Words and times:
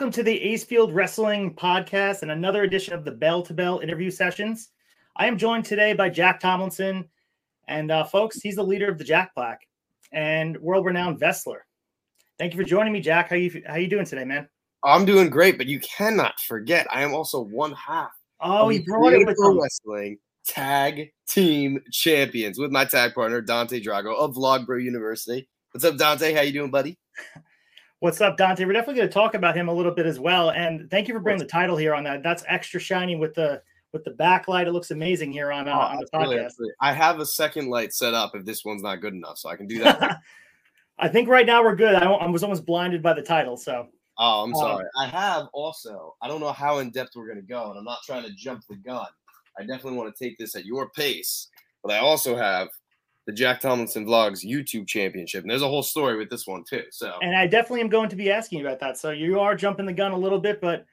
Welcome 0.00 0.12
to 0.12 0.22
the 0.22 0.40
Acefield 0.40 0.94
Wrestling 0.94 1.54
Podcast 1.54 2.22
and 2.22 2.30
another 2.30 2.62
edition 2.62 2.94
of 2.94 3.04
the 3.04 3.10
Bell 3.10 3.42
to 3.42 3.52
Bell 3.52 3.80
interview 3.80 4.10
sessions. 4.10 4.70
I 5.16 5.26
am 5.26 5.36
joined 5.36 5.66
today 5.66 5.92
by 5.92 6.08
Jack 6.08 6.40
Tomlinson, 6.40 7.06
and 7.68 7.90
uh, 7.90 8.04
folks, 8.04 8.40
he's 8.40 8.56
the 8.56 8.62
leader 8.62 8.90
of 8.90 8.96
the 8.96 9.04
Jack 9.04 9.34
Pack 9.34 9.60
and 10.10 10.56
world-renowned 10.56 11.20
wrestler. 11.20 11.66
Thank 12.38 12.54
you 12.54 12.58
for 12.58 12.64
joining 12.64 12.94
me, 12.94 13.00
Jack. 13.00 13.28
How 13.28 13.36
you 13.36 13.62
how 13.66 13.76
you 13.76 13.88
doing 13.88 14.06
today, 14.06 14.24
man? 14.24 14.48
I'm 14.82 15.04
doing 15.04 15.28
great, 15.28 15.58
but 15.58 15.66
you 15.66 15.78
cannot 15.80 16.40
forget 16.40 16.86
I 16.90 17.02
am 17.02 17.12
also 17.12 17.42
one 17.42 17.72
half. 17.72 18.12
Oh, 18.40 18.70
he 18.70 18.78
brought 18.78 19.12
it 19.12 19.26
with 19.26 19.36
wrestling 19.38 20.16
tag 20.46 21.12
team 21.28 21.78
champions 21.92 22.58
with 22.58 22.70
my 22.70 22.86
tag 22.86 23.12
partner 23.12 23.42
Dante 23.42 23.82
Drago 23.82 24.16
of 24.16 24.34
Vlogbro 24.34 24.82
University. 24.82 25.46
What's 25.72 25.84
up, 25.84 25.98
Dante? 25.98 26.32
How 26.32 26.40
you 26.40 26.54
doing, 26.54 26.70
buddy? 26.70 26.96
What's 28.00 28.22
up, 28.22 28.38
Dante? 28.38 28.64
We're 28.64 28.72
definitely 28.72 28.94
going 28.94 29.08
to 29.08 29.12
talk 29.12 29.34
about 29.34 29.54
him 29.54 29.68
a 29.68 29.74
little 29.74 29.92
bit 29.92 30.06
as 30.06 30.18
well. 30.18 30.52
And 30.52 30.90
thank 30.90 31.06
you 31.06 31.12
for 31.12 31.20
bringing 31.20 31.38
the 31.38 31.44
title 31.44 31.76
here 31.76 31.94
on 31.94 32.02
that. 32.04 32.22
That's 32.22 32.42
extra 32.48 32.80
shiny 32.80 33.14
with 33.14 33.34
the 33.34 33.60
with 33.92 34.04
the 34.04 34.12
backlight. 34.12 34.66
It 34.66 34.72
looks 34.72 34.90
amazing 34.90 35.32
here 35.32 35.52
on, 35.52 35.68
uh, 35.68 35.72
oh, 35.72 35.80
on 35.80 35.98
the 35.98 36.06
podcast. 36.06 36.54
I 36.80 36.94
have 36.94 37.20
a 37.20 37.26
second 37.26 37.68
light 37.68 37.92
set 37.92 38.14
up 38.14 38.34
if 38.34 38.46
this 38.46 38.64
one's 38.64 38.82
not 38.82 39.02
good 39.02 39.12
enough, 39.12 39.36
so 39.36 39.50
I 39.50 39.56
can 39.56 39.66
do 39.66 39.80
that. 39.80 40.18
I 40.98 41.08
think 41.08 41.28
right 41.28 41.44
now 41.44 41.62
we're 41.62 41.76
good. 41.76 41.94
I, 41.94 42.06
I, 42.10 42.26
was 42.26 42.42
almost 42.42 42.64
blinded 42.64 43.02
by 43.02 43.12
the 43.12 43.22
title, 43.22 43.58
so. 43.58 43.88
Oh, 44.16 44.44
I'm 44.44 44.54
um, 44.54 44.58
sorry. 44.58 44.84
Um, 44.84 44.90
I 44.98 45.06
have 45.06 45.48
also. 45.52 46.16
I 46.22 46.28
don't 46.28 46.40
know 46.40 46.52
how 46.52 46.78
in 46.78 46.90
depth 46.90 47.10
we're 47.16 47.26
going 47.26 47.36
to 47.36 47.46
go, 47.46 47.68
and 47.68 47.78
I'm 47.78 47.84
not 47.84 47.98
trying 48.06 48.24
to 48.24 48.32
jump 48.32 48.62
the 48.66 48.76
gun. 48.76 49.08
I 49.58 49.62
definitely 49.64 49.98
want 49.98 50.14
to 50.14 50.24
take 50.24 50.38
this 50.38 50.56
at 50.56 50.64
your 50.64 50.88
pace, 50.90 51.48
but 51.82 51.92
I 51.92 51.98
also 51.98 52.34
have 52.34 52.68
the 53.30 53.36
Jack 53.36 53.60
Tomlinson 53.60 54.04
Vlogs 54.04 54.44
YouTube 54.44 54.88
Championship. 54.88 55.42
And 55.42 55.50
there's 55.50 55.62
a 55.62 55.68
whole 55.68 55.84
story 55.84 56.16
with 56.16 56.28
this 56.28 56.48
one 56.48 56.64
too. 56.68 56.82
So, 56.90 57.14
and 57.22 57.36
I 57.36 57.46
definitely 57.46 57.80
am 57.82 57.88
going 57.88 58.08
to 58.08 58.16
be 58.16 58.30
asking 58.30 58.58
you 58.58 58.66
about 58.66 58.80
that. 58.80 58.98
So 58.98 59.10
you 59.10 59.38
are 59.38 59.54
jumping 59.54 59.86
the 59.86 59.92
gun 59.92 60.10
a 60.10 60.18
little 60.18 60.40
bit, 60.40 60.60
but 60.60 60.84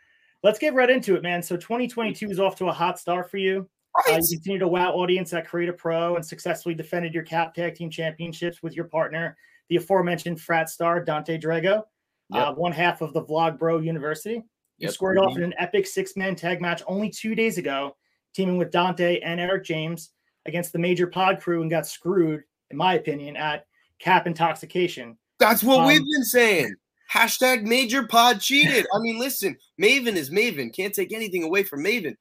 let's 0.43 0.59
get 0.59 0.75
right 0.75 0.89
into 0.89 1.15
it, 1.15 1.23
man. 1.23 1.41
So 1.41 1.57
2022 1.57 2.29
is 2.29 2.39
off 2.39 2.55
to 2.57 2.67
a 2.67 2.71
hot 2.71 2.99
start 2.99 3.31
for 3.31 3.37
you. 3.37 3.67
Right. 4.05 4.17
Uh, 4.17 4.21
you 4.21 4.37
continue 4.37 4.59
to 4.59 4.67
wow 4.67 4.91
audience 4.91 5.33
at 5.33 5.47
Create 5.47 5.69
a 5.69 5.73
Pro 5.73 6.15
and 6.15 6.23
successfully 6.23 6.75
defended 6.75 7.11
your 7.11 7.23
Cap 7.23 7.55
Tag 7.55 7.73
Team 7.73 7.89
Championships 7.89 8.61
with 8.61 8.75
your 8.75 8.85
partner, 8.85 9.35
the 9.69 9.77
aforementioned 9.77 10.39
frat 10.39 10.69
star 10.69 11.03
Dante 11.03 11.39
Drago, 11.39 11.81
yep. 12.29 12.47
uh, 12.47 12.53
one 12.53 12.71
half 12.71 13.01
of 13.01 13.13
the 13.13 13.23
Vlogbro 13.23 13.83
University. 13.83 14.35
You 14.77 14.85
yep. 14.85 14.91
squared 14.91 15.17
mm-hmm. 15.17 15.27
off 15.27 15.37
in 15.37 15.43
an 15.43 15.55
epic 15.57 15.87
six 15.87 16.15
man 16.15 16.35
tag 16.35 16.61
match 16.61 16.83
only 16.85 17.09
two 17.09 17.33
days 17.33 17.57
ago, 17.57 17.95
teaming 18.35 18.59
with 18.59 18.69
Dante 18.69 19.19
and 19.21 19.39
Eric 19.39 19.63
James 19.63 20.11
against 20.47 20.73
the 20.73 20.79
major 20.79 21.07
pod 21.07 21.39
crew 21.39 21.61
and 21.61 21.69
got 21.69 21.87
screwed, 21.87 22.43
in 22.71 22.77
my 22.77 22.95
opinion, 22.95 23.35
at 23.35 23.65
cap 23.99 24.27
intoxication. 24.27 25.17
That's 25.39 25.63
what 25.63 25.81
um, 25.81 25.87
we've 25.87 25.99
been 26.03 26.23
saying. 26.23 26.75
Hashtag 27.11 27.63
major 27.63 28.05
pod 28.05 28.41
cheated. 28.41 28.85
I 28.93 28.99
mean, 28.99 29.19
listen, 29.19 29.57
Maven 29.81 30.15
is 30.15 30.29
Maven. 30.29 30.75
Can't 30.75 30.93
take 30.93 31.13
anything 31.13 31.43
away 31.43 31.63
from 31.63 31.83
Maven. 31.83 32.15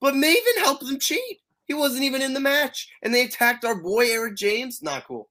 But 0.00 0.14
Maven 0.14 0.58
helped 0.58 0.86
them 0.86 0.98
cheat. 0.98 1.40
He 1.66 1.74
wasn't 1.74 2.04
even 2.04 2.22
in 2.22 2.32
the 2.32 2.40
match. 2.40 2.88
And 3.02 3.14
they 3.14 3.22
attacked 3.22 3.64
our 3.64 3.80
boy 3.80 4.10
Eric 4.10 4.36
James. 4.36 4.82
Not 4.82 5.06
cool. 5.06 5.28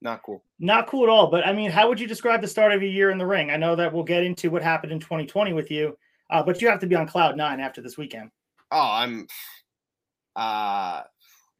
Not 0.00 0.22
cool. 0.22 0.44
Not 0.58 0.86
cool 0.86 1.04
at 1.04 1.08
all. 1.08 1.30
But 1.30 1.46
I 1.46 1.52
mean, 1.52 1.70
how 1.70 1.88
would 1.88 2.00
you 2.00 2.06
describe 2.06 2.40
the 2.40 2.48
start 2.48 2.72
of 2.72 2.82
your 2.82 2.90
year 2.90 3.10
in 3.10 3.18
the 3.18 3.26
ring? 3.26 3.50
I 3.50 3.56
know 3.56 3.76
that 3.76 3.92
we'll 3.92 4.04
get 4.04 4.24
into 4.24 4.50
what 4.50 4.62
happened 4.62 4.92
in 4.92 5.00
2020 5.00 5.52
with 5.52 5.70
you, 5.70 5.96
uh, 6.30 6.42
but 6.42 6.60
you 6.60 6.68
have 6.68 6.80
to 6.80 6.86
be 6.86 6.94
on 6.94 7.06
cloud 7.06 7.36
nine 7.36 7.60
after 7.60 7.80
this 7.80 7.96
weekend. 7.96 8.30
Oh, 8.70 8.90
I'm 8.90 9.26
uh 10.34 11.02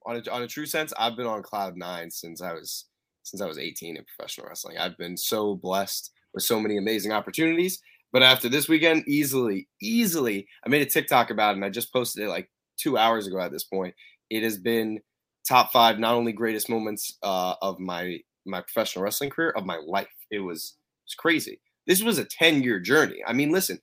on 0.06 0.16
a, 0.16 0.30
on 0.30 0.42
a 0.42 0.48
true 0.48 0.66
sense, 0.66 0.92
I've 0.98 1.16
been 1.16 1.26
on 1.26 1.42
cloud 1.42 1.76
nine 1.76 2.10
since 2.10 2.42
I 2.42 2.52
was 2.52 2.86
since 3.24 3.40
I 3.40 3.46
was 3.46 3.58
18 3.58 3.96
in 3.96 4.04
professional 4.04 4.48
wrestling. 4.48 4.78
I've 4.78 4.98
been 4.98 5.16
so 5.16 5.54
blessed 5.54 6.10
with 6.34 6.42
so 6.42 6.58
many 6.58 6.76
amazing 6.76 7.12
opportunities. 7.12 7.80
But 8.12 8.22
after 8.22 8.48
this 8.48 8.68
weekend, 8.68 9.04
easily, 9.06 9.68
easily, 9.80 10.46
I 10.64 10.68
made 10.68 10.82
a 10.82 10.90
TikTok 10.90 11.30
about 11.30 11.52
it 11.52 11.56
and 11.56 11.64
I 11.64 11.70
just 11.70 11.92
posted 11.92 12.24
it 12.24 12.28
like 12.28 12.50
two 12.76 12.98
hours 12.98 13.26
ago 13.26 13.38
at 13.40 13.52
this 13.52 13.64
point. 13.64 13.94
It 14.28 14.42
has 14.42 14.58
been 14.58 15.00
top 15.48 15.72
five, 15.72 15.98
not 15.98 16.14
only 16.14 16.32
greatest 16.32 16.68
moments 16.68 17.16
uh, 17.22 17.54
of 17.62 17.78
my 17.78 18.18
my 18.44 18.60
professional 18.60 19.04
wrestling 19.04 19.30
career, 19.30 19.50
of 19.50 19.64
my 19.64 19.78
life. 19.86 20.08
It 20.30 20.40
was 20.40 20.74
it's 21.06 21.14
crazy. 21.14 21.60
This 21.86 22.02
was 22.02 22.18
a 22.18 22.24
10 22.24 22.62
year 22.62 22.80
journey. 22.80 23.22
I 23.26 23.32
mean, 23.32 23.50
listen, 23.50 23.78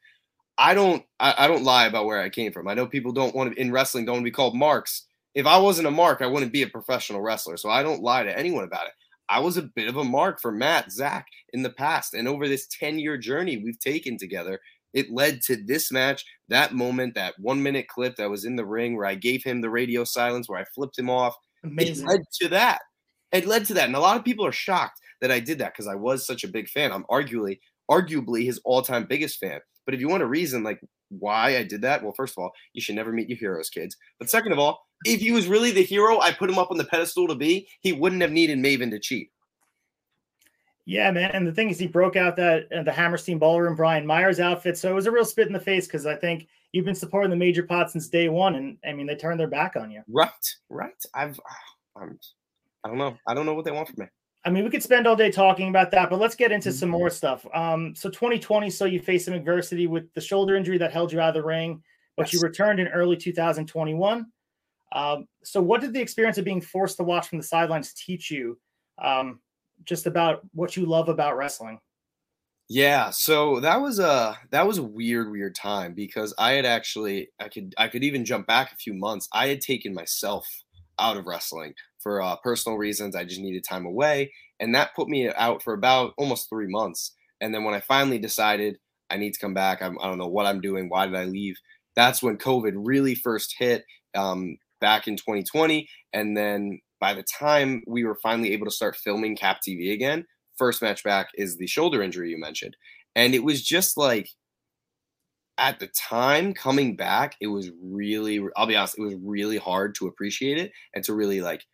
I 0.58 0.74
don't 0.74 1.04
I, 1.20 1.34
I, 1.38 1.48
don't 1.48 1.64
lie 1.64 1.86
about 1.86 2.06
where 2.06 2.22
I 2.22 2.30
came 2.30 2.52
from. 2.52 2.68
I 2.68 2.74
know 2.74 2.86
people 2.86 3.12
don't 3.12 3.34
want 3.34 3.54
to 3.54 3.60
in 3.60 3.72
wrestling 3.72 4.06
don't 4.06 4.16
want 4.16 4.24
to 4.24 4.32
be 4.32 4.36
called 4.36 4.56
marks 4.56 5.06
if 5.36 5.46
I 5.46 5.58
wasn't 5.58 5.88
a 5.88 5.92
mark, 5.92 6.22
I 6.22 6.28
wouldn't 6.28 6.54
be 6.54 6.64
a 6.64 6.68
professional 6.68 7.22
wrestler. 7.22 7.58
So 7.58 7.70
I 7.70 7.84
don't 7.84 8.02
lie 8.02 8.24
to 8.24 8.38
anyone 8.38 8.64
about 8.64 8.88
it. 8.88 8.94
I 9.30 9.40
was 9.40 9.58
a 9.58 9.70
bit 9.76 9.88
of 9.88 9.98
a 9.98 10.04
mark 10.04 10.42
for 10.42 10.52
Matt, 10.52 10.92
Zach 10.92 11.28
in 11.54 11.62
the 11.62 11.70
past. 11.70 12.16
And 12.16 12.28
over 12.28 12.48
this 12.48 12.68
10 12.80 12.98
year 12.98 13.18
journey 13.18 13.58
we've 13.58 13.80
taken 13.80 14.18
together, 14.18 14.60
it 14.94 15.12
led 15.12 15.42
to 15.44 15.56
this 15.56 15.92
match, 15.92 16.26
that 16.48 16.74
moment, 16.74 17.14
that 17.14 17.36
one 17.38 17.62
minute 17.62 17.88
clip 17.88 18.16
that 18.16 18.30
was 18.30 18.46
in 18.46 18.56
the 18.56 18.66
ring 18.66 18.96
where 18.96 19.06
I 19.06 19.16
gave 19.16 19.44
him 19.44 19.62
the 19.62 19.70
radio 19.70 20.04
silence, 20.04 20.50
where 20.50 20.60
I 20.60 20.66
flipped 20.76 20.98
him 20.98 21.10
off. 21.10 21.36
Amazing. 21.64 22.06
It 22.06 22.10
led 22.10 22.22
to 22.42 22.48
that. 22.50 22.80
It 23.32 23.46
led 23.46 23.66
to 23.66 23.76
that. 23.76 23.86
And 23.86 23.96
a 23.96 24.00
lot 24.00 24.18
of 24.18 24.26
people 24.26 24.46
are 24.46 24.52
shocked 24.52 25.00
that 25.22 25.32
I 25.32 25.40
did 25.40 25.60
that 25.60 25.74
because 25.74 25.88
I 25.88 25.96
was 25.96 26.26
such 26.26 26.44
a 26.44 26.48
big 26.48 26.68
fan. 26.68 26.92
I'm 26.92 27.04
arguably, 27.04 27.60
arguably 27.90 28.46
his 28.46 28.60
all 28.66 28.82
time 28.82 29.06
biggest 29.06 29.40
fan. 29.40 29.60
But 29.86 29.94
if 29.94 30.02
you 30.02 30.08
want 30.08 30.24
a 30.24 30.28
reason 30.28 30.64
like 30.64 30.82
why 31.10 31.58
I 31.58 31.64
did 31.64 31.82
that, 31.84 32.02
well, 32.02 32.14
first 32.16 32.34
of 32.36 32.42
all, 32.42 32.52
you 32.74 32.82
should 32.82 32.96
never 32.96 33.12
meet 33.12 33.30
your 33.30 33.38
heroes, 33.38 33.70
kids. 33.70 33.96
But 34.18 34.30
second 34.30 34.54
of 34.54 34.60
all, 34.60 34.80
if 35.06 35.22
he 35.22 35.32
was 35.32 35.48
really 35.48 35.72
the 35.72 35.84
hero 35.84 36.20
I 36.20 36.32
put 36.32 36.50
him 36.50 36.58
up 36.58 36.72
on 36.72 36.78
the 36.78 36.84
pedestal 36.84 37.28
to 37.28 37.36
be, 37.36 37.68
he 37.82 37.94
wouldn't 37.94 38.22
have 38.22 38.32
needed 38.32 38.58
Maven 38.60 38.92
to 38.92 39.00
cheat. 39.00 39.32
Yeah, 40.86 41.12
man. 41.12 41.30
And 41.32 41.46
the 41.46 41.52
thing 41.52 41.70
is, 41.70 41.78
he 41.78 41.86
broke 41.86 42.16
out 42.16 42.36
that 42.38 42.72
uh, 42.72 42.82
the 42.82 42.92
Hammerstein 42.92 43.38
Ballroom 43.38 43.76
Brian 43.76 44.08
Myers 44.08 44.40
outfit. 44.40 44.76
So 44.76 44.90
it 44.90 44.96
was 44.96 45.06
a 45.06 45.12
real 45.12 45.24
spit 45.24 45.46
in 45.46 45.54
the 45.54 45.60
face 45.60 45.86
because 45.86 46.08
I 46.08 46.16
think 46.16 46.48
you've 46.72 46.86
been 46.86 46.96
supporting 46.96 47.30
the 47.30 47.36
major 47.36 47.62
pod 47.62 47.92
since 47.92 48.08
day 48.08 48.28
one, 48.28 48.56
and 48.56 48.78
I 48.84 48.94
mean 48.94 49.06
they 49.06 49.16
turned 49.16 49.40
their 49.40 49.48
back 49.48 49.76
on 49.76 49.92
you. 49.92 50.02
Right, 50.08 50.32
right. 50.70 50.96
I've, 51.14 51.40
I'm, 51.96 52.20
I 52.84 52.88
don't 52.88 52.98
know. 52.98 53.16
I 53.28 53.36
don't 53.36 53.46
know 53.46 53.54
what 53.54 53.66
they 53.66 53.72
want 53.72 53.88
from 53.88 53.98
me. 54.00 54.06
I 54.46 54.50
mean, 54.50 54.64
we 54.64 54.70
could 54.70 54.82
spend 54.82 55.06
all 55.06 55.16
day 55.16 55.30
talking 55.30 55.70
about 55.70 55.92
that, 55.92 56.10
but 56.10 56.20
let's 56.20 56.34
get 56.34 56.52
into 56.52 56.72
some 56.72 56.90
more 56.90 57.10
stuff. 57.10 57.46
Um, 57.54 57.94
so 57.94 58.10
2020, 58.10 58.70
so 58.70 58.86
you 58.86 59.00
faced 59.00 59.26
some 59.26 59.34
adversity 59.34 59.86
with 59.86 60.12
the 60.14 60.22
shoulder 60.22 60.56
injury 60.56 60.78
that 60.78 60.94
held 60.94 61.12
you 61.12 61.20
out 61.20 61.30
of 61.30 61.34
the 61.36 61.44
ring, 61.44 61.84
but 62.16 62.28
yes. 62.28 62.34
you 62.34 62.40
returned 62.40 62.80
in 62.80 62.88
early 62.88 63.18
2021. 63.18 64.26
Um, 64.92 65.28
so, 65.44 65.62
what 65.62 65.82
did 65.82 65.94
the 65.94 66.02
experience 66.02 66.38
of 66.38 66.46
being 66.46 66.62
forced 66.62 66.98
to 66.98 67.04
watch 67.04 67.28
from 67.28 67.38
the 67.38 67.44
sidelines 67.44 67.94
teach 67.94 68.32
you, 68.32 68.58
um, 69.02 69.40
just 69.84 70.08
about 70.08 70.42
what 70.54 70.76
you 70.76 70.86
love 70.86 71.10
about 71.10 71.38
wrestling? 71.38 71.80
Yeah, 72.72 73.10
so 73.10 73.60
that 73.62 73.82
was 73.82 73.98
a 73.98 74.38
that 74.52 74.68
was 74.68 74.78
a 74.78 74.84
weird, 74.84 75.32
weird 75.32 75.56
time 75.56 75.94
because 75.96 76.36
I 76.38 76.52
had 76.52 76.66
actually 76.66 77.30
I 77.40 77.50
could 77.50 77.74
I 77.78 77.88
could 77.88 78.04
even 78.04 78.26
jump 78.26 78.46
back 78.46 78.72
a 78.72 78.76
few 78.76 78.94
months. 78.94 79.28
I 79.34 79.48
had 79.48 79.62
taken 79.62 79.94
myself 79.94 80.48
out 81.00 81.18
of 81.18 81.26
wrestling 81.26 81.74
for 82.00 82.22
uh, 82.22 82.36
personal 82.38 82.78
reasons. 82.78 83.16
I 83.16 83.24
just 83.24 83.42
needed 83.42 83.64
time 83.64 83.88
away, 83.88 84.32
and 84.60 84.76
that 84.76 84.96
put 84.96 85.08
me 85.08 85.30
out 85.34 85.64
for 85.64 85.74
about 85.74 86.14
almost 86.18 86.48
three 86.48 86.68
months. 86.68 87.16
And 87.42 87.54
then 87.56 87.64
when 87.64 87.74
I 87.74 87.80
finally 87.80 88.20
decided 88.20 88.78
I 89.10 89.18
need 89.18 89.34
to 89.34 89.40
come 89.40 89.56
back, 89.56 89.82
I'm, 89.82 89.98
I 90.00 90.04
do 90.04 90.10
not 90.10 90.18
know 90.18 90.28
what 90.28 90.46
I'm 90.46 90.62
doing. 90.62 90.90
Why 90.90 91.08
did 91.08 91.16
I 91.16 91.24
leave? 91.24 91.58
That's 91.96 92.22
when 92.22 92.38
COVID 92.38 92.74
really 92.76 93.16
first 93.16 93.56
hit. 93.58 93.84
Um, 94.14 94.58
back 94.80 95.08
in 95.08 95.16
2020. 95.16 95.88
And 96.14 96.36
then 96.36 96.80
by 97.00 97.14
the 97.14 97.24
time 97.24 97.84
we 97.88 98.04
were 98.04 98.16
finally 98.16 98.54
able 98.54 98.66
to 98.66 98.72
start 98.72 98.96
filming 98.96 99.36
Cap 99.36 99.60
TV 99.68 99.94
again, 99.94 100.26
first 100.58 100.82
match 100.82 101.04
back 101.04 101.30
is 101.36 101.58
the 101.58 101.68
shoulder 101.68 102.02
injury 102.02 102.32
you 102.32 102.40
mentioned. 102.40 102.76
And 103.16 103.34
it 103.34 103.44
was 103.44 103.64
just 103.64 103.98
like 103.98 104.30
at 105.58 105.80
the 105.80 105.88
time 105.88 106.54
coming 106.54 106.96
back, 106.96 107.36
it 107.42 107.48
was 107.48 107.72
really, 107.82 108.42
I'll 108.56 108.68
be 108.68 108.76
honest, 108.76 108.98
it 108.98 109.02
was 109.02 109.16
really 109.22 109.58
hard 109.58 109.96
to 109.96 110.08
appreciate 110.08 110.58
it 110.58 110.72
and 110.94 111.04
to 111.04 111.14
really 111.14 111.42
like 111.42 111.66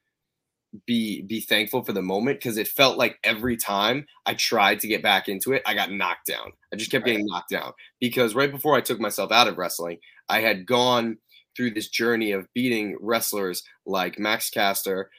be 0.86 1.22
be 1.22 1.40
thankful 1.40 1.84
for 1.84 1.94
the 1.94 2.02
moment 2.02 2.40
because 2.40 2.58
it 2.58 2.68
felt 2.68 2.98
like 2.98 3.18
every 3.24 3.56
time 3.56 4.06
I 4.26 4.34
tried 4.34 4.80
to 4.82 4.88
get 4.88 5.02
back 5.02 5.30
into 5.30 5.54
it, 5.54 5.62
I 5.66 5.74
got 5.74 5.92
knocked 5.92 6.28
down. 6.28 6.52
I 6.74 6.76
just 6.76 6.92
kept 6.92 7.06
getting 7.06 7.26
knocked 7.26 7.50
down 7.50 7.72
because 8.00 8.36
right 8.36 8.52
before 8.52 8.76
I 8.76 8.82
took 8.82 9.00
myself 9.00 9.32
out 9.32 9.48
of 9.48 9.58
wrestling, 9.58 10.00
I 10.28 10.42
had 10.42 10.66
gone 10.66 11.18
through 11.56 11.72
this 11.72 11.90
journey 11.90 12.32
of 12.32 12.48
beating 12.54 12.98
wrestlers 13.00 13.64
like 13.86 14.20
Max 14.20 14.50
Caster, 14.50 15.10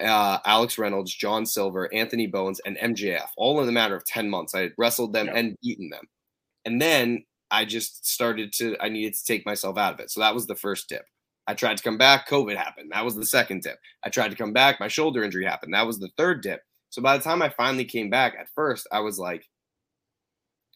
uh, 0.00 0.38
Alex 0.44 0.78
Reynolds, 0.78 1.14
John 1.14 1.46
Silver, 1.46 1.92
Anthony 1.92 2.26
Bowens, 2.26 2.60
and 2.66 2.76
MJF, 2.78 3.28
all 3.36 3.60
in 3.60 3.68
a 3.68 3.72
matter 3.72 3.96
of 3.96 4.04
10 4.04 4.28
months. 4.28 4.54
I 4.54 4.60
had 4.60 4.72
wrestled 4.76 5.12
them 5.12 5.28
and 5.32 5.56
beaten 5.62 5.88
them. 5.90 6.04
And 6.64 6.80
then 6.80 7.24
I 7.50 7.64
just 7.64 8.06
started 8.06 8.52
to, 8.54 8.76
I 8.80 8.88
needed 8.88 9.14
to 9.14 9.24
take 9.24 9.46
myself 9.46 9.78
out 9.78 9.94
of 9.94 10.00
it. 10.00 10.10
So 10.10 10.20
that 10.20 10.34
was 10.34 10.46
the 10.46 10.56
first 10.56 10.88
tip. 10.88 11.04
I 11.46 11.54
tried 11.54 11.76
to 11.76 11.82
come 11.82 11.96
back, 11.96 12.28
COVID 12.28 12.56
happened. 12.56 12.90
That 12.92 13.04
was 13.04 13.14
the 13.14 13.24
second 13.24 13.62
tip. 13.62 13.78
I 14.04 14.10
tried 14.10 14.30
to 14.30 14.36
come 14.36 14.52
back, 14.52 14.80
my 14.80 14.88
shoulder 14.88 15.22
injury 15.22 15.44
happened. 15.44 15.74
That 15.74 15.86
was 15.86 15.98
the 15.98 16.10
third 16.16 16.42
tip. 16.42 16.60
So 16.90 17.00
by 17.00 17.16
the 17.16 17.22
time 17.22 17.40
I 17.40 17.50
finally 17.50 17.84
came 17.84 18.10
back, 18.10 18.34
at 18.38 18.48
first, 18.54 18.88
I 18.90 19.00
was 19.00 19.18
like, 19.18 19.46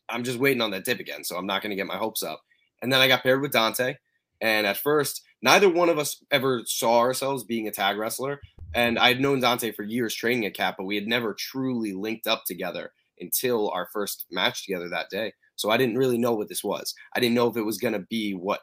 I'm 0.09 0.25
just 0.25 0.39
waiting 0.39 0.61
on 0.61 0.71
that 0.73 0.85
tip 0.85 1.01
again. 1.01 1.25
So 1.25 1.37
I'm 1.37 1.47
not 1.47 1.63
going 1.63 1.71
to 1.71 1.77
get 1.77 1.87
my 1.87 1.97
hopes 1.97 2.23
up. 2.23 2.41
And 2.83 2.93
then 2.93 3.01
I 3.01 3.09
got 3.09 3.23
paired 3.23 3.41
with 3.41 3.53
Dante. 3.53 3.97
And 4.41 4.67
at 4.67 4.77
first, 4.77 5.23
neither 5.43 5.69
one 5.69 5.89
of 5.89 5.99
us 5.99 6.23
ever 6.31 6.63
saw 6.67 7.01
ourselves 7.01 7.45
being 7.45 7.69
a 7.69 7.73
tag 7.73 7.99
wrestler. 7.99 8.41
And 8.75 8.99
I 8.99 9.09
had 9.09 9.21
known 9.21 9.41
Dante 9.41 9.73
for 9.73 9.83
years 9.83 10.15
training 10.15 10.47
at 10.47 10.55
Cap, 10.55 10.77
but 10.79 10.85
we 10.85 10.95
had 10.95 11.07
never 11.07 11.35
truly 11.35 11.93
linked 11.93 12.27
up 12.27 12.45
together 12.47 12.93
until 13.21 13.71
our 13.71 13.89
first 13.93 14.27
match 14.31 14.65
together 14.65 14.89
that 14.89 15.11
day. 15.11 15.33
So 15.57 15.71
I 15.71 15.77
didn't 15.77 15.99
really 15.99 16.19
know 16.19 16.35
what 16.35 16.49
this 16.49 16.65
was. 16.65 16.95
I 17.15 17.21
didn't 17.21 17.35
know 17.35 17.49
if 17.49 17.57
it 17.57 17.67
was 17.67 17.79
going 17.79 17.95
to 17.95 18.07
be 18.09 18.33
what 18.33 18.61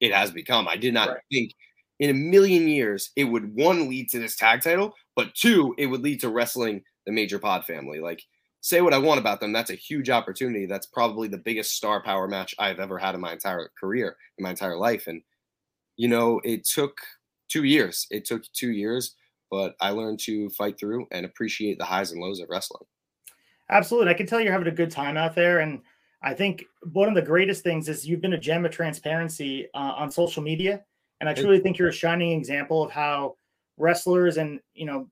it 0.00 0.14
has 0.14 0.30
become. 0.30 0.68
I 0.68 0.76
did 0.76 0.94
not 0.94 1.08
right. 1.08 1.18
think 1.30 1.52
in 1.98 2.10
a 2.10 2.14
million 2.14 2.66
years 2.66 3.10
it 3.16 3.24
would 3.24 3.54
one 3.54 3.88
lead 3.88 4.08
to 4.10 4.18
this 4.18 4.36
tag 4.36 4.62
title, 4.62 4.94
but 5.16 5.34
two, 5.34 5.74
it 5.76 5.86
would 5.86 6.00
lead 6.00 6.20
to 6.20 6.30
wrestling 6.30 6.82
the 7.04 7.12
major 7.12 7.38
pod 7.38 7.64
family. 7.64 8.00
Like, 8.00 8.22
say 8.60 8.80
what 8.80 8.94
I 8.94 8.98
want 8.98 9.20
about 9.20 9.40
them. 9.40 9.52
That's 9.52 9.70
a 9.70 9.74
huge 9.74 10.10
opportunity. 10.10 10.66
That's 10.66 10.86
probably 10.86 11.28
the 11.28 11.38
biggest 11.38 11.76
star 11.76 12.02
power 12.02 12.28
match 12.28 12.54
I've 12.58 12.78
ever 12.78 12.98
had 12.98 13.14
in 13.14 13.20
my 13.20 13.32
entire 13.32 13.70
career, 13.78 14.16
in 14.38 14.42
my 14.42 14.50
entire 14.50 14.76
life. 14.76 15.06
And, 15.06 15.22
you 15.96 16.08
know, 16.08 16.40
it 16.44 16.64
took 16.64 16.98
two 17.48 17.64
years. 17.64 18.06
It 18.10 18.24
took 18.24 18.42
two 18.52 18.70
years, 18.70 19.16
but 19.50 19.74
I 19.80 19.90
learned 19.90 20.20
to 20.20 20.50
fight 20.50 20.78
through 20.78 21.06
and 21.10 21.24
appreciate 21.24 21.78
the 21.78 21.84
highs 21.84 22.12
and 22.12 22.20
lows 22.20 22.40
of 22.40 22.48
wrestling. 22.50 22.84
Absolutely. 23.70 24.10
I 24.10 24.14
can 24.14 24.26
tell 24.26 24.40
you're 24.40 24.52
having 24.52 24.68
a 24.68 24.72
good 24.72 24.90
time 24.90 25.16
out 25.16 25.34
there. 25.34 25.60
And 25.60 25.80
I 26.22 26.34
think 26.34 26.64
one 26.92 27.08
of 27.08 27.14
the 27.14 27.22
greatest 27.22 27.62
things 27.62 27.88
is 27.88 28.06
you've 28.06 28.20
been 28.20 28.34
a 28.34 28.38
gem 28.38 28.66
of 28.66 28.72
transparency 28.72 29.68
uh, 29.74 29.94
on 29.96 30.10
social 30.10 30.42
media. 30.42 30.82
And 31.20 31.28
I 31.28 31.34
truly 31.34 31.60
think 31.60 31.78
you're 31.78 31.88
a 31.88 31.92
shining 31.92 32.32
example 32.32 32.82
of 32.82 32.90
how 32.90 33.36
wrestlers 33.76 34.38
and, 34.38 34.60
you 34.74 34.86
know, 34.86 35.08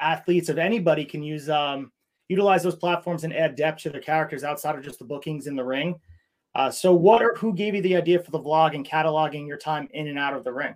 athletes 0.00 0.48
of 0.48 0.58
anybody 0.58 1.04
can 1.04 1.22
use, 1.22 1.48
um, 1.48 1.92
utilize 2.28 2.62
those 2.62 2.76
platforms 2.76 3.24
and 3.24 3.34
add 3.34 3.56
depth 3.56 3.82
to 3.82 3.90
their 3.90 4.00
characters 4.00 4.44
outside 4.44 4.76
of 4.76 4.84
just 4.84 4.98
the 4.98 5.04
bookings 5.04 5.46
in 5.46 5.56
the 5.56 5.64
ring. 5.64 6.00
Uh, 6.54 6.70
so, 6.70 6.94
what 6.94 7.22
or 7.22 7.34
who 7.34 7.52
gave 7.52 7.74
you 7.74 7.82
the 7.82 7.96
idea 7.96 8.18
for 8.18 8.30
the 8.30 8.40
vlog 8.40 8.74
and 8.74 8.86
cataloging 8.86 9.46
your 9.46 9.58
time 9.58 9.88
in 9.92 10.08
and 10.08 10.18
out 10.18 10.34
of 10.34 10.44
the 10.44 10.52
ring? 10.52 10.74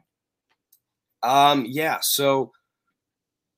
Um, 1.22 1.64
yeah. 1.68 1.98
So 2.00 2.52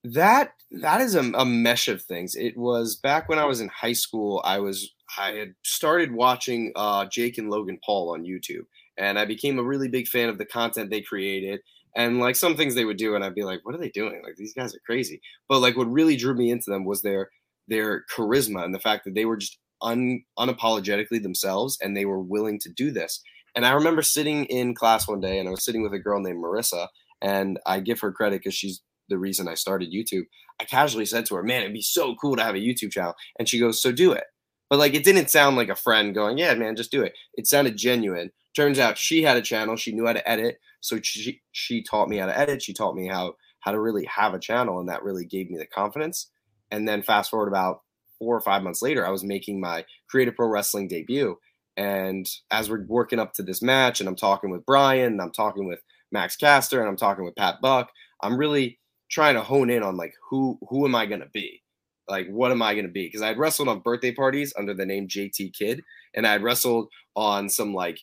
that 0.03 0.53
that 0.71 1.01
is 1.01 1.15
a, 1.15 1.21
a 1.33 1.45
mesh 1.45 1.87
of 1.87 2.01
things. 2.01 2.35
It 2.35 2.57
was 2.57 2.95
back 2.95 3.29
when 3.29 3.39
I 3.39 3.45
was 3.45 3.61
in 3.61 3.69
high 3.69 3.93
school. 3.93 4.41
I 4.43 4.59
was 4.59 4.93
I 5.17 5.31
had 5.31 5.53
started 5.63 6.11
watching 6.11 6.71
uh, 6.75 7.05
Jake 7.05 7.37
and 7.37 7.49
Logan 7.49 7.79
Paul 7.85 8.13
on 8.13 8.23
YouTube, 8.23 8.65
and 8.97 9.19
I 9.19 9.25
became 9.25 9.59
a 9.59 9.63
really 9.63 9.87
big 9.87 10.07
fan 10.07 10.29
of 10.29 10.37
the 10.37 10.45
content 10.45 10.89
they 10.89 11.01
created. 11.01 11.61
And 11.93 12.19
like 12.19 12.37
some 12.37 12.55
things 12.55 12.73
they 12.73 12.85
would 12.85 12.97
do, 12.97 13.15
and 13.15 13.23
I'd 13.23 13.35
be 13.35 13.43
like, 13.43 13.59
"What 13.63 13.75
are 13.75 13.79
they 13.79 13.89
doing? 13.89 14.21
Like 14.23 14.37
these 14.37 14.53
guys 14.53 14.73
are 14.73 14.81
crazy." 14.85 15.21
But 15.49 15.59
like 15.59 15.75
what 15.75 15.91
really 15.91 16.15
drew 16.15 16.33
me 16.33 16.49
into 16.49 16.69
them 16.69 16.85
was 16.85 17.01
their 17.01 17.29
their 17.67 18.05
charisma 18.13 18.63
and 18.63 18.73
the 18.73 18.79
fact 18.79 19.05
that 19.05 19.15
they 19.15 19.25
were 19.25 19.37
just 19.37 19.57
un, 19.81 20.23
unapologetically 20.37 21.21
themselves, 21.21 21.77
and 21.81 21.95
they 21.95 22.05
were 22.05 22.21
willing 22.21 22.59
to 22.59 22.69
do 22.69 22.91
this. 22.91 23.21
And 23.55 23.65
I 23.65 23.71
remember 23.71 24.01
sitting 24.01 24.45
in 24.45 24.75
class 24.75 25.07
one 25.07 25.19
day, 25.19 25.39
and 25.39 25.47
I 25.47 25.51
was 25.51 25.65
sitting 25.65 25.83
with 25.83 25.93
a 25.93 25.99
girl 25.99 26.21
named 26.21 26.43
Marissa, 26.43 26.87
and 27.21 27.59
I 27.65 27.79
give 27.79 27.99
her 27.99 28.11
credit 28.11 28.41
because 28.41 28.55
she's 28.55 28.81
the 29.09 29.17
reason 29.17 29.47
I 29.47 29.55
started 29.55 29.93
YouTube. 29.93 30.23
I 30.59 30.63
casually 30.63 31.05
said 31.05 31.25
to 31.27 31.35
her, 31.35 31.43
"Man, 31.43 31.61
it'd 31.61 31.73
be 31.73 31.81
so 31.81 32.15
cool 32.15 32.35
to 32.35 32.43
have 32.43 32.55
a 32.55 32.59
YouTube 32.59 32.91
channel," 32.91 33.15
and 33.37 33.49
she 33.49 33.59
goes, 33.59 33.81
"So 33.81 33.91
do 33.91 34.11
it." 34.11 34.23
But 34.69 34.79
like, 34.79 34.93
it 34.93 35.03
didn't 35.03 35.29
sound 35.29 35.57
like 35.57 35.69
a 35.69 35.75
friend 35.75 36.15
going, 36.15 36.37
"Yeah, 36.37 36.53
man, 36.53 36.75
just 36.75 36.91
do 36.91 37.03
it." 37.03 37.13
It 37.33 37.47
sounded 37.47 37.77
genuine. 37.77 38.31
Turns 38.55 38.79
out 38.79 38.97
she 38.97 39.23
had 39.23 39.37
a 39.37 39.41
channel. 39.41 39.75
She 39.75 39.91
knew 39.91 40.05
how 40.05 40.13
to 40.13 40.29
edit, 40.29 40.59
so 40.79 40.99
she 41.01 41.41
she 41.51 41.83
taught 41.83 42.09
me 42.09 42.17
how 42.17 42.27
to 42.27 42.37
edit. 42.37 42.61
She 42.61 42.73
taught 42.73 42.95
me 42.95 43.07
how 43.07 43.35
how 43.61 43.71
to 43.71 43.79
really 43.79 44.05
have 44.05 44.33
a 44.33 44.39
channel, 44.39 44.79
and 44.79 44.89
that 44.89 45.03
really 45.03 45.25
gave 45.25 45.49
me 45.49 45.57
the 45.57 45.67
confidence. 45.67 46.31
And 46.71 46.87
then 46.87 47.01
fast 47.01 47.29
forward 47.29 47.47
about 47.47 47.81
four 48.17 48.35
or 48.35 48.41
five 48.41 48.63
months 48.63 48.81
later, 48.81 49.05
I 49.05 49.09
was 49.09 49.23
making 49.23 49.59
my 49.59 49.85
create 50.09 50.27
a 50.27 50.31
pro 50.31 50.47
wrestling 50.47 50.87
debut. 50.87 51.37
And 51.77 52.27
as 52.51 52.69
we're 52.69 52.85
working 52.85 53.19
up 53.19 53.33
to 53.33 53.43
this 53.43 53.61
match, 53.61 53.99
and 53.99 54.07
I'm 54.07 54.15
talking 54.15 54.49
with 54.51 54.65
Brian, 54.65 55.13
and 55.13 55.21
I'm 55.21 55.31
talking 55.31 55.67
with 55.67 55.79
Max 56.11 56.35
Caster, 56.35 56.79
and 56.79 56.89
I'm 56.89 56.97
talking 56.97 57.23
with 57.25 57.35
Pat 57.35 57.61
Buck, 57.61 57.89
I'm 58.21 58.37
really 58.37 58.79
trying 59.09 59.35
to 59.35 59.41
hone 59.41 59.69
in 59.69 59.83
on 59.83 59.97
like 59.97 60.13
who 60.29 60.57
who 60.69 60.85
am 60.85 60.95
I 60.95 61.05
gonna 61.05 61.29
be? 61.33 61.61
Like 62.07 62.27
what 62.29 62.51
am 62.51 62.61
I 62.61 62.75
gonna 62.75 62.87
be? 62.87 63.05
Because 63.05 63.21
I 63.21 63.27
had 63.27 63.37
wrestled 63.37 63.67
on 63.67 63.79
birthday 63.79 64.13
parties 64.13 64.53
under 64.57 64.73
the 64.73 64.85
name 64.85 65.07
JT 65.07 65.53
Kid, 65.53 65.81
and 66.13 66.25
I 66.25 66.33
had 66.33 66.43
wrestled 66.43 66.89
on 67.15 67.49
some 67.49 67.73
like 67.73 67.99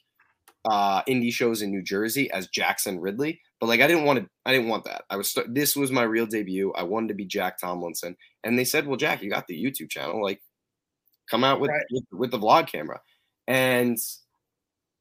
uh 0.70 1.02
indie 1.04 1.32
shows 1.32 1.62
in 1.62 1.70
New 1.70 1.82
Jersey 1.82 2.30
as 2.30 2.48
Jackson 2.48 3.00
Ridley. 3.00 3.40
But 3.60 3.66
like 3.66 3.80
I 3.80 3.86
didn't 3.86 4.04
want 4.04 4.20
to 4.20 4.28
I 4.46 4.52
didn't 4.52 4.68
want 4.68 4.84
that. 4.84 5.02
I 5.10 5.16
was 5.16 5.36
this 5.48 5.74
was 5.74 5.90
my 5.90 6.04
real 6.04 6.26
debut. 6.26 6.72
I 6.76 6.84
wanted 6.84 7.08
to 7.08 7.14
be 7.14 7.24
Jack 7.24 7.58
Tomlinson. 7.58 8.16
And 8.44 8.58
they 8.58 8.64
said, 8.64 8.86
Well, 8.86 8.96
Jack, 8.96 9.22
you 9.22 9.30
got 9.30 9.46
the 9.46 9.62
YouTube 9.62 9.90
channel. 9.90 10.22
Like 10.22 10.40
come 11.28 11.44
out 11.44 11.60
with, 11.60 11.70
right. 11.70 11.84
with, 11.90 12.04
with 12.12 12.30
the 12.30 12.38
vlog 12.38 12.70
camera. 12.70 13.00
And 13.46 13.98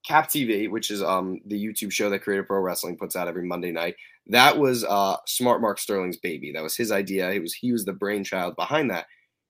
Cap 0.08 0.30
TV, 0.30 0.70
which 0.70 0.90
is 0.90 1.04
um 1.04 1.40
the 1.46 1.62
YouTube 1.62 1.92
show 1.92 2.10
that 2.10 2.24
Create 2.24 2.40
a 2.40 2.44
Pro 2.44 2.60
Wrestling 2.62 2.98
puts 2.98 3.16
out 3.16 3.28
every 3.28 3.46
Monday 3.46 3.72
night. 3.72 3.96
That 4.28 4.58
was 4.58 4.84
uh 4.86 5.18
Smart 5.26 5.62
Mark 5.62 5.80
Sterling's 5.80 6.18
baby. 6.18 6.52
That 6.54 6.64
was 6.64 6.76
his 6.76 6.92
idea. 6.92 7.32
He 7.32 7.40
was 7.40 7.54
he 7.54 7.72
was 7.72 7.86
the 7.86 7.94
brainchild 7.94 8.56
behind 8.56 8.90
that. 8.90 9.06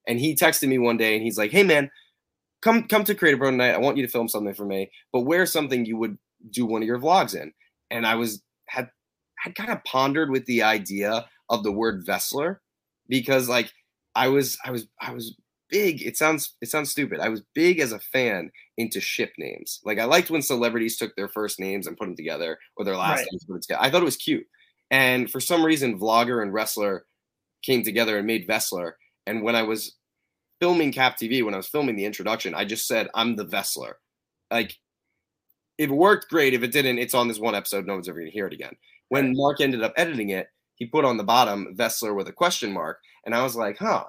And 0.07 0.19
he 0.19 0.36
texted 0.36 0.68
me 0.68 0.80
one 0.80 0.98
day 0.98 1.13
and 1.13 1.24
he's 1.24 1.38
like, 1.38 1.51
"Hey 1.51 1.63
man, 1.63 1.92
come 2.62 2.88
come 2.88 3.03
to 3.03 3.13
Create 3.13 3.36
a 3.36 3.38
Pro 3.38 3.51
tonight. 3.51 3.74
I 3.74 3.77
want 3.77 3.98
you 3.98 4.06
to 4.06 4.12
film 4.12 4.27
something 4.27 4.53
for 4.53 4.65
me, 4.65 4.89
but 5.13 5.21
wear 5.21 5.45
something 5.45 5.86
you 5.86 5.98
would 5.98 6.18
do 6.50 6.65
one 6.65 6.81
of 6.81 6.88
your 6.88 7.00
vlogs 7.00 7.39
in." 7.39 7.53
And 7.92 8.07
I 8.07 8.15
was 8.15 8.42
had 8.65 8.89
had 9.48 9.56
kind 9.56 9.72
of 9.72 9.84
pondered 9.84 10.30
with 10.30 10.46
the 10.46 10.64
idea 10.64 11.26
of 11.50 11.64
the 11.64 11.72
word 11.72 12.04
Vestler 12.06 12.62
because 13.08 13.50
like 13.50 13.72
I 14.16 14.28
was 14.28 14.58
I 14.66 14.72
was 14.72 14.88
I 15.02 15.14
was 15.14 15.36
big. 15.70 16.02
It 16.02 16.18
sounds 16.18 16.56
it 16.62 16.70
sounds 16.70 16.92
stupid. 16.92 17.20
I 17.20 17.30
was 17.30 17.44
big 17.54 17.80
as 17.80 17.92
a 17.92 18.00
fan 18.00 18.52
into 18.78 19.00
ship 19.00 19.32
names. 19.38 19.80
Like 19.84 20.00
I 20.00 20.06
liked 20.06 20.30
when 20.30 20.42
celebrities 20.42 20.98
took 20.98 21.16
their 21.16 21.30
first 21.30 21.60
names 21.60 21.88
and 21.88 21.98
put 21.98 22.06
them 22.06 22.16
together 22.16 22.58
or 22.76 22.86
their 22.86 22.98
last 22.98 23.20
right. 23.20 23.28
names 23.32 23.46
put 23.46 23.62
together. 23.62 23.82
I 23.82 23.90
thought 23.90 24.02
it 24.02 24.06
was 24.06 24.18
cute. 24.18 24.46
And 24.92 25.30
for 25.30 25.40
some 25.40 25.66
reason, 25.66 26.00
vlogger 26.00 26.42
and 26.42 26.54
wrestler 26.54 27.06
came 27.62 27.84
together 27.84 28.18
and 28.18 28.28
made 28.28 28.48
Vestler. 28.48 28.98
And 29.26 29.44
when 29.44 29.56
I 29.56 29.64
was 29.64 29.96
filming 30.62 30.94
Cap 30.94 31.18
TV, 31.18 31.44
when 31.44 31.54
I 31.54 31.58
was 31.58 31.68
filming 31.68 31.96
the 31.96 32.06
introduction, 32.06 32.54
I 32.56 32.66
just 32.66 32.88
said 32.88 33.10
I'm 33.14 33.36
the 33.36 33.46
Vestler. 33.46 33.98
Like 34.52 34.76
it 35.78 35.92
worked 35.92 36.30
great. 36.30 36.54
If 36.54 36.64
it 36.64 36.72
didn't, 36.72 37.00
it's 37.00 37.14
on 37.14 37.28
this 37.28 37.40
one 37.40 37.56
episode. 37.56 37.86
No 37.86 37.94
one's 37.94 38.10
ever 38.10 38.20
gonna 38.20 38.32
hear 38.32 38.48
it 38.48 38.54
again. 38.54 38.76
When 39.09 39.33
Mark 39.36 39.62
ended 39.62 39.83
up 39.83 39.94
editing 39.98 40.30
it, 40.30 40.50
he 40.75 40.86
put 40.86 41.06
on 41.06 41.18
the 41.18 41.24
bottom 41.24 41.75
Vestler 41.75 42.13
with 42.13 42.27
a 42.27 42.33
question 42.33 42.71
mark, 42.71 43.00
and 43.25 43.33
I 43.33 43.44
was 43.44 43.56
like, 43.56 43.77
huh 43.77 44.06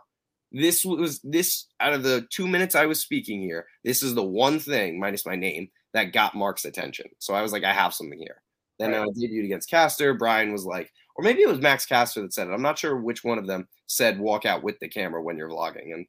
this 0.53 0.85
was 0.85 1.21
this 1.21 1.67
out 1.81 1.93
of 1.93 2.03
the 2.03 2.27
two 2.31 2.47
minutes 2.47 2.75
I 2.75 2.87
was 2.87 3.01
speaking 3.01 3.41
here, 3.41 3.67
this 3.85 4.03
is 4.03 4.15
the 4.15 4.23
one 4.23 4.59
thing, 4.59 4.99
minus 4.99 5.27
my 5.27 5.37
name, 5.37 5.69
that 5.93 6.13
got 6.13 6.35
Mark's 6.35 6.65
attention. 6.65 7.07
So 7.19 7.35
I 7.35 7.43
was 7.43 7.53
like, 7.53 7.65
I 7.65 7.73
have 7.73 7.95
something 7.95 8.19
here. 8.19 8.43
Then 8.79 8.93
right. 8.93 9.03
I 9.03 9.07
debuted 9.07 9.45
against 9.45 9.71
Caster. 9.71 10.15
Brian 10.15 10.53
was 10.53 10.65
like, 10.65 10.91
or 11.17 11.25
maybe 11.25 11.43
it 11.43 11.49
was 11.49 11.61
Max 11.61 11.85
Caster 11.85 12.23
that 12.23 12.33
said 12.33 12.49
it. 12.49 12.53
I'm 12.53 12.63
not 12.63 12.79
sure 12.79 12.97
which 12.97 13.25
one 13.25 13.39
of 13.39 13.47
them 13.47 13.69
said 13.87 14.19
walk 14.19 14.47
out 14.47 14.63
with 14.63 14.79
the 14.79 14.89
camera 14.89 15.23
when 15.23 15.37
you're 15.37 15.49
vlogging. 15.49 15.93
And 15.93 16.07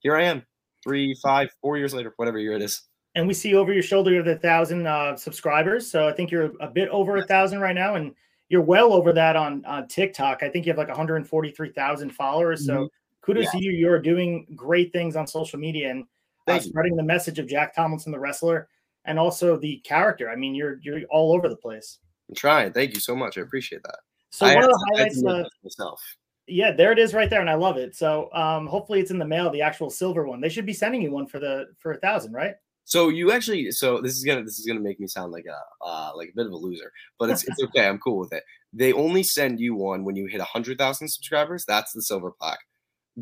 here 0.00 0.16
I 0.16 0.24
am, 0.24 0.44
three, 0.84 1.16
five, 1.22 1.48
four 1.60 1.78
years 1.78 1.94
later, 1.94 2.12
whatever 2.16 2.38
year 2.38 2.52
it 2.52 2.62
is. 2.62 2.82
And 3.14 3.26
we 3.26 3.34
see 3.34 3.54
over 3.54 3.72
your 3.72 3.82
shoulder 3.82 4.10
you 4.10 4.16
have 4.16 4.26
the 4.26 4.36
thousand 4.36 4.86
uh, 4.86 5.16
subscribers. 5.16 5.90
So 5.90 6.08
I 6.08 6.12
think 6.12 6.30
you're 6.30 6.52
a 6.60 6.68
bit 6.68 6.88
over 6.88 7.18
a 7.18 7.26
thousand 7.26 7.60
right 7.60 7.74
now, 7.74 7.94
and 7.96 8.14
you're 8.48 8.62
well 8.62 8.92
over 8.92 9.12
that 9.12 9.36
on 9.36 9.64
on 9.66 9.88
TikTok. 9.88 10.42
I 10.42 10.48
think 10.48 10.64
you 10.64 10.70
have 10.70 10.78
like 10.78 10.88
143,000 10.88 12.10
followers. 12.10 12.64
So 12.64 12.72
mm-hmm 12.72 12.86
kudos 13.22 13.44
yeah. 13.44 13.50
to 13.52 13.64
you. 13.64 13.72
You're 13.72 13.98
doing 14.00 14.46
great 14.54 14.92
things 14.92 15.16
on 15.16 15.26
social 15.26 15.58
media 15.58 15.90
and 15.90 16.04
uh, 16.48 16.58
spreading 16.58 16.96
the 16.96 17.02
message 17.02 17.38
of 17.38 17.46
Jack 17.46 17.74
Tomlinson, 17.74 18.12
the 18.12 18.18
wrestler, 18.18 18.68
and 19.04 19.18
also 19.18 19.56
the 19.56 19.78
character. 19.78 20.28
I 20.28 20.36
mean, 20.36 20.54
you're 20.54 20.78
you're 20.82 21.00
all 21.10 21.32
over 21.32 21.48
the 21.48 21.56
place. 21.56 21.98
I'm 22.28 22.34
trying. 22.34 22.72
Thank 22.72 22.94
you 22.94 23.00
so 23.00 23.16
much. 23.16 23.38
I 23.38 23.42
appreciate 23.42 23.82
that. 23.84 23.98
So 24.30 24.46
I 24.46 24.54
one 24.54 24.64
of 24.64 24.70
the 24.70 24.92
highlights 24.94 25.24
uh, 25.24 25.44
myself. 25.62 26.02
Yeah, 26.48 26.72
there 26.72 26.92
it 26.92 26.98
is 26.98 27.14
right 27.14 27.30
there, 27.30 27.40
and 27.40 27.48
I 27.48 27.54
love 27.54 27.76
it. 27.76 27.94
So 27.94 28.28
um, 28.34 28.66
hopefully 28.66 29.00
it's 29.00 29.12
in 29.12 29.18
the 29.18 29.24
mail, 29.24 29.48
the 29.50 29.62
actual 29.62 29.88
silver 29.88 30.26
one. 30.26 30.40
They 30.40 30.48
should 30.48 30.66
be 30.66 30.72
sending 30.72 31.00
you 31.00 31.12
one 31.12 31.26
for 31.26 31.38
the 31.38 31.66
for 31.78 31.92
a 31.92 31.98
thousand, 31.98 32.32
right? 32.32 32.54
So 32.84 33.08
you 33.08 33.32
actually, 33.32 33.70
so 33.70 34.00
this 34.00 34.16
is 34.16 34.24
gonna 34.24 34.42
this 34.42 34.58
is 34.58 34.66
gonna 34.66 34.80
make 34.80 34.98
me 35.00 35.06
sound 35.06 35.32
like 35.32 35.46
a 35.46 35.86
uh, 35.86 36.12
like 36.16 36.30
a 36.30 36.36
bit 36.36 36.46
of 36.46 36.52
a 36.52 36.56
loser, 36.56 36.92
but 37.18 37.30
it's 37.30 37.44
it's 37.44 37.62
okay. 37.62 37.86
I'm 37.86 37.98
cool 37.98 38.18
with 38.18 38.32
it. 38.32 38.42
They 38.72 38.92
only 38.92 39.22
send 39.22 39.60
you 39.60 39.74
one 39.74 40.04
when 40.04 40.16
you 40.16 40.26
hit 40.26 40.40
a 40.40 40.44
hundred 40.44 40.78
thousand 40.78 41.08
subscribers. 41.08 41.64
That's 41.66 41.92
the 41.92 42.02
silver 42.02 42.32
plaque. 42.32 42.60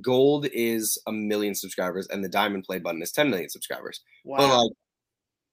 Gold 0.00 0.46
is 0.52 0.98
a 1.06 1.12
million 1.12 1.54
subscribers, 1.54 2.06
and 2.08 2.22
the 2.22 2.28
diamond 2.28 2.64
play 2.64 2.78
button 2.78 3.02
is 3.02 3.10
10 3.12 3.28
million 3.28 3.50
subscribers. 3.50 4.00
Wow. 4.24 4.38
But 4.38 4.56
like, 4.56 4.72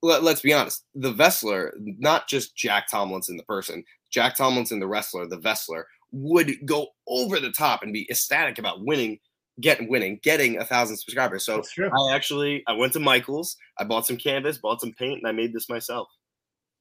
let, 0.03 0.23
let's 0.23 0.41
be 0.41 0.53
honest, 0.53 0.85
the 0.93 1.11
Vestler, 1.11 1.73
not 1.79 2.27
just 2.27 2.55
Jack 2.55 2.87
Tomlinson, 2.87 3.37
the 3.37 3.43
person, 3.43 3.83
Jack 4.11 4.35
Tomlinson, 4.35 4.79
the 4.79 4.87
wrestler, 4.87 5.27
the 5.27 5.39
Vestler, 5.39 5.87
would 6.11 6.51
go 6.65 6.87
over 7.07 7.39
the 7.39 7.51
top 7.51 7.81
and 7.81 7.91
be 7.91 8.07
ecstatic 8.09 8.59
about 8.59 8.85
winning, 8.85 9.19
getting 9.61 9.89
winning, 9.89 10.19
getting 10.23 10.57
a 10.57 10.65
thousand 10.65 10.97
subscribers. 10.97 11.45
So 11.45 11.61
I 11.79 12.13
actually 12.13 12.63
I 12.67 12.73
went 12.73 12.93
to 12.93 12.99
Michael's, 12.99 13.57
I 13.77 13.83
bought 13.83 14.05
some 14.05 14.17
canvas, 14.17 14.57
bought 14.57 14.81
some 14.81 14.93
paint, 14.93 15.19
and 15.19 15.27
I 15.27 15.31
made 15.31 15.53
this 15.53 15.69
myself. 15.69 16.07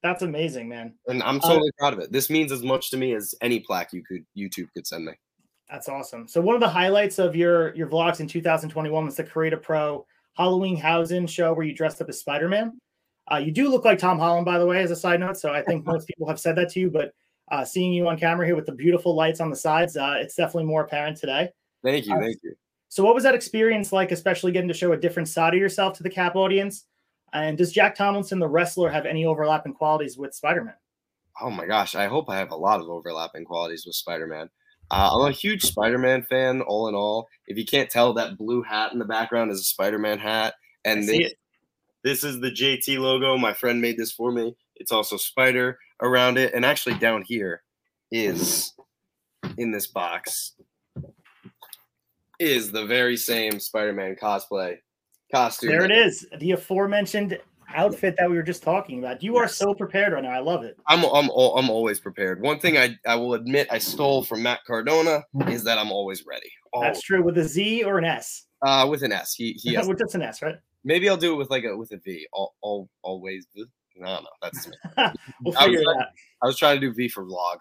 That's 0.03 0.23
amazing, 0.23 0.69
man. 0.69 0.95
And 1.07 1.23
I'm 1.23 1.41
totally 1.41 1.71
uh, 1.71 1.79
proud 1.79 1.93
of 1.95 1.99
it. 2.01 2.13
This 2.13 2.31
means 2.31 2.53
as 2.53 2.63
much 2.63 2.91
to 2.91 2.97
me 2.97 3.15
as 3.15 3.35
any 3.41 3.61
plaque 3.61 3.93
you 3.93 4.05
could 4.05 4.25
YouTube 4.37 4.69
could 4.75 4.87
send 4.87 5.07
me. 5.07 5.13
That's 5.71 5.89
awesome. 5.89 6.29
So 6.29 6.41
one 6.41 6.55
of 6.55 6.61
the 6.61 6.69
highlights 6.69 7.19
of 7.19 7.35
your 7.35 7.75
your 7.75 7.89
vlogs 7.89 8.21
in 8.21 8.29
2021 8.29 9.05
was 9.05 9.17
the 9.17 9.25
Create 9.25 9.53
a 9.53 9.57
Pro 9.57 10.07
Halloween 10.37 10.77
Housen 10.77 11.27
show 11.27 11.53
where 11.55 11.67
you 11.67 11.75
dressed 11.75 12.01
up 12.01 12.09
as 12.09 12.21
Spider 12.21 12.49
Man. 12.49 12.79
Uh, 13.31 13.39
you 13.39 13.51
do 13.51 13.69
look 13.69 13.85
like 13.85 13.99
Tom 13.99 14.19
Holland, 14.19 14.45
by 14.45 14.59
the 14.59 14.67
way, 14.67 14.81
as 14.83 14.93
a 14.93 14.97
side 14.97 15.19
note. 15.19 15.37
So 15.37 15.51
I 15.51 15.63
think 15.63 15.85
most 15.87 16.07
people 16.07 16.29
have 16.29 16.39
said 16.39 16.57
that 16.57 16.71
to 16.71 16.81
you, 16.81 16.91
but 16.91 17.13
uh, 17.51 17.65
seeing 17.65 17.93
you 17.93 18.07
on 18.07 18.19
camera 18.19 18.47
here 18.47 18.55
with 18.55 18.67
the 18.67 18.73
beautiful 18.73 19.15
lights 19.15 19.41
on 19.41 19.51
the 19.51 19.57
sides, 19.57 19.97
uh, 19.97 20.17
it's 20.19 20.37
definitely 20.37 20.67
more 20.67 20.83
apparent 20.83 21.17
today. 21.17 21.51
Thank 21.83 22.07
you, 22.07 22.15
uh, 22.15 22.21
thank 22.21 22.37
you. 22.43 22.55
So 22.89 23.05
what 23.05 23.15
was 23.15 23.25
that 23.25 23.35
experience 23.35 23.93
like, 23.93 24.13
especially 24.13 24.53
getting 24.53 24.69
to 24.69 24.75
show 24.75 24.93
a 24.93 24.97
different 24.97 25.29
side 25.29 25.55
of 25.55 25.61
yourself 25.61 25.97
to 25.97 26.03
the 26.03 26.11
Cap 26.11 26.37
audience? 26.37 26.85
And 27.33 27.59
does 27.59 27.73
Jack 27.73 27.95
Tomlinson, 27.95 28.39
the 28.39 28.49
wrestler, 28.49 28.89
have 28.91 29.07
any 29.07 29.27
overlapping 29.27 29.75
qualities 29.75 30.17
with 30.17 30.35
Spider 30.35 30.65
Man? 30.65 30.75
Oh 31.41 31.51
my 31.51 31.67
gosh, 31.67 31.95
I 31.95 32.07
hope 32.07 32.31
I 32.31 32.37
have 32.39 32.53
a 32.53 32.57
lot 32.57 32.81
of 32.81 32.89
overlapping 32.89 33.45
qualities 33.45 33.85
with 33.85 33.95
Spider 33.95 34.27
Man. 34.27 34.49
Uh, 34.91 35.11
I'm 35.13 35.29
a 35.29 35.33
huge 35.33 35.65
Spider 35.65 35.99
Man 35.99 36.23
fan, 36.23 36.63
all 36.63 36.89
in 36.89 36.95
all. 36.95 37.29
If 37.47 37.59
you 37.59 37.67
can't 37.67 37.91
tell, 37.91 38.15
that 38.15 38.39
blue 38.39 38.63
hat 38.63 38.93
in 38.93 38.99
the 38.99 39.05
background 39.05 39.51
is 39.51 39.61
a 39.61 39.65
Spider 39.65 39.99
Man 39.99 40.19
hat. 40.19 40.55
And 40.85 41.07
this, 41.07 41.35
this 42.05 42.25
is 42.25 42.41
the 42.41 42.51
JT 42.51 42.99
logo. 42.99 43.37
My 43.37 43.53
friend 43.53 43.81
made 43.81 43.97
this 43.99 44.13
for 44.13 44.31
me. 44.31 44.57
It's 44.77 44.93
also 44.93 45.17
Spider 45.17 45.79
around 46.01 46.39
it. 46.39 46.55
And 46.55 46.65
actually, 46.65 46.95
down 46.99 47.23
here 47.27 47.63
is 48.13 48.73
in 49.59 49.73
this 49.73 49.89
box 49.89 50.53
is 52.39 52.71
the 52.71 52.85
very 52.87 53.17
same 53.17 53.59
Spider 53.61 53.93
Man 53.93 54.17
cosplay 54.21 54.77
costume. 55.33 55.71
There 55.71 55.85
it 55.85 55.91
is. 55.91 56.27
The 56.39 56.53
aforementioned 56.53 57.39
outfit 57.75 58.17
that 58.19 58.29
we 58.31 58.37
were 58.37 58.43
just 58.43 58.63
talking 58.63 58.99
about. 58.99 59.23
You 59.23 59.37
are 59.37 59.49
so 59.49 59.75
prepared 59.75 60.13
right 60.13 60.23
now. 60.23 60.31
I 60.31 60.41
love 60.41 60.65
it. 60.65 60.77
I'm 60.87 61.05
I'm 61.05 61.31
I'm 61.31 61.71
always 61.71 62.01
prepared. 62.01 62.41
One 62.41 62.59
thing 62.59 62.79
I 62.79 62.97
I 63.07 63.15
will 63.17 63.35
admit 63.35 63.69
I 63.71 63.79
stole 63.79 64.25
from 64.25 64.43
Matt 64.43 64.61
Cardona 64.67 65.25
is 65.49 65.65
that 65.65 65.79
I'm 65.79 65.93
always 65.93 66.25
ready. 66.27 66.51
Always. 66.73 66.89
That's 66.89 67.03
true. 67.03 67.23
With 67.23 67.39
a 67.39 67.45
Z 67.45 67.85
or 67.85 67.99
an 67.99 68.05
S? 68.05 68.45
Uh, 68.63 68.87
with 68.89 69.03
an 69.03 69.13
S. 69.13 69.35
He 69.35 69.53
he 69.53 69.75
has 69.75 69.87
with 69.89 69.99
just 69.99 70.15
an 70.15 70.23
S, 70.23 70.43
right? 70.43 70.57
Maybe 70.85 71.09
I'll 71.09 71.17
do 71.17 71.33
it 71.33 71.37
with 71.37 71.51
like 71.51 71.65
a 71.65 71.77
with 71.77 71.93
a 71.93 71.99
V. 71.99 72.27
All 72.33 72.55
all 72.61 72.89
always. 73.03 73.47
No, 73.97 74.21
no, 74.21 74.27
that's. 74.43 74.69
we'll 75.43 75.55
figure 75.55 75.81
it 75.81 75.89
out. 75.89 76.09
I 76.43 76.47
was 76.47 76.59
trying 76.59 76.81
to 76.81 76.87
do 76.87 76.93
V 76.93 77.09
for 77.09 77.25
vlog, 77.25 77.57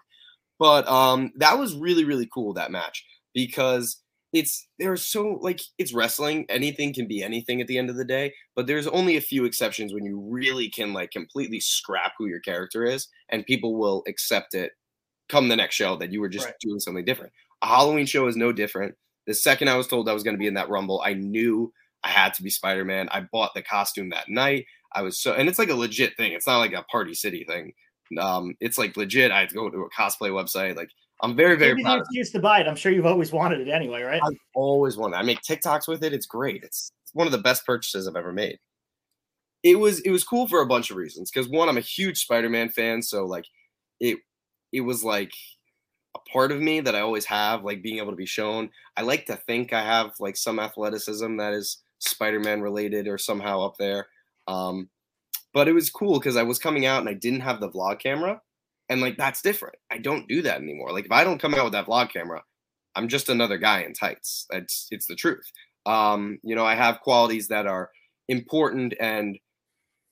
but 0.58 0.86
um, 0.88 1.32
that 1.36 1.58
was 1.58 1.74
really 1.76 2.04
really 2.04 2.28
cool 2.32 2.52
that 2.54 2.70
match 2.70 3.04
because 3.34 4.02
it's 4.32 4.66
there's 4.78 5.06
so 5.06 5.38
like 5.40 5.60
it's 5.78 5.94
wrestling 5.94 6.44
anything 6.48 6.92
can 6.92 7.06
be 7.06 7.22
anything 7.22 7.60
at 7.60 7.66
the 7.68 7.78
end 7.78 7.88
of 7.88 7.96
the 7.96 8.04
day 8.04 8.32
but 8.54 8.66
there's 8.66 8.86
only 8.88 9.16
a 9.16 9.20
few 9.20 9.44
exceptions 9.44 9.94
when 9.94 10.04
you 10.04 10.18
really 10.18 10.68
can 10.68 10.92
like 10.92 11.10
completely 11.10 11.60
scrap 11.60 12.12
who 12.18 12.26
your 12.26 12.40
character 12.40 12.84
is 12.84 13.08
and 13.28 13.46
people 13.46 13.76
will 13.76 14.02
accept 14.08 14.52
it 14.52 14.72
come 15.28 15.48
the 15.48 15.56
next 15.56 15.74
show 15.74 15.96
that 15.96 16.12
you 16.12 16.20
were 16.20 16.28
just 16.28 16.46
right. 16.46 16.54
doing 16.60 16.80
something 16.80 17.04
different. 17.04 17.32
A 17.62 17.66
halloween 17.66 18.06
show 18.06 18.26
is 18.26 18.36
no 18.36 18.52
different. 18.52 18.94
The 19.26 19.34
second 19.34 19.68
i 19.68 19.76
was 19.76 19.88
told 19.88 20.08
i 20.08 20.12
was 20.12 20.22
going 20.22 20.34
to 20.34 20.38
be 20.38 20.46
in 20.46 20.54
that 20.54 20.70
rumble 20.70 21.02
i 21.04 21.12
knew 21.12 21.72
i 22.04 22.08
had 22.08 22.34
to 22.34 22.42
be 22.42 22.50
spider-man. 22.50 23.08
I 23.10 23.26
bought 23.32 23.54
the 23.54 23.62
costume 23.62 24.10
that 24.10 24.28
night. 24.28 24.66
I 24.92 25.02
was 25.02 25.20
so 25.20 25.32
and 25.32 25.48
it's 25.48 25.58
like 25.58 25.70
a 25.70 25.74
legit 25.74 26.16
thing. 26.16 26.32
It's 26.32 26.46
not 26.46 26.58
like 26.58 26.72
a 26.72 26.84
party 26.84 27.14
city 27.14 27.44
thing. 27.44 27.72
Um 28.20 28.54
it's 28.60 28.78
like 28.78 28.96
legit 28.96 29.32
i 29.32 29.40
had 29.40 29.48
to 29.48 29.54
go 29.54 29.68
to 29.68 29.82
a 29.82 29.90
cosplay 29.90 30.30
website 30.30 30.76
like 30.76 30.90
I'm 31.22 31.34
very, 31.34 31.56
very 31.56 31.72
Maybe 31.72 31.84
proud. 31.84 32.00
Excuse 32.00 32.30
to 32.32 32.40
buy 32.40 32.60
it. 32.60 32.68
I'm 32.68 32.76
sure 32.76 32.92
you've 32.92 33.06
always 33.06 33.32
wanted 33.32 33.60
it 33.60 33.70
anyway, 33.70 34.02
right? 34.02 34.20
I've 34.22 34.38
always 34.54 34.96
wanted. 34.96 35.16
It. 35.16 35.20
I 35.20 35.22
make 35.22 35.40
TikToks 35.40 35.88
with 35.88 36.04
it. 36.04 36.12
It's 36.12 36.26
great. 36.26 36.62
It's 36.62 36.92
one 37.14 37.26
of 37.26 37.32
the 37.32 37.38
best 37.38 37.64
purchases 37.64 38.06
I've 38.06 38.16
ever 38.16 38.32
made. 38.32 38.58
It 39.62 39.76
was 39.76 40.00
it 40.00 40.10
was 40.10 40.24
cool 40.24 40.46
for 40.46 40.60
a 40.60 40.66
bunch 40.66 40.90
of 40.90 40.96
reasons. 40.96 41.30
Because 41.30 41.48
one, 41.48 41.68
I'm 41.68 41.78
a 41.78 41.80
huge 41.80 42.18
Spider-Man 42.18 42.68
fan, 42.68 43.02
so 43.02 43.24
like 43.24 43.46
it 43.98 44.18
it 44.72 44.82
was 44.82 45.02
like 45.02 45.32
a 46.14 46.30
part 46.30 46.52
of 46.52 46.60
me 46.60 46.80
that 46.80 46.94
I 46.94 47.00
always 47.00 47.24
have, 47.24 47.64
like 47.64 47.82
being 47.82 47.98
able 47.98 48.12
to 48.12 48.16
be 48.16 48.26
shown. 48.26 48.70
I 48.96 49.02
like 49.02 49.26
to 49.26 49.36
think 49.36 49.72
I 49.72 49.82
have 49.82 50.12
like 50.20 50.36
some 50.36 50.58
athleticism 50.58 51.36
that 51.38 51.54
is 51.54 51.78
Spider-Man 51.98 52.60
related 52.60 53.08
or 53.08 53.16
somehow 53.16 53.64
up 53.64 53.76
there. 53.78 54.08
Um, 54.46 54.90
but 55.54 55.68
it 55.68 55.72
was 55.72 55.90
cool 55.90 56.18
because 56.18 56.36
I 56.36 56.42
was 56.42 56.58
coming 56.58 56.84
out 56.84 57.00
and 57.00 57.08
I 57.08 57.14
didn't 57.14 57.40
have 57.40 57.60
the 57.60 57.70
vlog 57.70 58.00
camera. 58.00 58.42
And 58.88 59.00
like 59.00 59.16
that's 59.16 59.42
different. 59.42 59.76
I 59.90 59.98
don't 59.98 60.28
do 60.28 60.42
that 60.42 60.60
anymore. 60.60 60.92
Like 60.92 61.06
if 61.06 61.12
I 61.12 61.24
don't 61.24 61.40
come 61.40 61.54
out 61.54 61.64
with 61.64 61.72
that 61.72 61.86
vlog 61.86 62.12
camera, 62.12 62.42
I'm 62.94 63.08
just 63.08 63.28
another 63.28 63.58
guy 63.58 63.80
in 63.80 63.92
tights. 63.92 64.46
It's 64.50 64.86
it's 64.90 65.06
the 65.06 65.16
truth. 65.16 65.44
Um, 65.86 66.38
you 66.42 66.54
know, 66.54 66.64
I 66.64 66.74
have 66.74 67.00
qualities 67.00 67.48
that 67.48 67.66
are 67.66 67.90
important 68.28 68.94
and 68.98 69.38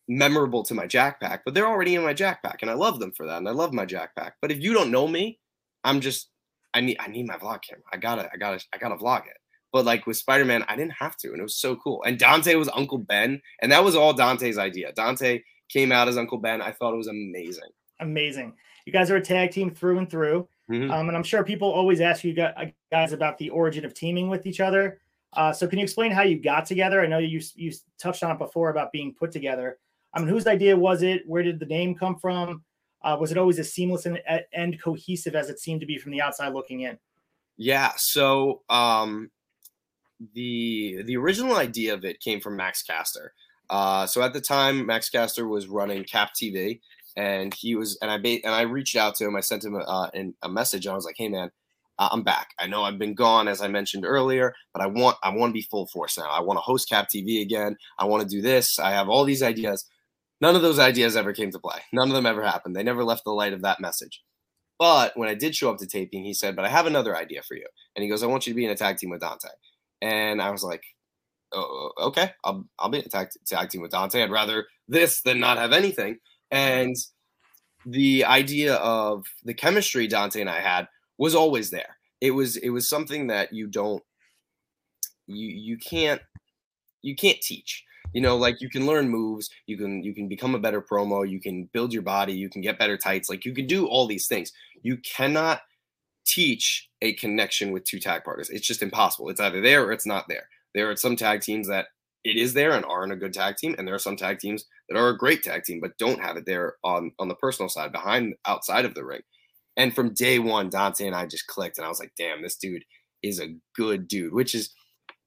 memorable 0.08 0.62
to 0.64 0.74
my 0.74 0.86
jackpack, 0.86 1.40
but 1.44 1.54
they're 1.54 1.66
already 1.66 1.94
in 1.94 2.02
my 2.02 2.14
jackpack 2.14 2.56
and 2.60 2.70
I 2.70 2.74
love 2.74 3.00
them 3.00 3.12
for 3.12 3.26
that. 3.26 3.38
And 3.38 3.48
I 3.48 3.52
love 3.52 3.72
my 3.72 3.86
jackpack. 3.86 4.32
But 4.42 4.52
if 4.52 4.60
you 4.60 4.74
don't 4.74 4.90
know 4.90 5.08
me, 5.08 5.38
I'm 5.82 6.00
just 6.00 6.30
I 6.74 6.80
need 6.80 6.96
I 7.00 7.08
need 7.08 7.26
my 7.26 7.36
vlog 7.36 7.60
camera. 7.62 7.84
I 7.92 7.96
gotta 7.96 8.28
I 8.32 8.36
gotta 8.36 8.62
I 8.72 8.78
gotta 8.78 8.96
vlog 8.96 9.26
it. 9.26 9.36
But 9.72 9.84
like 9.84 10.06
with 10.06 10.16
Spider-Man, 10.16 10.64
I 10.68 10.76
didn't 10.76 10.94
have 10.98 11.16
to, 11.18 11.28
and 11.30 11.40
it 11.40 11.42
was 11.42 11.56
so 11.56 11.74
cool. 11.74 12.02
And 12.04 12.16
Dante 12.16 12.54
was 12.54 12.68
Uncle 12.74 12.98
Ben, 12.98 13.40
and 13.60 13.72
that 13.72 13.82
was 13.82 13.96
all 13.96 14.12
Dante's 14.12 14.56
idea. 14.56 14.92
Dante 14.92 15.42
came 15.68 15.90
out 15.90 16.06
as 16.06 16.16
Uncle 16.16 16.38
Ben. 16.38 16.62
I 16.62 16.70
thought 16.70 16.94
it 16.94 16.98
was 16.98 17.08
amazing 17.08 17.70
amazing. 18.04 18.54
You 18.86 18.92
guys 18.92 19.10
are 19.10 19.16
a 19.16 19.20
tag 19.20 19.50
team 19.50 19.70
through 19.70 19.98
and 19.98 20.10
through. 20.10 20.48
Mm-hmm. 20.70 20.90
Um, 20.90 21.08
and 21.08 21.16
I'm 21.16 21.22
sure 21.22 21.44
people 21.44 21.70
always 21.70 22.00
ask 22.00 22.24
you 22.24 22.34
guys 22.90 23.12
about 23.12 23.38
the 23.38 23.50
origin 23.50 23.84
of 23.84 23.94
teaming 23.94 24.28
with 24.28 24.46
each 24.46 24.60
other. 24.60 25.00
Uh, 25.34 25.52
so 25.52 25.66
can 25.66 25.78
you 25.78 25.82
explain 25.82 26.12
how 26.12 26.22
you 26.22 26.40
got 26.40 26.64
together? 26.64 27.00
I 27.00 27.06
know 27.06 27.18
you 27.18 27.40
you 27.56 27.72
touched 27.98 28.22
on 28.22 28.30
it 28.30 28.38
before 28.38 28.70
about 28.70 28.92
being 28.92 29.14
put 29.14 29.32
together. 29.32 29.78
I 30.12 30.20
mean, 30.20 30.28
whose 30.28 30.46
idea 30.46 30.76
was 30.76 31.02
it? 31.02 31.22
Where 31.26 31.42
did 31.42 31.58
the 31.58 31.66
name 31.66 31.94
come 31.94 32.16
from? 32.16 32.62
Uh, 33.02 33.16
was 33.20 33.32
it 33.32 33.36
always 33.36 33.58
as 33.58 33.72
seamless 33.72 34.06
and, 34.06 34.20
and 34.52 34.80
cohesive 34.80 35.34
as 35.34 35.50
it 35.50 35.58
seemed 35.58 35.80
to 35.80 35.86
be 35.86 35.98
from 35.98 36.12
the 36.12 36.22
outside 36.22 36.54
looking 36.54 36.82
in? 36.82 36.98
Yeah. 37.56 37.92
So 37.96 38.62
um, 38.70 39.30
the 40.34 41.02
the 41.04 41.16
original 41.16 41.56
idea 41.56 41.94
of 41.94 42.04
it 42.04 42.20
came 42.20 42.40
from 42.40 42.56
Max 42.56 42.82
Caster. 42.82 43.32
Uh, 43.70 44.06
so 44.06 44.22
at 44.22 44.32
the 44.32 44.40
time, 44.40 44.86
Max 44.86 45.10
Caster 45.10 45.48
was 45.48 45.66
running 45.66 46.04
Cap 46.04 46.30
TV, 46.40 46.80
and 47.16 47.54
he 47.54 47.74
was 47.76 47.98
and 48.02 48.10
I 48.10 48.18
ba- 48.18 48.44
and 48.44 48.54
I 48.54 48.62
reached 48.62 48.96
out 48.96 49.14
to 49.16 49.24
him. 49.26 49.36
I 49.36 49.40
sent 49.40 49.64
him 49.64 49.74
a, 49.76 49.80
uh, 49.80 50.10
a 50.42 50.48
message. 50.48 50.86
And 50.86 50.92
I 50.92 50.96
was 50.96 51.04
like, 51.04 51.16
"Hey, 51.18 51.28
man, 51.28 51.50
I'm 51.98 52.22
back. 52.22 52.50
I 52.58 52.66
know 52.66 52.82
I've 52.82 52.98
been 52.98 53.14
gone, 53.14 53.46
as 53.48 53.60
I 53.60 53.68
mentioned 53.68 54.04
earlier, 54.04 54.54
but 54.72 54.82
I 54.82 54.86
want 54.86 55.16
I 55.22 55.30
want 55.30 55.50
to 55.50 55.54
be 55.54 55.62
full 55.62 55.86
force 55.86 56.18
now. 56.18 56.28
I 56.30 56.40
want 56.40 56.58
to 56.58 56.62
host 56.62 56.88
Cap 56.88 57.08
TV 57.14 57.40
again. 57.42 57.76
I 57.98 58.04
want 58.06 58.22
to 58.22 58.28
do 58.28 58.42
this. 58.42 58.78
I 58.78 58.90
have 58.92 59.08
all 59.08 59.24
these 59.24 59.42
ideas. 59.42 59.86
None 60.40 60.56
of 60.56 60.62
those 60.62 60.78
ideas 60.80 61.16
ever 61.16 61.32
came 61.32 61.50
to 61.52 61.58
play. 61.60 61.80
None 61.92 62.08
of 62.08 62.14
them 62.14 62.26
ever 62.26 62.42
happened. 62.44 62.76
They 62.76 62.82
never 62.82 63.04
left 63.04 63.24
the 63.24 63.32
light 63.32 63.52
of 63.52 63.62
that 63.62 63.80
message. 63.80 64.22
But 64.78 65.16
when 65.16 65.28
I 65.28 65.34
did 65.34 65.54
show 65.56 65.70
up 65.70 65.78
to 65.78 65.86
taping, 65.86 66.24
he 66.24 66.34
said, 66.34 66.56
"But 66.56 66.64
I 66.66 66.68
have 66.68 66.86
another 66.86 67.16
idea 67.16 67.42
for 67.42 67.56
you." 67.56 67.66
And 67.96 68.02
he 68.02 68.08
goes, 68.10 68.22
"I 68.22 68.26
want 68.26 68.46
you 68.46 68.52
to 68.52 68.56
be 68.56 68.64
in 68.66 68.70
a 68.72 68.76
tag 68.76 68.98
team 68.98 69.10
with 69.10 69.20
Dante." 69.20 69.48
And 70.02 70.42
I 70.42 70.50
was 70.50 70.64
like, 70.64 70.82
oh, 71.52 71.92
"Okay, 71.98 72.32
I'll 72.44 72.66
I'll 72.78 72.88
be 72.90 72.98
in 72.98 73.06
a 73.06 73.08
tag, 73.08 73.28
tag 73.46 73.70
team 73.70 73.82
with 73.82 73.92
Dante. 73.92 74.22
I'd 74.22 74.30
rather 74.30 74.66
this 74.88 75.22
than 75.22 75.40
not 75.40 75.58
have 75.58 75.72
anything." 75.72 76.18
And 76.50 76.96
the 77.86 78.24
idea 78.24 78.74
of 78.76 79.26
the 79.44 79.54
chemistry 79.54 80.06
Dante 80.06 80.40
and 80.40 80.50
I 80.50 80.60
had 80.60 80.88
was 81.18 81.34
always 81.34 81.70
there. 81.70 81.96
It 82.20 82.30
was 82.30 82.56
it 82.56 82.70
was 82.70 82.88
something 82.88 83.26
that 83.28 83.52
you 83.52 83.66
don't 83.66 84.02
you 85.26 85.48
you 85.48 85.76
can't 85.76 86.20
you 87.02 87.14
can't 87.14 87.40
teach. 87.40 87.84
You 88.12 88.20
know, 88.20 88.36
like 88.36 88.60
you 88.60 88.70
can 88.70 88.86
learn 88.86 89.08
moves, 89.08 89.50
you 89.66 89.76
can 89.76 90.02
you 90.02 90.14
can 90.14 90.28
become 90.28 90.54
a 90.54 90.58
better 90.58 90.80
promo, 90.80 91.28
you 91.28 91.40
can 91.40 91.68
build 91.72 91.92
your 91.92 92.02
body, 92.02 92.32
you 92.32 92.48
can 92.48 92.62
get 92.62 92.78
better 92.78 92.96
tights, 92.96 93.28
like 93.28 93.44
you 93.44 93.52
can 93.52 93.66
do 93.66 93.86
all 93.86 94.06
these 94.06 94.28
things. 94.28 94.52
You 94.82 94.98
cannot 94.98 95.62
teach 96.24 96.88
a 97.02 97.12
connection 97.14 97.72
with 97.72 97.84
two 97.84 97.98
tag 97.98 98.24
partners. 98.24 98.50
It's 98.50 98.66
just 98.66 98.82
impossible. 98.82 99.28
It's 99.28 99.40
either 99.40 99.60
there 99.60 99.84
or 99.84 99.92
it's 99.92 100.06
not 100.06 100.26
there. 100.28 100.48
There 100.74 100.90
are 100.90 100.96
some 100.96 101.16
tag 101.16 101.42
teams 101.42 101.68
that 101.68 101.88
it 102.24 102.36
is 102.36 102.54
there 102.54 102.72
and 102.72 102.84
aren't 102.86 103.12
a 103.12 103.16
good 103.16 103.34
tag 103.34 103.56
team, 103.56 103.74
and 103.76 103.86
there 103.86 103.94
are 103.94 103.98
some 104.00 104.16
tag 104.16 104.38
teams 104.38 104.64
that 104.88 104.98
are 104.98 105.08
a 105.08 105.16
great 105.16 105.42
tag 105.42 105.64
team 105.64 105.78
but 105.80 105.98
don't 105.98 106.20
have 106.20 106.36
it 106.36 106.46
there 106.46 106.76
on 106.82 107.12
on 107.18 107.28
the 107.28 107.34
personal 107.34 107.68
side 107.68 107.92
behind 107.92 108.34
outside 108.46 108.84
of 108.84 108.94
the 108.94 109.04
ring. 109.04 109.20
And 109.76 109.94
from 109.94 110.14
day 110.14 110.38
one, 110.38 110.70
Dante 110.70 111.06
and 111.06 111.16
I 111.16 111.26
just 111.26 111.46
clicked, 111.46 111.78
and 111.78 111.84
I 111.84 111.88
was 111.88 112.00
like, 112.00 112.12
"Damn, 112.16 112.42
this 112.42 112.56
dude 112.56 112.84
is 113.22 113.40
a 113.40 113.54
good 113.74 114.08
dude." 114.08 114.32
Which 114.32 114.54
is, 114.54 114.70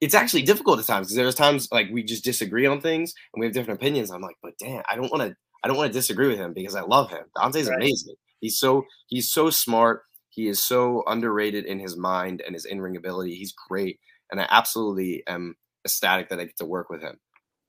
it's 0.01 0.16
actually 0.16 0.44
difficult 0.44 0.80
at 0.80 0.86
times 0.86 1.08
because 1.08 1.18
there's 1.18 1.36
times 1.36 1.68
like 1.72 1.88
we 1.92 2.04
just 2.04 2.24
disagree 2.24 2.66
on 2.66 2.82
things 2.82 3.13
and 3.34 3.39
we 3.39 3.46
have 3.46 3.54
different 3.54 3.80
opinions. 3.80 4.10
I'm 4.10 4.22
like, 4.22 4.38
"But 4.42 4.54
damn, 4.60 4.84
I 4.89 4.96
don't 4.96 5.12
want 5.12 5.24
to, 5.30 5.36
I 5.63 5.68
don't 5.68 5.77
want 5.77 5.92
to 5.92 6.00
disagree 6.00 6.27
with 6.27 6.38
him 6.38 6.54
because 6.54 6.75
I 6.75 6.82
love 6.82 7.10
him." 7.12 7.25
Dante's 7.36 7.70
right. 7.70 7.77
amazing. 7.77 8.16
He's 8.39 8.58
so 8.58 8.86
he's 9.08 9.32
so 9.32 9.50
smart. 9.50 10.04
He 10.30 10.48
is 10.48 10.63
so 10.63 11.04
underrated 11.08 11.66
in 11.66 11.80
his 11.80 11.98
mind 11.98 12.42
and 12.46 12.56
his 12.56 12.66
in 12.66 12.82
ring 12.82 12.96
ability. 12.96 13.36
He's 13.36 13.54
great, 13.68 14.00
and 14.32 14.39
I 14.39 14.48
absolutely 14.50 15.24
am 15.27 15.56
ecstatic 15.88 16.29
that 16.29 16.39
I 16.39 16.46
get 16.46 16.58
to 16.58 16.65
work 16.65 16.89
with 16.89 17.01
him. 17.01 17.17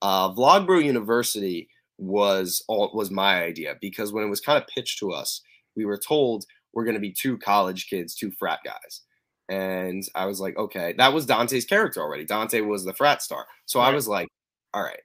Uh, 0.02 0.32
Vlogbro 0.32 0.84
University 0.84 1.68
was 1.98 2.62
all 2.68 2.90
was 2.94 3.10
my 3.10 3.42
idea 3.42 3.75
because 3.80 4.12
when 4.12 4.25
it 4.25 4.28
was 4.28 4.40
kind 4.40 4.60
of 4.60 4.68
pitched 4.68 4.98
to 5.00 5.10
us, 5.10 5.40
we 5.76 5.84
were 5.84 5.98
told 5.98 6.44
we're 6.72 6.84
going 6.84 6.94
to 6.94 7.00
be 7.00 7.12
two 7.12 7.38
college 7.38 7.88
kids, 7.88 8.14
two 8.14 8.30
frat 8.38 8.60
guys. 8.64 9.02
And 9.48 10.04
I 10.14 10.26
was 10.26 10.40
like, 10.40 10.56
okay, 10.58 10.94
that 10.98 11.12
was 11.12 11.26
Dante's 11.26 11.64
character 11.64 12.00
already. 12.00 12.25
Dante 12.25 12.60
was 12.60 12.84
the 12.84 12.92
frat 12.92 13.22
star. 13.22 13.46
So 13.64 13.80
right. 13.80 13.88
I 13.88 13.94
was 13.94 14.06
like, 14.06 14.28
all 14.75 14.82
right, 14.82 15.00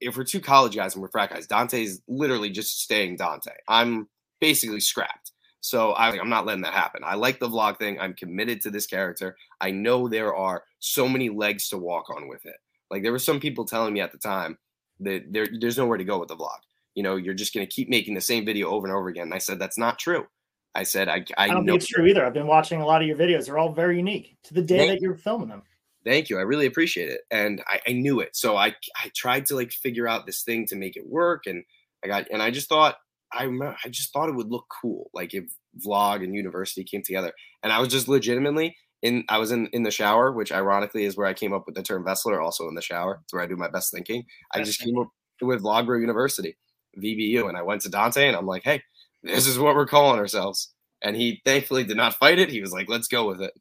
if 0.00 0.16
we're 0.16 0.24
two 0.24 0.40
college 0.40 0.76
guys 0.76 0.94
and 0.94 1.02
we're 1.02 1.10
frat 1.10 1.30
guys, 1.30 1.46
Dante's 1.46 2.00
literally 2.08 2.50
just 2.50 2.80
staying 2.80 3.16
Dante. 3.16 3.50
I'm 3.68 4.08
basically 4.40 4.80
scrapped. 4.80 5.29
So 5.60 5.92
I, 5.92 6.18
I'm 6.18 6.30
not 6.30 6.46
letting 6.46 6.62
that 6.62 6.72
happen. 6.72 7.02
I 7.04 7.14
like 7.14 7.38
the 7.38 7.48
vlog 7.48 7.78
thing. 7.78 8.00
I'm 8.00 8.14
committed 8.14 8.60
to 8.62 8.70
this 8.70 8.86
character. 8.86 9.36
I 9.60 9.70
know 9.70 10.08
there 10.08 10.34
are 10.34 10.64
so 10.78 11.08
many 11.08 11.28
legs 11.28 11.68
to 11.68 11.78
walk 11.78 12.08
on 12.10 12.28
with 12.28 12.46
it. 12.46 12.56
Like 12.90 13.02
there 13.02 13.12
were 13.12 13.18
some 13.18 13.40
people 13.40 13.64
telling 13.64 13.92
me 13.92 14.00
at 14.00 14.12
the 14.12 14.18
time 14.18 14.58
that 15.00 15.32
there, 15.32 15.46
there's 15.60 15.78
nowhere 15.78 15.98
to 15.98 16.04
go 16.04 16.18
with 16.18 16.28
the 16.28 16.36
vlog. 16.36 16.58
You 16.94 17.02
know, 17.02 17.16
you're 17.16 17.34
just 17.34 17.54
going 17.54 17.66
to 17.66 17.72
keep 17.72 17.88
making 17.88 18.14
the 18.14 18.20
same 18.20 18.44
video 18.44 18.68
over 18.68 18.86
and 18.86 18.96
over 18.96 19.08
again. 19.08 19.24
And 19.24 19.34
I 19.34 19.38
said, 19.38 19.58
that's 19.58 19.78
not 19.78 19.98
true. 19.98 20.26
I 20.74 20.82
said, 20.82 21.08
I, 21.08 21.24
I, 21.36 21.44
I 21.44 21.48
don't 21.48 21.64
know 21.66 21.72
think 21.72 21.82
it's 21.82 21.90
true 21.90 22.06
either. 22.06 22.24
I've 22.24 22.32
been 22.32 22.46
watching 22.46 22.80
a 22.80 22.86
lot 22.86 23.02
of 23.02 23.08
your 23.08 23.16
videos. 23.16 23.46
They're 23.46 23.58
all 23.58 23.72
very 23.72 23.96
unique 23.96 24.36
to 24.44 24.54
the 24.54 24.62
day 24.62 24.88
that 24.88 25.00
you're 25.00 25.14
filming 25.14 25.48
them. 25.48 25.62
Thank 26.04 26.30
you. 26.30 26.38
I 26.38 26.42
really 26.42 26.66
appreciate 26.66 27.10
it. 27.10 27.22
And 27.30 27.62
I, 27.66 27.80
I 27.86 27.92
knew 27.92 28.20
it. 28.20 28.34
So 28.34 28.56
I 28.56 28.68
I 28.96 29.10
tried 29.14 29.46
to 29.46 29.56
like 29.56 29.70
figure 29.70 30.08
out 30.08 30.26
this 30.26 30.42
thing 30.42 30.66
to 30.68 30.76
make 30.76 30.96
it 30.96 31.06
work. 31.06 31.46
And 31.46 31.62
I 32.02 32.08
got 32.08 32.28
and 32.30 32.42
I 32.42 32.50
just 32.50 32.68
thought 32.68 32.96
I 33.32 33.46
I 33.84 33.88
just 33.88 34.12
thought 34.12 34.28
it 34.28 34.34
would 34.34 34.50
look 34.50 34.66
cool. 34.82 35.10
Like 35.14 35.34
if 35.34 35.44
vlog 35.84 36.24
and 36.24 36.34
university 36.34 36.84
came 36.84 37.02
together. 37.02 37.32
And 37.62 37.72
I 37.72 37.78
was 37.78 37.88
just 37.88 38.08
legitimately 38.08 38.76
in 39.02 39.24
I 39.28 39.38
was 39.38 39.52
in 39.52 39.68
in 39.68 39.82
the 39.82 39.90
shower, 39.90 40.32
which 40.32 40.52
ironically 40.52 41.04
is 41.04 41.16
where 41.16 41.26
I 41.26 41.34
came 41.34 41.52
up 41.52 41.64
with 41.66 41.74
the 41.74 41.82
term 41.82 42.04
Vestler, 42.04 42.40
also 42.40 42.68
in 42.68 42.74
the 42.74 42.82
shower. 42.82 43.20
It's 43.22 43.32
where 43.32 43.42
I 43.42 43.46
do 43.46 43.56
my 43.56 43.70
best 43.70 43.92
thinking. 43.92 44.24
I 44.52 44.62
just 44.62 44.80
came 44.80 44.98
up 44.98 45.08
with 45.40 45.62
Vlogbro 45.62 46.00
University, 46.00 46.56
VBU, 46.98 47.48
and 47.48 47.56
I 47.56 47.62
went 47.62 47.82
to 47.82 47.88
Dante 47.88 48.26
and 48.26 48.36
I'm 48.36 48.46
like, 48.46 48.64
hey, 48.64 48.82
this 49.22 49.46
is 49.46 49.58
what 49.58 49.74
we're 49.74 49.86
calling 49.86 50.18
ourselves. 50.18 50.72
And 51.02 51.16
he 51.16 51.40
thankfully 51.46 51.84
did 51.84 51.96
not 51.96 52.16
fight 52.16 52.38
it. 52.38 52.50
He 52.50 52.60
was 52.60 52.72
like, 52.72 52.88
let's 52.88 53.08
go 53.08 53.26
with 53.26 53.40
it 53.40 53.52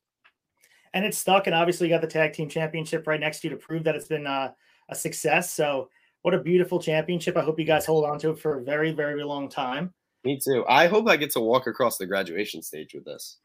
and 0.93 1.05
it 1.05 1.13
stuck. 1.13 1.47
And 1.47 1.55
obviously, 1.55 1.87
you 1.87 1.93
got 1.93 2.01
the 2.01 2.07
tag 2.07 2.33
team 2.33 2.49
championship 2.49 3.07
right 3.07 3.19
next 3.19 3.41
to 3.41 3.47
you 3.47 3.55
to 3.55 3.59
prove 3.59 3.83
that 3.83 3.95
it's 3.95 4.07
been 4.07 4.27
uh, 4.27 4.51
a 4.89 4.95
success. 4.95 5.51
So, 5.51 5.89
what 6.21 6.33
a 6.33 6.39
beautiful 6.39 6.79
championship! 6.79 7.37
I 7.37 7.41
hope 7.41 7.59
you 7.59 7.65
guys 7.65 7.85
hold 7.85 8.05
on 8.05 8.19
to 8.19 8.31
it 8.31 8.39
for 8.39 8.59
a 8.59 8.63
very, 8.63 8.91
very 8.91 9.23
long 9.23 9.49
time. 9.49 9.93
Me 10.23 10.37
too. 10.37 10.65
I 10.67 10.87
hope 10.87 11.07
I 11.07 11.15
get 11.15 11.31
to 11.31 11.39
walk 11.39 11.67
across 11.67 11.97
the 11.97 12.05
graduation 12.05 12.61
stage 12.61 12.93
with 12.93 13.05
this. 13.05 13.37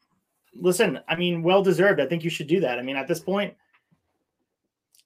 Listen, 0.53 0.99
I 1.07 1.15
mean, 1.15 1.41
well 1.41 1.63
deserved. 1.63 2.01
I 2.01 2.05
think 2.05 2.23
you 2.23 2.29
should 2.29 2.47
do 2.47 2.59
that. 2.61 2.79
I 2.79 2.81
mean, 2.81 2.95
at 2.95 3.07
this 3.07 3.19
point. 3.19 3.53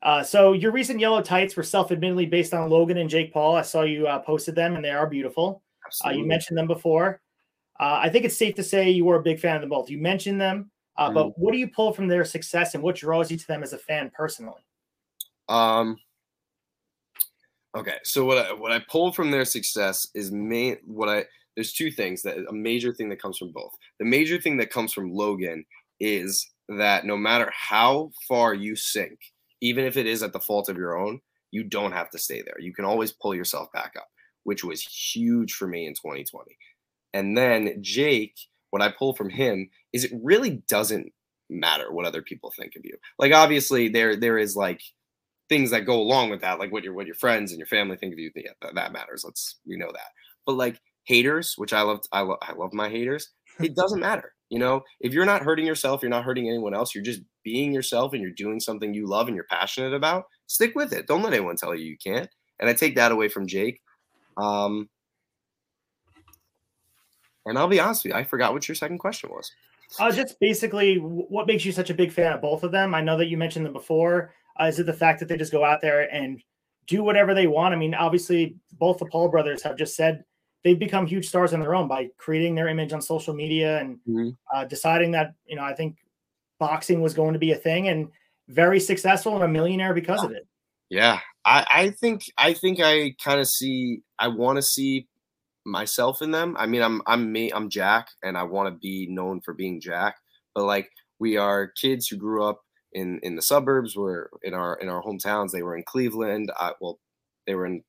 Uh, 0.02 0.24
so 0.24 0.54
your 0.54 0.72
recent 0.72 1.00
yellow 1.00 1.22
tights 1.22 1.56
were 1.56 1.64
self-admittedly 1.64 2.26
based 2.26 2.54
on 2.54 2.70
Logan 2.70 2.98
and 2.98 3.10
Jake 3.10 3.34
Paul. 3.34 3.56
I 3.56 3.64
saw 3.64 3.82
you 3.82 4.08
uh, 4.08 4.20
posted 4.20 4.56
them, 4.56 4.76
and 4.76 4.86
they 4.86 4.92
are 4.92 5.06
beautiful. 5.06 5.62
Uh, 6.06 6.12
you 6.12 6.26
mentioned 6.26 6.58
them 6.58 6.68
before. 6.68 7.22
Uh, 7.80 8.00
I 8.02 8.10
think 8.10 8.26
it's 8.26 8.38
safe 8.38 8.56
to 8.56 8.64
say 8.64 8.90
you 8.90 9.06
were 9.06 9.18
a 9.18 9.22
big 9.22 9.40
fan 9.40 9.56
of 9.56 9.62
them 9.62 9.70
both. 9.70 9.90
You 9.90 9.98
mentioned 9.98 10.40
them. 10.40 10.72
Uh, 10.98 11.06
mm-hmm. 11.06 11.14
But 11.16 11.40
what 11.40 11.52
do 11.52 11.58
you 11.58 11.68
pull 11.68 11.94
from 11.94 12.08
their 12.08 12.24
success, 12.26 12.76
and 12.76 12.84
what 12.84 12.96
draws 12.96 13.30
you 13.30 13.38
to 13.38 13.48
them 13.48 13.64
as 13.64 13.74
a 13.74 13.78
fan 13.78 14.12
personally? 14.16 14.66
Um. 15.50 15.98
Okay, 17.78 17.98
so 18.04 18.26
what 18.26 18.38
I 18.38 18.54
what 18.54 18.72
I 18.72 18.80
pull 18.90 19.12
from 19.12 19.32
their 19.32 19.46
success 19.46 20.08
is 20.16 20.32
main 20.32 20.78
what 20.86 21.10
I 21.10 21.26
there's 21.56 21.74
two 21.74 21.92
things 21.92 22.22
that 22.24 22.38
a 22.50 22.54
major 22.54 22.94
thing 22.94 23.10
that 23.10 23.22
comes 23.22 23.38
from 23.38 23.52
both. 23.52 23.72
The 24.00 24.06
major 24.06 24.40
thing 24.40 24.58
that 24.58 24.72
comes 24.72 24.94
from 24.94 25.14
Logan 25.14 25.66
is 26.00 26.50
that 26.70 27.06
no 27.06 27.18
matter 27.18 27.52
how 27.54 28.12
far 28.28 28.54
you 28.54 28.76
sink, 28.76 29.20
even 29.62 29.86
if 29.86 29.98
it 29.98 30.08
is 30.08 30.24
at 30.24 30.34
the 30.34 30.40
fault 30.40 30.70
of 30.70 30.78
your 30.78 30.98
own, 30.98 31.20
you 31.52 31.64
don't 31.64 31.92
have 31.92 32.10
to 32.12 32.20
stay 32.20 32.42
there. 32.42 32.60
You 32.60 32.74
can 32.74 32.86
always 32.86 33.12
pull 33.12 33.36
yourself 33.36 33.72
back 33.72 33.94
up, 33.98 34.08
which 34.44 34.64
was 34.64 34.82
huge 34.82 35.54
for 35.54 35.68
me 35.68 35.86
in 35.86 35.94
2020. 35.94 36.58
And 37.14 37.38
then 37.38 37.78
Jake 37.82 38.36
what 38.72 38.82
I 38.82 38.92
pull 38.92 39.14
from 39.14 39.30
him 39.30 39.70
is 39.94 40.04
it 40.04 40.12
really 40.24 40.62
doesn't 40.68 41.12
matter 41.50 41.92
what 41.92 42.06
other 42.06 42.22
people 42.22 42.54
think 42.56 42.74
of 42.76 42.86
you. 42.86 42.96
Like 43.18 43.34
obviously 43.34 43.90
there 43.90 44.16
there 44.16 44.38
is 44.38 44.56
like 44.56 44.82
things 45.50 45.72
that 45.72 45.86
go 45.86 46.00
along 46.00 46.30
with 46.30 46.42
that, 46.42 46.60
like 46.60 46.72
what 46.72 46.84
your 46.84 46.94
what 46.94 47.08
your 47.08 47.16
friends 47.16 47.52
and 47.52 47.60
your 47.60 47.68
family 47.68 47.98
think 47.98 48.14
of 48.14 48.20
you. 48.20 48.32
Yeah, 48.36 48.52
that, 48.62 48.76
that 48.76 48.94
matters. 48.94 49.24
Let's 49.26 49.58
we 49.68 49.78
know 49.78 49.92
that. 49.92 50.12
But 50.46 50.54
like 50.54 50.80
haters, 51.04 51.56
which 51.58 51.74
I 51.74 51.82
love, 51.82 52.02
I 52.12 52.22
love, 52.22 52.38
I 52.42 52.54
love 52.54 52.74
my 52.74 52.90
haters. 52.90 53.30
It 53.62 53.76
doesn't 53.76 54.00
matter. 54.00 54.32
You 54.50 54.58
know, 54.58 54.84
if 55.02 55.14
you're 55.14 55.26
not 55.26 55.44
hurting 55.44 55.66
yourself, 55.66 56.02
you're 56.02 56.10
not 56.10 56.24
hurting 56.24 56.48
anyone 56.48 56.74
else. 56.74 56.96
You're 56.96 57.04
just 57.04 57.22
being 57.44 57.74
yourself, 57.74 58.14
and 58.14 58.22
you're 58.22 58.32
doing 58.32 58.62
something 58.62 58.94
you 58.94 59.06
love 59.06 59.28
and 59.28 59.36
you're 59.36 59.46
passionate 59.50 59.94
about. 59.94 60.24
Stick 60.48 60.76
with 60.76 60.94
it. 60.94 61.08
Don't 61.08 61.22
let 61.24 61.34
anyone 61.34 61.58
tell 61.58 61.76
you 61.76 61.84
you 61.84 61.98
can't. 62.02 62.30
And 62.58 62.70
I 62.70 62.74
take 62.74 62.96
that 62.96 63.12
away 63.12 63.28
from 63.28 63.48
Jake. 63.48 63.82
Um, 64.38 64.88
and 67.46 67.58
I'll 67.58 67.68
be 67.68 67.82
honest 67.82 68.06
with 68.06 68.14
you, 68.14 68.18
I 68.18 68.24
forgot 68.24 68.54
what 68.54 68.66
your 68.66 68.76
second 68.76 69.00
question 69.00 69.30
was. 69.30 69.52
Uh, 70.00 70.12
just 70.12 70.40
basically, 70.40 70.96
what 70.98 71.48
makes 71.48 71.66
you 71.66 71.74
such 71.74 71.90
a 71.90 71.94
big 71.94 72.12
fan 72.12 72.32
of 72.32 72.42
both 72.42 72.64
of 72.64 72.72
them? 72.72 72.96
I 72.96 73.02
know 73.02 73.18
that 73.18 73.28
you 73.28 73.38
mentioned 73.38 73.66
them 73.66 73.74
before. 73.74 74.34
Uh, 74.60 74.66
is 74.66 74.80
it 74.80 74.86
the 74.86 74.94
fact 74.94 75.20
that 75.20 75.28
they 75.28 75.38
just 75.38 75.52
go 75.52 75.64
out 75.64 75.82
there 75.82 76.14
and 76.14 76.42
do 76.88 77.04
whatever 77.04 77.34
they 77.34 77.48
want? 77.48 77.74
I 77.74 77.78
mean, 77.78 77.94
obviously, 77.94 78.56
both 78.74 78.98
the 78.98 79.06
Paul 79.06 79.30
brothers 79.30 79.62
have 79.64 79.78
just 79.78 79.96
said 79.96 80.24
they've 80.64 80.80
become 80.80 81.08
huge 81.08 81.28
stars 81.28 81.54
on 81.54 81.60
their 81.60 81.76
own 81.76 81.88
by 81.88 82.10
creating 82.18 82.56
their 82.56 82.68
image 82.68 82.92
on 82.92 83.02
social 83.02 83.34
media 83.34 83.80
and 83.80 83.98
mm-hmm. 84.08 84.30
uh, 84.54 84.66
deciding 84.66 85.12
that, 85.12 85.34
you 85.46 85.56
know, 85.56 85.64
I 85.64 85.74
think 85.74 85.98
boxing 86.60 87.02
was 87.02 87.14
going 87.14 87.34
to 87.34 87.40
be 87.40 87.54
a 87.54 87.56
thing 87.56 87.88
and 87.88 88.10
very 88.50 88.80
successful 88.80 89.36
and 89.36 89.44
a 89.44 89.48
millionaire 89.48 89.94
because 89.94 90.24
of 90.24 90.32
it. 90.32 90.46
Yeah. 90.90 91.20
I, 91.46 91.66
I 91.72 91.90
think 91.92 92.24
I 92.38 92.54
think 92.54 92.80
I 92.84 93.16
kind 93.24 93.40
of 93.40 93.48
see 93.48 94.02
I 94.18 94.28
want 94.28 94.58
to 94.58 94.62
see 94.62 95.08
myself 95.66 96.22
in 96.22 96.32
them. 96.32 96.56
I 96.60 96.66
mean, 96.66 96.82
I'm 96.82 97.02
I'm 97.06 97.32
me, 97.32 97.52
I'm 97.52 97.70
Jack, 97.70 98.10
and 98.24 98.38
I 98.38 98.44
want 98.44 98.68
to 98.68 98.78
be 98.78 99.08
known 99.10 99.40
for 99.42 99.54
being 99.54 99.80
Jack. 99.80 100.18
But 100.54 100.66
like, 100.66 100.90
we 101.20 101.38
are 101.38 101.68
kids 101.68 102.08
who 102.08 102.18
grew 102.18 102.44
up 102.44 102.60
in 102.94 103.20
in 103.24 103.36
the 103.36 103.42
suburbs. 103.42 103.96
We're 103.96 104.30
in 104.44 104.54
our 104.54 104.76
in 104.76 104.90
our 104.90 105.02
hometowns. 105.02 105.52
They 105.52 105.64
were 105.64 105.76
in 105.76 105.84
Cleveland. 105.84 106.52
I, 106.58 106.74
well, 106.80 107.00
they 107.46 107.56
were 107.56 107.66
in 107.66 107.84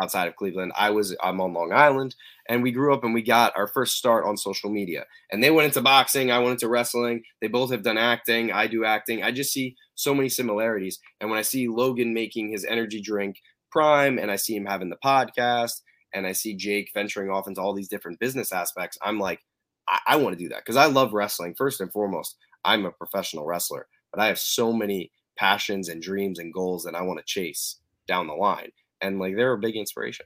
outside 0.00 0.28
of 0.28 0.36
Cleveland. 0.36 0.72
I 0.76 0.90
was 0.90 1.16
I'm 1.22 1.40
on 1.40 1.54
Long 1.54 1.72
Island, 1.72 2.14
and 2.48 2.62
we 2.62 2.72
grew 2.72 2.94
up 2.94 3.04
and 3.04 3.14
we 3.14 3.22
got 3.22 3.56
our 3.56 3.66
first 3.66 3.96
start 3.96 4.24
on 4.26 4.36
social 4.36 4.70
media. 4.70 5.06
And 5.30 5.42
they 5.42 5.50
went 5.50 5.66
into 5.66 5.80
boxing. 5.80 6.30
I 6.30 6.38
went 6.38 6.52
into 6.52 6.68
wrestling. 6.68 7.22
They 7.40 7.48
both 7.48 7.70
have 7.70 7.82
done 7.82 7.98
acting. 7.98 8.52
I 8.52 8.66
do 8.66 8.84
acting. 8.84 9.22
I 9.22 9.32
just 9.32 9.52
see 9.52 9.76
so 9.94 10.14
many 10.14 10.28
similarities. 10.28 10.98
And 11.20 11.30
when 11.30 11.38
I 11.38 11.42
see 11.42 11.68
Logan 11.68 12.12
making 12.14 12.50
his 12.50 12.64
energy 12.64 13.00
drink 13.00 13.36
Prime, 13.70 14.18
and 14.18 14.30
I 14.30 14.36
see 14.36 14.54
him 14.56 14.66
having 14.66 14.90
the 14.90 14.96
podcast, 15.04 15.82
and 16.14 16.26
I 16.26 16.32
see 16.32 16.54
Jake 16.54 16.90
venturing 16.94 17.30
off 17.30 17.48
into 17.48 17.60
all 17.60 17.74
these 17.74 17.88
different 17.88 18.18
business 18.20 18.52
aspects, 18.52 18.96
I'm 19.02 19.18
like, 19.18 19.40
I, 19.88 20.00
I 20.06 20.16
want 20.16 20.36
to 20.36 20.42
do 20.42 20.48
that 20.50 20.58
because 20.58 20.76
I 20.76 20.86
love 20.86 21.12
wrestling. 21.12 21.54
First 21.56 21.80
and 21.80 21.92
foremost, 21.92 22.36
I'm 22.64 22.86
a 22.86 22.90
professional 22.90 23.46
wrestler, 23.46 23.86
but 24.16 24.22
I 24.22 24.28
have 24.28 24.38
so 24.38 24.72
many 24.72 25.12
passions 25.36 25.90
and 25.90 26.00
dreams 26.00 26.38
and 26.38 26.52
goals 26.52 26.82
that 26.84 26.94
I 26.94 27.02
want 27.02 27.18
to 27.18 27.24
chase 27.26 27.76
down 28.08 28.26
the 28.26 28.32
line. 28.32 28.70
And 29.02 29.18
like 29.18 29.36
they're 29.36 29.52
a 29.52 29.58
big 29.58 29.76
inspiration. 29.76 30.24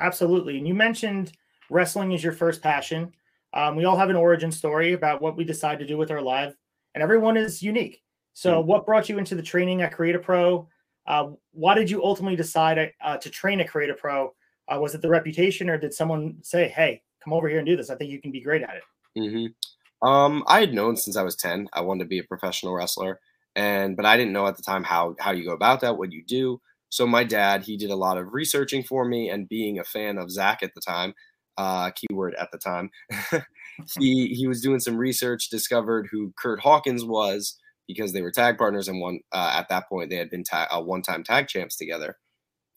Absolutely. 0.00 0.58
And 0.58 0.66
you 0.66 0.74
mentioned 0.74 1.32
wrestling 1.70 2.12
is 2.12 2.24
your 2.24 2.32
first 2.32 2.60
passion. 2.60 3.12
Um, 3.54 3.76
we 3.76 3.84
all 3.84 3.96
have 3.96 4.10
an 4.10 4.16
origin 4.16 4.50
story 4.50 4.94
about 4.94 5.22
what 5.22 5.36
we 5.36 5.44
decide 5.44 5.78
to 5.78 5.86
do 5.86 5.96
with 5.96 6.10
our 6.10 6.20
life, 6.20 6.54
and 6.94 7.02
everyone 7.02 7.36
is 7.36 7.62
unique. 7.62 8.02
So, 8.34 8.58
mm-hmm. 8.58 8.68
what 8.68 8.84
brought 8.84 9.08
you 9.08 9.16
into 9.16 9.34
the 9.34 9.42
training 9.42 9.80
at 9.80 9.94
Create 9.94 10.14
A 10.14 10.18
Pro? 10.18 10.68
Uh, 11.06 11.30
why 11.52 11.74
did 11.74 11.90
you 11.90 12.04
ultimately 12.04 12.36
decide 12.36 12.92
uh, 13.00 13.16
to 13.16 13.30
train 13.30 13.60
at 13.60 13.70
Create 13.70 13.88
A 13.88 13.94
Pro? 13.94 14.34
Uh, 14.68 14.78
was 14.78 14.94
it 14.94 15.00
the 15.00 15.08
reputation, 15.08 15.70
or 15.70 15.78
did 15.78 15.94
someone 15.94 16.36
say, 16.42 16.68
"Hey, 16.68 17.00
come 17.24 17.32
over 17.32 17.48
here 17.48 17.58
and 17.58 17.66
do 17.66 17.74
this"? 17.74 17.88
I 17.88 17.94
think 17.94 18.10
you 18.10 18.20
can 18.20 18.32
be 18.32 18.42
great 18.42 18.62
at 18.62 18.76
it. 18.76 18.82
Mm-hmm. 19.18 19.46
Um, 20.02 20.44
I 20.46 20.60
had 20.60 20.74
known 20.74 20.96
since 20.96 21.16
I 21.16 21.22
was 21.22 21.36
ten 21.36 21.68
I 21.72 21.80
wanted 21.80 22.04
to 22.04 22.08
be 22.08 22.18
a 22.18 22.24
professional 22.24 22.74
wrestler, 22.74 23.20
and 23.56 23.96
but 23.96 24.06
I 24.06 24.16
didn't 24.16 24.32
know 24.32 24.46
at 24.46 24.56
the 24.56 24.62
time 24.62 24.84
how 24.84 25.16
how 25.20 25.32
you 25.32 25.44
go 25.44 25.52
about 25.52 25.80
that, 25.80 25.98
what 25.98 26.12
you 26.12 26.24
do. 26.26 26.60
So 26.90 27.06
my 27.06 27.24
dad, 27.24 27.64
he 27.64 27.76
did 27.76 27.90
a 27.90 27.96
lot 27.96 28.16
of 28.18 28.32
researching 28.32 28.82
for 28.82 29.04
me, 29.04 29.28
and 29.30 29.48
being 29.48 29.78
a 29.78 29.84
fan 29.84 30.18
of 30.18 30.30
Zach 30.30 30.62
at 30.62 30.74
the 30.74 30.80
time, 30.80 31.14
uh, 31.58 31.90
keyword 31.90 32.34
at 32.36 32.50
the 32.52 32.58
time, 32.58 32.90
he 33.98 34.28
he 34.34 34.46
was 34.46 34.62
doing 34.62 34.80
some 34.80 34.96
research, 34.96 35.50
discovered 35.50 36.08
who 36.10 36.32
Kurt 36.38 36.60
Hawkins 36.60 37.04
was 37.04 37.58
because 37.88 38.12
they 38.12 38.22
were 38.22 38.30
tag 38.30 38.58
partners, 38.58 38.88
and 38.88 39.00
one 39.00 39.20
uh, 39.32 39.52
at 39.54 39.68
that 39.70 39.88
point 39.88 40.10
they 40.10 40.16
had 40.16 40.30
been 40.30 40.44
ta- 40.44 40.68
uh, 40.70 40.80
one-time 40.82 41.24
tag 41.24 41.48
champs 41.48 41.76
together 41.76 42.16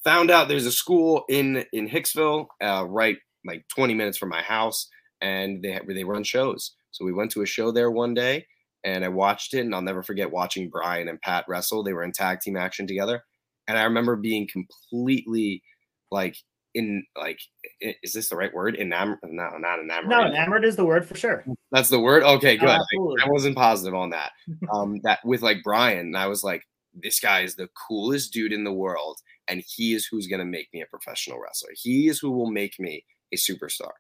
found 0.04 0.32
out 0.32 0.48
there's 0.48 0.66
a 0.66 0.72
school 0.72 1.24
in 1.30 1.66
in 1.74 1.90
Hicksville, 1.90 2.48
uh, 2.62 2.86
right 2.88 3.18
like 3.46 3.66
20 3.76 3.94
minutes 3.96 4.18
from 4.18 4.30
my 4.30 4.42
house, 4.42 4.88
and 5.22 5.64
they 5.64 5.80
they 5.88 6.04
run 6.04 6.24
shows. 6.24 6.76
So 6.92 7.06
we 7.06 7.14
went 7.14 7.32
to 7.32 7.42
a 7.42 7.46
show 7.46 7.72
there 7.72 7.92
one 7.92 8.14
day, 8.14 8.46
and 8.84 9.04
I 9.04 9.10
watched 9.10 9.54
it, 9.54 9.62
and 9.62 9.74
I'll 9.74 9.82
never 9.82 10.04
forget 10.04 10.32
watching 10.32 10.70
Brian 10.70 11.08
and 11.08 11.22
Pat 11.22 11.46
wrestle. 11.48 11.84
They 11.84 11.94
were 11.94 12.04
in 12.04 12.12
tag 12.12 12.40
team 12.42 12.58
action 12.58 12.88
together, 12.88 13.24
and 13.68 13.78
I 13.78 13.84
remember 13.84 14.16
being 14.16 14.48
completely 14.48 15.64
like 16.12 16.36
in 16.74 17.04
like 17.18 17.40
is 17.82 18.14
this 18.14 18.30
the 18.30 18.36
right 18.36 18.54
word? 18.54 18.76
Enamored 18.76 19.20
no 19.24 19.58
not 19.58 19.80
enamored. 19.80 20.10
No 20.10 20.26
enamored 20.26 20.66
is 20.66 20.76
the 20.76 20.86
word 20.86 21.06
for 21.06 21.16
sure. 21.16 21.46
That's 21.72 21.90
the 21.90 22.00
word? 22.00 22.24
Okay 22.24 22.56
good. 22.56 22.70
Oh, 22.70 23.16
I, 23.22 23.26
I 23.26 23.30
wasn't 23.30 23.58
positive 23.58 23.94
on 23.94 24.12
that. 24.12 24.32
Um 24.74 25.02
that 25.04 25.20
with 25.26 25.42
like 25.42 25.58
brian 25.64 26.00
and 26.00 26.18
i 26.18 26.28
was 26.28 26.44
like 26.44 26.64
this 26.94 27.20
guy 27.20 27.42
is 27.42 27.56
the 27.56 27.70
coolest 27.88 28.34
dude 28.34 28.54
in 28.54 28.64
the 28.64 28.72
world 28.72 29.18
and 29.48 29.64
he 29.68 29.94
is 29.94 30.06
who's 30.06 30.28
going 30.28 30.40
to 30.40 30.46
make 30.46 30.70
me 30.74 30.82
a 30.82 30.86
professional 30.86 31.40
wrestler. 31.40 31.72
He 31.76 32.08
is 32.08 32.20
who 32.20 32.32
will 32.32 32.50
make 32.50 32.80
me 32.80 33.06
a 33.34 33.38
superstar. 33.38 33.92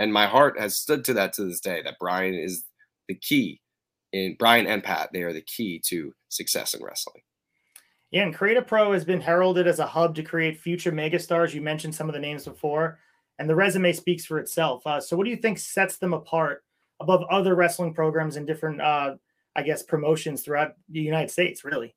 And 0.00 0.12
my 0.12 0.26
heart 0.26 0.58
has 0.58 0.76
stood 0.76 1.04
to 1.04 1.14
that 1.14 1.34
to 1.34 1.44
this 1.44 1.60
day 1.60 1.82
that 1.82 1.98
Brian 2.00 2.34
is 2.34 2.64
the 3.06 3.14
key 3.14 3.60
in 4.12 4.36
Brian 4.38 4.66
and 4.66 4.82
Pat, 4.82 5.10
they 5.12 5.22
are 5.22 5.32
the 5.32 5.42
key 5.42 5.80
to 5.86 6.12
success 6.28 6.74
in 6.74 6.82
wrestling. 6.82 7.22
Yeah, 8.10 8.22
and 8.22 8.34
Create 8.34 8.56
A 8.56 8.62
Pro 8.62 8.92
has 8.92 9.04
been 9.04 9.20
heralded 9.20 9.68
as 9.68 9.78
a 9.78 9.86
hub 9.86 10.16
to 10.16 10.22
create 10.22 10.58
future 10.58 10.90
megastars. 10.90 11.54
You 11.54 11.60
mentioned 11.60 11.94
some 11.94 12.08
of 12.08 12.14
the 12.14 12.20
names 12.20 12.44
before, 12.44 12.98
and 13.38 13.48
the 13.48 13.54
resume 13.54 13.92
speaks 13.92 14.24
for 14.24 14.38
itself. 14.38 14.84
Uh, 14.84 15.00
so, 15.00 15.16
what 15.16 15.24
do 15.24 15.30
you 15.30 15.36
think 15.36 15.58
sets 15.58 15.98
them 15.98 16.12
apart 16.12 16.64
above 16.98 17.22
other 17.30 17.54
wrestling 17.54 17.94
programs 17.94 18.36
and 18.36 18.48
different, 18.48 18.80
uh, 18.80 19.14
I 19.54 19.62
guess, 19.62 19.84
promotions 19.84 20.42
throughout 20.42 20.72
the 20.88 21.00
United 21.00 21.30
States? 21.30 21.64
Really? 21.64 21.94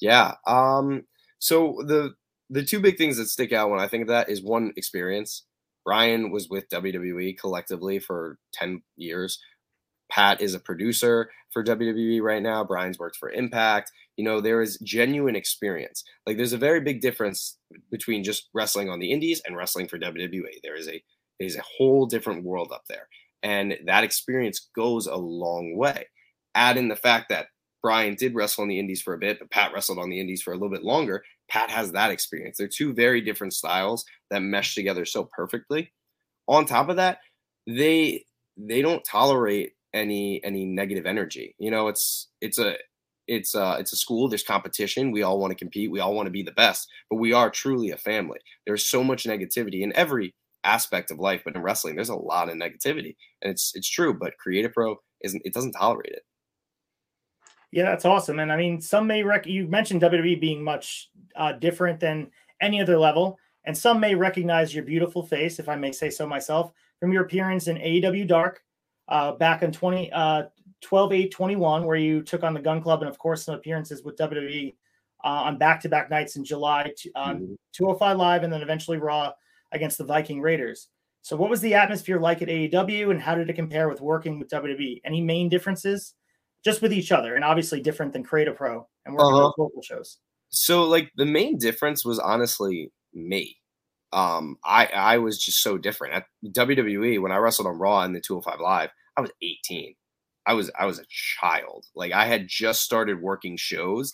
Yeah. 0.00 0.34
Um. 0.46 1.04
So 1.38 1.82
the 1.86 2.14
the 2.50 2.62
two 2.62 2.80
big 2.80 2.98
things 2.98 3.16
that 3.16 3.28
stick 3.28 3.52
out 3.52 3.70
when 3.70 3.80
I 3.80 3.88
think 3.88 4.02
of 4.02 4.08
that 4.08 4.28
is 4.28 4.42
one 4.42 4.72
experience. 4.76 5.44
Brian 5.84 6.30
was 6.30 6.48
with 6.48 6.68
WWE 6.70 7.38
collectively 7.38 7.98
for 7.98 8.38
10 8.54 8.82
years. 8.96 9.38
Pat 10.10 10.40
is 10.40 10.54
a 10.54 10.60
producer 10.60 11.30
for 11.52 11.64
WWE 11.64 12.20
right 12.20 12.42
now. 12.42 12.64
Brian's 12.64 12.98
worked 12.98 13.16
for 13.16 13.30
Impact. 13.30 13.90
You 14.16 14.24
know, 14.24 14.40
there 14.40 14.62
is 14.62 14.78
genuine 14.82 15.36
experience. 15.36 16.04
Like 16.26 16.36
there's 16.36 16.52
a 16.52 16.58
very 16.58 16.80
big 16.80 17.00
difference 17.00 17.58
between 17.90 18.22
just 18.22 18.48
wrestling 18.54 18.88
on 18.88 19.00
the 19.00 19.12
indies 19.12 19.42
and 19.44 19.56
wrestling 19.56 19.88
for 19.88 19.98
WWE. 19.98 20.60
There 20.62 20.76
is 20.76 20.88
a 20.88 21.02
there's 21.40 21.56
a 21.56 21.64
whole 21.76 22.06
different 22.06 22.44
world 22.44 22.70
up 22.72 22.84
there. 22.88 23.08
And 23.42 23.76
that 23.86 24.04
experience 24.04 24.68
goes 24.74 25.06
a 25.06 25.16
long 25.16 25.76
way. 25.76 26.06
Add 26.54 26.76
in 26.76 26.88
the 26.88 26.96
fact 26.96 27.28
that 27.30 27.48
Brian 27.82 28.14
did 28.14 28.34
wrestle 28.34 28.62
on 28.62 28.68
the 28.68 28.78
indies 28.78 29.02
for 29.02 29.12
a 29.12 29.18
bit, 29.18 29.38
but 29.38 29.50
Pat 29.50 29.72
wrestled 29.74 29.98
on 29.98 30.08
the 30.08 30.20
indies 30.20 30.42
for 30.42 30.52
a 30.52 30.56
little 30.56 30.70
bit 30.70 30.84
longer. 30.84 31.22
Pat 31.48 31.70
has 31.70 31.92
that 31.92 32.10
experience. 32.10 32.56
They're 32.58 32.68
two 32.68 32.92
very 32.92 33.20
different 33.20 33.52
styles 33.52 34.04
that 34.30 34.40
mesh 34.40 34.74
together 34.74 35.04
so 35.04 35.28
perfectly. 35.36 35.92
On 36.48 36.64
top 36.64 36.88
of 36.88 36.96
that, 36.96 37.18
they 37.66 38.24
they 38.56 38.82
don't 38.82 39.04
tolerate 39.04 39.72
any 39.92 40.42
any 40.44 40.64
negative 40.64 41.06
energy. 41.06 41.54
You 41.58 41.70
know, 41.70 41.88
it's 41.88 42.28
it's 42.40 42.58
a 42.58 42.76
it's 43.26 43.54
a 43.54 43.76
it's 43.78 43.92
a 43.92 43.96
school. 43.96 44.28
There's 44.28 44.42
competition. 44.42 45.12
We 45.12 45.22
all 45.22 45.38
want 45.38 45.52
to 45.52 45.56
compete. 45.56 45.90
We 45.90 46.00
all 46.00 46.14
want 46.14 46.26
to 46.26 46.32
be 46.32 46.42
the 46.42 46.52
best. 46.52 46.88
But 47.10 47.16
we 47.16 47.32
are 47.32 47.50
truly 47.50 47.90
a 47.90 47.96
family. 47.96 48.38
There's 48.66 48.86
so 48.86 49.02
much 49.02 49.24
negativity 49.24 49.82
in 49.82 49.96
every 49.96 50.34
aspect 50.64 51.10
of 51.10 51.18
life, 51.18 51.42
but 51.44 51.54
in 51.54 51.62
wrestling, 51.62 51.94
there's 51.94 52.08
a 52.08 52.14
lot 52.14 52.48
of 52.48 52.56
negativity, 52.56 53.16
and 53.42 53.50
it's 53.50 53.72
it's 53.74 53.88
true. 53.88 54.14
But 54.18 54.38
Create 54.38 54.64
a 54.64 54.68
Pro 54.68 54.96
isn't. 55.22 55.42
It 55.44 55.54
doesn't 55.54 55.72
tolerate 55.72 56.12
it. 56.12 56.22
Yeah, 57.74 57.86
that's 57.86 58.04
awesome. 58.04 58.38
And 58.38 58.52
I 58.52 58.56
mean, 58.56 58.80
some 58.80 59.04
may 59.04 59.24
rec- 59.24 59.48
you 59.48 59.66
mentioned 59.66 60.00
WWE 60.00 60.40
being 60.40 60.62
much 60.62 61.10
uh, 61.34 61.54
different 61.54 61.98
than 61.98 62.30
any 62.60 62.80
other 62.80 62.96
level, 62.96 63.36
and 63.64 63.76
some 63.76 63.98
may 63.98 64.14
recognize 64.14 64.72
your 64.72 64.84
beautiful 64.84 65.26
face, 65.26 65.58
if 65.58 65.68
I 65.68 65.74
may 65.74 65.90
say 65.90 66.08
so 66.08 66.24
myself, 66.24 66.70
from 67.00 67.12
your 67.12 67.24
appearance 67.24 67.66
in 67.66 67.76
AEW 67.78 68.28
Dark 68.28 68.62
uh, 69.08 69.32
back 69.32 69.64
in 69.64 69.72
20, 69.72 70.12
uh, 70.12 70.44
12 70.82 71.12
8 71.14 71.32
21, 71.32 71.84
where 71.84 71.96
you 71.96 72.22
took 72.22 72.44
on 72.44 72.54
the 72.54 72.60
Gunn 72.60 72.80
Club 72.80 73.02
and, 73.02 73.08
of 73.08 73.18
course, 73.18 73.42
some 73.42 73.56
appearances 73.56 74.04
with 74.04 74.16
WWE 74.18 74.76
uh, 75.24 75.26
on 75.26 75.58
back 75.58 75.80
to 75.80 75.88
back 75.88 76.10
nights 76.10 76.36
in 76.36 76.44
July, 76.44 76.92
um, 77.16 77.38
mm-hmm. 77.38 77.54
205 77.72 78.16
Live, 78.16 78.44
and 78.44 78.52
then 78.52 78.62
eventually 78.62 78.98
Raw 78.98 79.32
against 79.72 79.98
the 79.98 80.04
Viking 80.04 80.40
Raiders. 80.40 80.90
So, 81.22 81.34
what 81.34 81.50
was 81.50 81.60
the 81.60 81.74
atmosphere 81.74 82.20
like 82.20 82.40
at 82.40 82.46
AEW, 82.46 83.10
and 83.10 83.20
how 83.20 83.34
did 83.34 83.50
it 83.50 83.54
compare 83.54 83.88
with 83.88 84.00
working 84.00 84.38
with 84.38 84.48
WWE? 84.48 85.00
Any 85.04 85.20
main 85.20 85.48
differences, 85.48 86.14
just 86.64 86.82
with 86.82 86.92
each 86.92 87.12
other, 87.12 87.34
and 87.34 87.44
obviously 87.44 87.80
different 87.80 88.12
than 88.12 88.24
Create 88.24 88.48
A 88.48 88.52
Pro 88.52 88.86
and 89.04 89.14
working 89.14 89.34
uh-huh. 89.34 89.52
local 89.58 89.82
shows? 89.82 90.18
So, 90.50 90.84
like 90.84 91.10
the 91.16 91.26
main 91.26 91.58
difference 91.58 92.04
was 92.04 92.18
honestly 92.18 92.92
me 93.12 93.56
um, 94.14 94.58
I 94.64 94.86
I 94.86 95.18
was 95.18 95.38
just 95.38 95.60
so 95.60 95.76
different 95.76 96.14
at 96.14 96.26
WWE 96.46 97.20
when 97.20 97.32
I 97.32 97.36
wrestled 97.36 97.66
on 97.66 97.78
Raw 97.78 98.02
and 98.02 98.14
the 98.14 98.20
205 98.20 98.60
Live. 98.60 98.90
I 99.16 99.20
was 99.20 99.32
18. 99.42 99.94
I 100.46 100.54
was 100.54 100.70
I 100.78 100.86
was 100.86 101.00
a 101.00 101.04
child. 101.08 101.86
Like 101.96 102.12
I 102.12 102.26
had 102.26 102.46
just 102.46 102.82
started 102.82 103.20
working 103.20 103.56
shows 103.56 104.12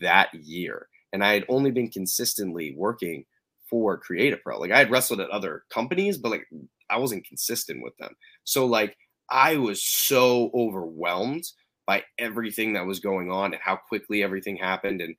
that 0.00 0.32
year, 0.32 0.88
and 1.12 1.22
I 1.22 1.34
had 1.34 1.44
only 1.50 1.70
been 1.70 1.90
consistently 1.90 2.74
working 2.76 3.26
for 3.68 3.98
Create 3.98 4.32
a 4.32 4.38
Pro. 4.38 4.58
Like 4.58 4.70
I 4.70 4.78
had 4.78 4.90
wrestled 4.90 5.20
at 5.20 5.28
other 5.28 5.64
companies, 5.70 6.16
but 6.16 6.30
like 6.30 6.46
I 6.88 6.96
wasn't 6.98 7.26
consistent 7.26 7.82
with 7.82 7.94
them. 7.98 8.14
So 8.44 8.64
like 8.64 8.96
I 9.30 9.58
was 9.58 9.84
so 9.84 10.50
overwhelmed 10.54 11.44
by 11.86 12.02
everything 12.18 12.74
that 12.74 12.86
was 12.86 13.00
going 13.00 13.30
on 13.30 13.52
and 13.52 13.62
how 13.62 13.76
quickly 13.76 14.22
everything 14.22 14.56
happened 14.56 15.00
and 15.00 15.14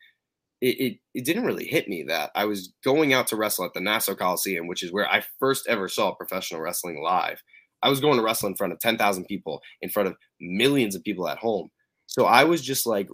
it, 0.61 0.79
it, 0.79 0.99
it 1.13 1.25
didn't 1.25 1.45
really 1.45 1.65
hit 1.65 1.87
me 1.87 2.03
that 2.07 2.31
I 2.33 2.45
was 2.45 2.73
going 2.83 3.13
out 3.13 3.27
to 3.27 3.35
wrestle 3.35 3.65
at 3.65 3.73
the 3.73 3.81
Nassau 3.81 4.15
Coliseum, 4.15 4.67
which 4.67 4.83
is 4.83 4.91
where 4.91 5.07
I 5.07 5.23
first 5.39 5.67
ever 5.67 5.89
saw 5.89 6.15
professional 6.15 6.61
wrestling 6.61 7.01
live. 7.03 7.43
I 7.83 7.89
was 7.89 7.99
going 7.99 8.17
to 8.17 8.23
wrestle 8.23 8.47
in 8.47 8.55
front 8.55 8.73
of 8.73 8.79
10,000 8.79 9.25
people, 9.25 9.61
in 9.81 9.89
front 9.89 10.07
of 10.07 10.15
millions 10.39 10.95
of 10.95 11.03
people 11.03 11.27
at 11.27 11.37
home. 11.37 11.69
So 12.07 12.25
I 12.25 12.45
was 12.45 12.61
just 12.61 12.87
like, 12.87 13.09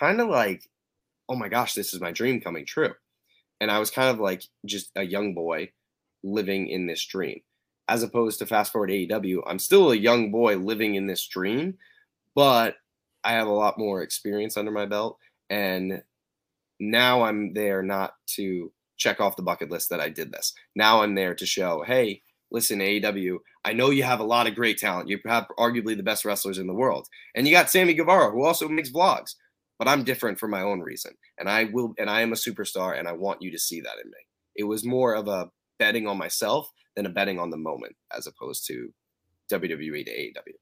kind 0.00 0.20
of 0.20 0.28
like, 0.28 0.62
oh 1.28 1.36
my 1.36 1.48
gosh, 1.48 1.74
this 1.74 1.94
is 1.94 2.00
my 2.00 2.10
dream 2.10 2.40
coming 2.40 2.66
true. 2.66 2.94
And 3.60 3.70
I 3.70 3.78
was 3.78 3.90
kind 3.90 4.08
of 4.10 4.20
like 4.20 4.42
just 4.66 4.90
a 4.96 5.04
young 5.04 5.34
boy 5.34 5.70
living 6.22 6.68
in 6.68 6.86
this 6.86 7.04
dream. 7.04 7.40
As 7.88 8.02
opposed 8.02 8.38
to 8.40 8.46
fast 8.46 8.72
forward 8.72 8.90
AEW, 8.90 9.42
I'm 9.46 9.58
still 9.58 9.90
a 9.90 9.96
young 9.96 10.30
boy 10.30 10.56
living 10.56 10.94
in 10.94 11.06
this 11.06 11.26
dream, 11.26 11.78
but 12.34 12.76
I 13.24 13.32
have 13.32 13.48
a 13.48 13.52
lot 13.52 13.78
more 13.78 14.02
experience 14.02 14.56
under 14.56 14.70
my 14.70 14.86
belt. 14.86 15.18
And 15.50 16.02
now 16.80 17.22
I'm 17.22 17.54
there 17.54 17.82
not 17.82 18.14
to 18.36 18.72
check 18.96 19.20
off 19.20 19.36
the 19.36 19.42
bucket 19.42 19.70
list 19.70 19.90
that 19.90 20.00
I 20.00 20.08
did 20.08 20.32
this. 20.32 20.52
Now 20.74 21.02
I'm 21.02 21.14
there 21.14 21.34
to 21.34 21.46
show, 21.46 21.82
hey, 21.86 22.22
listen, 22.50 22.80
AEW, 22.80 23.38
I 23.64 23.72
know 23.72 23.90
you 23.90 24.02
have 24.02 24.20
a 24.20 24.24
lot 24.24 24.46
of 24.46 24.54
great 24.54 24.78
talent. 24.78 25.08
You 25.08 25.18
have 25.26 25.46
arguably 25.58 25.96
the 25.96 26.02
best 26.02 26.24
wrestlers 26.24 26.58
in 26.58 26.66
the 26.66 26.74
world. 26.74 27.06
And 27.34 27.46
you 27.46 27.52
got 27.52 27.70
Sammy 27.70 27.94
Guevara, 27.94 28.30
who 28.30 28.44
also 28.44 28.68
makes 28.68 28.90
vlogs. 28.90 29.34
But 29.78 29.88
I'm 29.88 30.04
different 30.04 30.40
for 30.40 30.48
my 30.48 30.62
own 30.62 30.80
reason. 30.80 31.12
And 31.38 31.48
I 31.48 31.64
will 31.64 31.94
and 31.98 32.10
I 32.10 32.22
am 32.22 32.32
a 32.32 32.36
superstar 32.36 32.98
and 32.98 33.06
I 33.06 33.12
want 33.12 33.42
you 33.42 33.52
to 33.52 33.58
see 33.58 33.80
that 33.80 33.98
in 34.02 34.10
me. 34.10 34.18
It 34.56 34.64
was 34.64 34.84
more 34.84 35.14
of 35.14 35.28
a 35.28 35.50
betting 35.78 36.08
on 36.08 36.18
myself 36.18 36.68
than 36.96 37.06
a 37.06 37.10
betting 37.10 37.38
on 37.38 37.50
the 37.50 37.56
moment 37.56 37.94
as 38.16 38.26
opposed 38.26 38.66
to 38.66 38.92
WWE 39.52 40.04
to 40.04 40.10
AEW. 40.10 40.54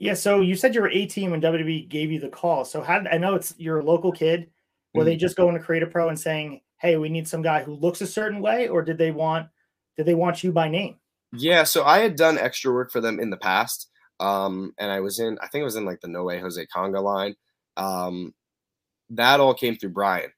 Yeah, 0.00 0.14
so 0.14 0.40
you 0.40 0.56
said 0.56 0.74
you 0.74 0.80
were 0.80 0.90
18 0.90 1.30
when 1.30 1.42
WWE 1.42 1.88
gave 1.88 2.10
you 2.10 2.18
the 2.18 2.30
call. 2.30 2.64
So 2.64 2.80
how 2.80 2.98
did 2.98 3.08
I 3.08 3.18
know 3.18 3.34
it's 3.34 3.54
you're 3.58 3.80
a 3.80 3.84
local 3.84 4.10
kid 4.10 4.50
were 4.94 5.04
they 5.04 5.12
mm-hmm. 5.12 5.20
just 5.20 5.36
going 5.36 5.54
to 5.54 5.62
Create 5.62 5.82
A 5.82 5.86
Pro 5.86 6.08
and 6.08 6.18
saying, 6.18 6.62
"Hey, 6.78 6.96
we 6.96 7.08
need 7.08 7.28
some 7.28 7.42
guy 7.42 7.62
who 7.62 7.74
looks 7.74 8.00
a 8.00 8.06
certain 8.06 8.40
way," 8.40 8.66
or 8.66 8.82
did 8.82 8.98
they 8.98 9.10
want 9.10 9.48
did 9.96 10.06
they 10.06 10.14
want 10.14 10.42
you 10.42 10.52
by 10.52 10.68
name? 10.68 10.96
Yeah, 11.32 11.64
so 11.64 11.84
I 11.84 11.98
had 11.98 12.16
done 12.16 12.38
extra 12.38 12.72
work 12.72 12.90
for 12.90 13.00
them 13.00 13.20
in 13.20 13.30
the 13.30 13.36
past, 13.36 13.88
um, 14.18 14.72
and 14.78 14.90
I 14.90 15.00
was 15.00 15.20
in 15.20 15.38
I 15.40 15.46
think 15.48 15.62
it 15.62 15.66
was 15.66 15.76
in 15.76 15.84
like 15.84 16.00
the 16.00 16.08
No 16.08 16.24
Way 16.24 16.40
Jose 16.40 16.66
Conga 16.74 17.02
line. 17.02 17.36
Um, 17.76 18.34
that 19.10 19.38
all 19.38 19.54
came 19.54 19.76
through 19.76 19.90
Brian. 19.90 20.30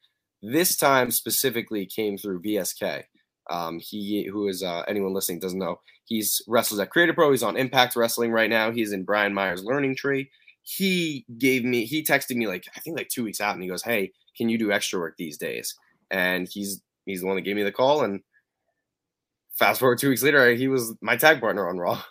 This 0.43 0.77
time 0.77 1.11
specifically 1.11 1.87
came 1.87 2.19
through 2.19 2.43
VSK. 2.43 3.05
Um, 3.51 3.81
he, 3.81 4.29
who 4.31 4.49
is 4.49 4.63
uh, 4.63 4.83
anyone 4.87 5.13
listening 5.13 5.41
doesn't 5.41 5.59
know, 5.59 5.81
he's 6.13 6.43
wrestles 6.47 6.79
at 6.81 6.91
Create 6.91 7.09
A 7.09 7.15
Pro. 7.15 7.31
He's 7.31 7.43
on 7.43 7.57
Impact 7.57 7.97
Wrestling 7.97 8.33
right 8.33 8.51
now. 8.51 8.71
He's 8.71 8.93
in 8.93 9.05
Brian 9.05 9.33
Myers' 9.33 9.65
Learning 9.65 9.97
Tree. 9.97 10.31
He 10.63 11.25
gave 11.39 11.65
me, 11.65 11.85
he 11.85 12.05
texted 12.05 12.37
me 12.37 12.47
like 12.47 12.67
I 12.77 12.81
think 12.81 12.97
like 12.97 13.09
two 13.09 13.25
weeks 13.25 13.41
out, 13.41 13.55
and 13.55 13.63
he 13.63 13.69
goes, 13.69 13.83
"Hey, 13.83 14.13
can 14.37 14.49
you 14.49 14.59
do 14.59 14.73
extra 14.73 14.99
work 14.99 15.17
these 15.17 15.37
days? 15.37 15.75
And 16.11 16.49
he's 16.49 16.83
he's 17.07 17.21
the 17.21 17.27
one 17.27 17.37
that 17.37 17.43
gave 17.43 17.57
me 17.57 17.63
the 17.63 17.73
call. 17.73 18.03
And 18.03 18.21
fast 19.55 19.81
forward 19.81 19.99
two 19.99 20.09
weeks 20.09 20.23
later, 20.23 20.53
he 20.53 20.69
was 20.69 20.95
my 21.01 21.17
tag 21.17 21.41
partner 21.41 21.69
on 21.69 21.79
Raw. 21.79 22.03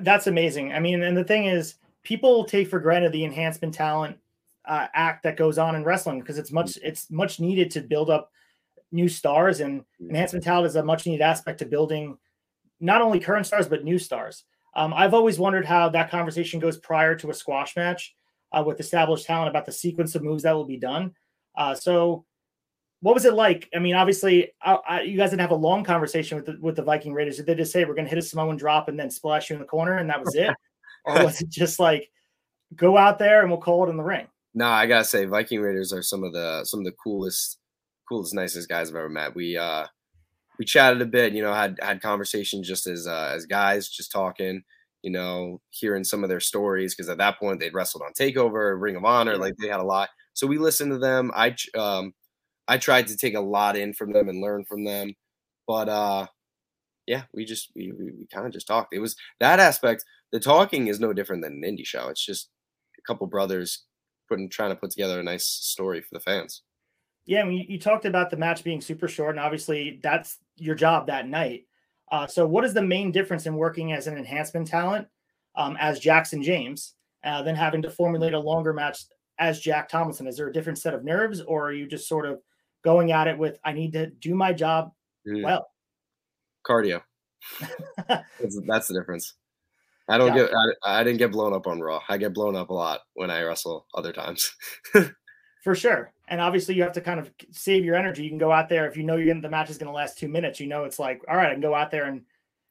That's 0.00 0.26
amazing. 0.26 0.72
I 0.72 0.80
mean, 0.80 1.02
and 1.02 1.16
the 1.16 1.24
thing 1.24 1.46
is, 1.46 1.76
people 2.02 2.44
take 2.44 2.68
for 2.68 2.78
granted 2.78 3.12
the 3.12 3.24
enhancement 3.24 3.74
talent 3.74 4.18
uh, 4.66 4.88
act 4.94 5.22
that 5.22 5.36
goes 5.36 5.58
on 5.58 5.74
in 5.74 5.84
wrestling 5.84 6.20
because 6.20 6.38
it's 6.38 6.52
much 6.52 6.76
it's 6.82 7.10
much 7.10 7.40
needed 7.40 7.70
to 7.70 7.80
build 7.80 8.10
up 8.10 8.30
new 8.92 9.08
stars 9.08 9.60
and 9.60 9.80
mm. 10.02 10.10
enhancement 10.10 10.44
talent 10.44 10.66
is 10.66 10.76
a 10.76 10.82
much 10.82 11.06
needed 11.06 11.22
aspect 11.22 11.58
to 11.58 11.64
building 11.64 12.18
not 12.80 13.02
only 13.02 13.20
current 13.20 13.46
stars 13.46 13.68
but 13.68 13.84
new 13.84 13.98
stars. 13.98 14.44
Um, 14.74 14.92
I've 14.92 15.14
always 15.14 15.38
wondered 15.38 15.64
how 15.64 15.88
that 15.88 16.10
conversation 16.10 16.60
goes 16.60 16.76
prior 16.76 17.14
to 17.16 17.30
a 17.30 17.34
squash 17.34 17.76
match 17.76 18.14
uh, 18.52 18.62
with 18.64 18.78
established 18.78 19.26
talent 19.26 19.48
about 19.48 19.64
the 19.66 19.72
sequence 19.72 20.14
of 20.14 20.22
moves 20.22 20.42
that 20.42 20.54
will 20.54 20.66
be 20.66 20.76
done. 20.76 21.12
Uh, 21.56 21.74
so, 21.74 22.24
what 23.00 23.14
was 23.14 23.24
it 23.24 23.34
like? 23.34 23.68
I 23.74 23.78
mean, 23.78 23.94
obviously, 23.94 24.52
I, 24.62 24.74
I, 24.88 25.00
you 25.02 25.16
guys 25.16 25.30
didn't 25.30 25.42
have 25.42 25.50
a 25.50 25.56
long 25.56 25.84
conversation 25.84 26.36
with 26.36 26.46
the, 26.46 26.58
with 26.60 26.76
the 26.76 26.82
Viking 26.82 27.14
Raiders. 27.14 27.36
Did 27.36 27.46
they 27.46 27.54
just 27.54 27.72
say 27.72 27.84
we're 27.84 27.94
going 27.94 28.06
to 28.06 28.10
hit 28.10 28.18
a 28.18 28.22
Samoan 28.22 28.56
drop 28.56 28.88
and 28.88 28.98
then 28.98 29.10
splash 29.10 29.48
you 29.48 29.56
in 29.56 29.60
the 29.60 29.66
corner, 29.66 29.96
and 29.98 30.08
that 30.10 30.22
was 30.22 30.34
it, 30.34 30.54
or 31.04 31.24
was 31.24 31.40
it 31.40 31.48
just 31.48 31.78
like 31.78 32.10
go 32.74 32.98
out 32.98 33.18
there 33.18 33.40
and 33.40 33.50
we'll 33.50 33.60
call 33.60 33.86
it 33.86 33.90
in 33.90 33.96
the 33.96 34.02
ring? 34.02 34.26
No, 34.54 34.66
I 34.66 34.86
gotta 34.86 35.04
say, 35.04 35.26
Viking 35.26 35.60
Raiders 35.60 35.92
are 35.92 36.02
some 36.02 36.24
of 36.24 36.32
the 36.32 36.64
some 36.64 36.80
of 36.80 36.86
the 36.86 36.94
coolest, 37.02 37.58
coolest, 38.08 38.34
nicest 38.34 38.68
guys 38.68 38.88
I've 38.88 38.96
ever 38.96 39.08
met. 39.08 39.34
We 39.34 39.56
uh 39.56 39.86
we 40.58 40.64
chatted 40.64 41.02
a 41.02 41.06
bit, 41.06 41.32
you 41.32 41.42
know, 41.42 41.52
had 41.52 41.78
had 41.82 42.02
conversations 42.02 42.66
just 42.66 42.86
as 42.86 43.06
uh, 43.06 43.32
as 43.34 43.46
guys, 43.46 43.88
just 43.88 44.12
talking 44.12 44.62
you 45.06 45.12
know, 45.12 45.60
hearing 45.70 46.02
some 46.02 46.24
of 46.24 46.28
their 46.28 46.40
stories 46.40 46.92
because 46.92 47.08
at 47.08 47.18
that 47.18 47.38
point 47.38 47.60
they'd 47.60 47.72
wrestled 47.72 48.02
on 48.02 48.12
Takeover, 48.12 48.74
Ring 48.76 48.96
of 48.96 49.04
Honor, 49.04 49.34
yeah. 49.34 49.38
like 49.38 49.54
they 49.56 49.68
had 49.68 49.78
a 49.78 49.84
lot. 49.84 50.08
So 50.34 50.48
we 50.48 50.58
listened 50.58 50.90
to 50.90 50.98
them. 50.98 51.30
I 51.32 51.54
um, 51.78 52.12
I 52.66 52.76
tried 52.78 53.06
to 53.06 53.16
take 53.16 53.34
a 53.34 53.40
lot 53.40 53.76
in 53.76 53.94
from 53.94 54.12
them 54.12 54.28
and 54.28 54.42
learn 54.42 54.64
from 54.64 54.84
them, 54.84 55.14
but 55.64 55.88
uh, 55.88 56.26
yeah, 57.06 57.22
we 57.32 57.44
just 57.44 57.70
we 57.76 57.92
we, 57.92 58.06
we 58.06 58.26
kind 58.34 58.46
of 58.46 58.52
just 58.52 58.66
talked. 58.66 58.92
It 58.92 58.98
was 58.98 59.14
that 59.38 59.60
aspect. 59.60 60.04
The 60.32 60.40
talking 60.40 60.88
is 60.88 60.98
no 60.98 61.12
different 61.12 61.44
than 61.44 61.62
an 61.62 61.76
indie 61.76 61.86
show. 61.86 62.08
It's 62.08 62.26
just 62.26 62.48
a 62.98 63.02
couple 63.06 63.28
brothers 63.28 63.84
putting 64.28 64.50
trying 64.50 64.70
to 64.70 64.76
put 64.76 64.90
together 64.90 65.20
a 65.20 65.22
nice 65.22 65.46
story 65.46 66.00
for 66.00 66.14
the 66.14 66.20
fans. 66.20 66.62
Yeah, 67.26 67.42
I 67.42 67.44
mean, 67.44 67.66
you 67.68 67.78
talked 67.78 68.06
about 68.06 68.30
the 68.30 68.36
match 68.36 68.64
being 68.64 68.80
super 68.80 69.06
short, 69.06 69.36
and 69.36 69.44
obviously 69.44 70.00
that's 70.02 70.38
your 70.56 70.74
job 70.74 71.06
that 71.06 71.28
night. 71.28 71.66
Uh, 72.10 72.26
so, 72.26 72.46
what 72.46 72.64
is 72.64 72.74
the 72.74 72.82
main 72.82 73.10
difference 73.10 73.46
in 73.46 73.56
working 73.56 73.92
as 73.92 74.06
an 74.06 74.16
enhancement 74.16 74.66
talent 74.66 75.08
um, 75.56 75.76
as 75.80 75.98
Jackson 75.98 76.42
James 76.42 76.94
uh, 77.24 77.42
than 77.42 77.56
having 77.56 77.82
to 77.82 77.90
formulate 77.90 78.34
a 78.34 78.38
longer 78.38 78.72
match 78.72 79.04
as 79.38 79.60
Jack 79.60 79.88
Tomlinson? 79.88 80.26
Is 80.26 80.36
there 80.36 80.48
a 80.48 80.52
different 80.52 80.78
set 80.78 80.94
of 80.94 81.04
nerves, 81.04 81.40
or 81.40 81.68
are 81.68 81.72
you 81.72 81.86
just 81.86 82.08
sort 82.08 82.26
of 82.26 82.40
going 82.84 83.12
at 83.12 83.26
it 83.26 83.36
with, 83.36 83.58
I 83.64 83.72
need 83.72 83.92
to 83.94 84.06
do 84.06 84.34
my 84.34 84.52
job 84.52 84.92
mm. 85.26 85.42
well? 85.42 85.66
Cardio. 86.66 87.02
that's, 88.08 88.60
that's 88.66 88.88
the 88.88 88.94
difference. 88.94 89.34
I 90.08 90.18
don't 90.18 90.34
get. 90.34 90.50
I, 90.84 91.00
I 91.00 91.04
didn't 91.04 91.18
get 91.18 91.32
blown 91.32 91.52
up 91.52 91.66
on 91.66 91.80
Raw. 91.80 92.00
I 92.08 92.16
get 92.16 92.32
blown 92.32 92.54
up 92.54 92.70
a 92.70 92.74
lot 92.74 93.00
when 93.14 93.30
I 93.30 93.42
wrestle 93.42 93.86
other 93.94 94.12
times. 94.12 94.54
For 95.64 95.74
sure. 95.74 96.12
And 96.28 96.40
obviously, 96.40 96.74
you 96.74 96.82
have 96.82 96.92
to 96.92 97.00
kind 97.00 97.20
of 97.20 97.30
save 97.52 97.84
your 97.84 97.94
energy. 97.94 98.24
You 98.24 98.30
can 98.30 98.38
go 98.38 98.50
out 98.50 98.68
there 98.68 98.86
if 98.86 98.96
you 98.96 99.04
know 99.04 99.16
you're 99.16 99.28
gonna, 99.28 99.40
the 99.40 99.48
match 99.48 99.70
is 99.70 99.78
going 99.78 99.86
to 99.86 99.92
last 99.92 100.18
two 100.18 100.28
minutes. 100.28 100.58
You 100.58 100.66
know, 100.66 100.84
it's 100.84 100.98
like, 100.98 101.22
all 101.28 101.36
right, 101.36 101.50
I 101.50 101.52
can 101.52 101.60
go 101.60 101.74
out 101.74 101.90
there 101.90 102.06
and 102.06 102.22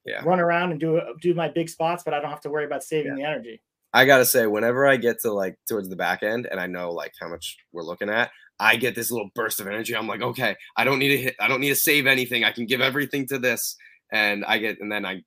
yeah. 0.06 0.22
run 0.24 0.40
around 0.40 0.72
and 0.72 0.80
do 0.80 1.02
do 1.22 1.34
my 1.34 1.48
big 1.48 1.70
spots, 1.70 2.04
but 2.04 2.14
I 2.14 2.20
don't 2.20 2.30
have 2.30 2.42
to 2.42 2.50
worry 2.50 2.66
about 2.66 2.84
saving 2.84 3.18
yeah. 3.18 3.26
the 3.26 3.32
energy. 3.32 3.62
I 3.94 4.06
gotta 4.06 4.26
say, 4.26 4.46
whenever 4.46 4.86
I 4.86 4.98
get 4.98 5.22
to 5.22 5.32
like 5.32 5.58
towards 5.70 5.88
the 5.88 5.96
back 5.96 6.22
end 6.22 6.48
and 6.52 6.60
I 6.60 6.68
know 6.68 6.92
like 6.92 7.14
how 7.20 7.30
much 7.30 7.58
we're 7.72 7.84
looking 7.84 8.10
at, 8.10 8.30
I 8.60 8.76
get 8.76 8.94
this 8.94 9.10
little 9.10 9.30
burst 9.36 9.60
of 9.60 9.68
energy. 9.68 9.96
I'm 9.96 10.08
like, 10.08 10.22
okay, 10.22 10.56
I 10.76 10.84
don't 10.84 11.00
need 11.00 11.10
to 11.10 11.18
hit, 11.18 11.36
I 11.40 11.48
don't 11.48 11.62
need 11.62 11.70
to 11.70 11.76
save 11.76 12.06
anything. 12.06 12.44
I 12.44 12.52
can 12.52 12.66
give 12.66 12.82
everything 12.82 13.26
to 13.28 13.40
this, 13.40 13.78
and 14.12 14.44
I 14.46 14.58
get, 14.58 14.82
and 14.82 14.92
then 14.92 15.06
I, 15.06 15.24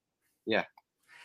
yeah. 0.46 0.64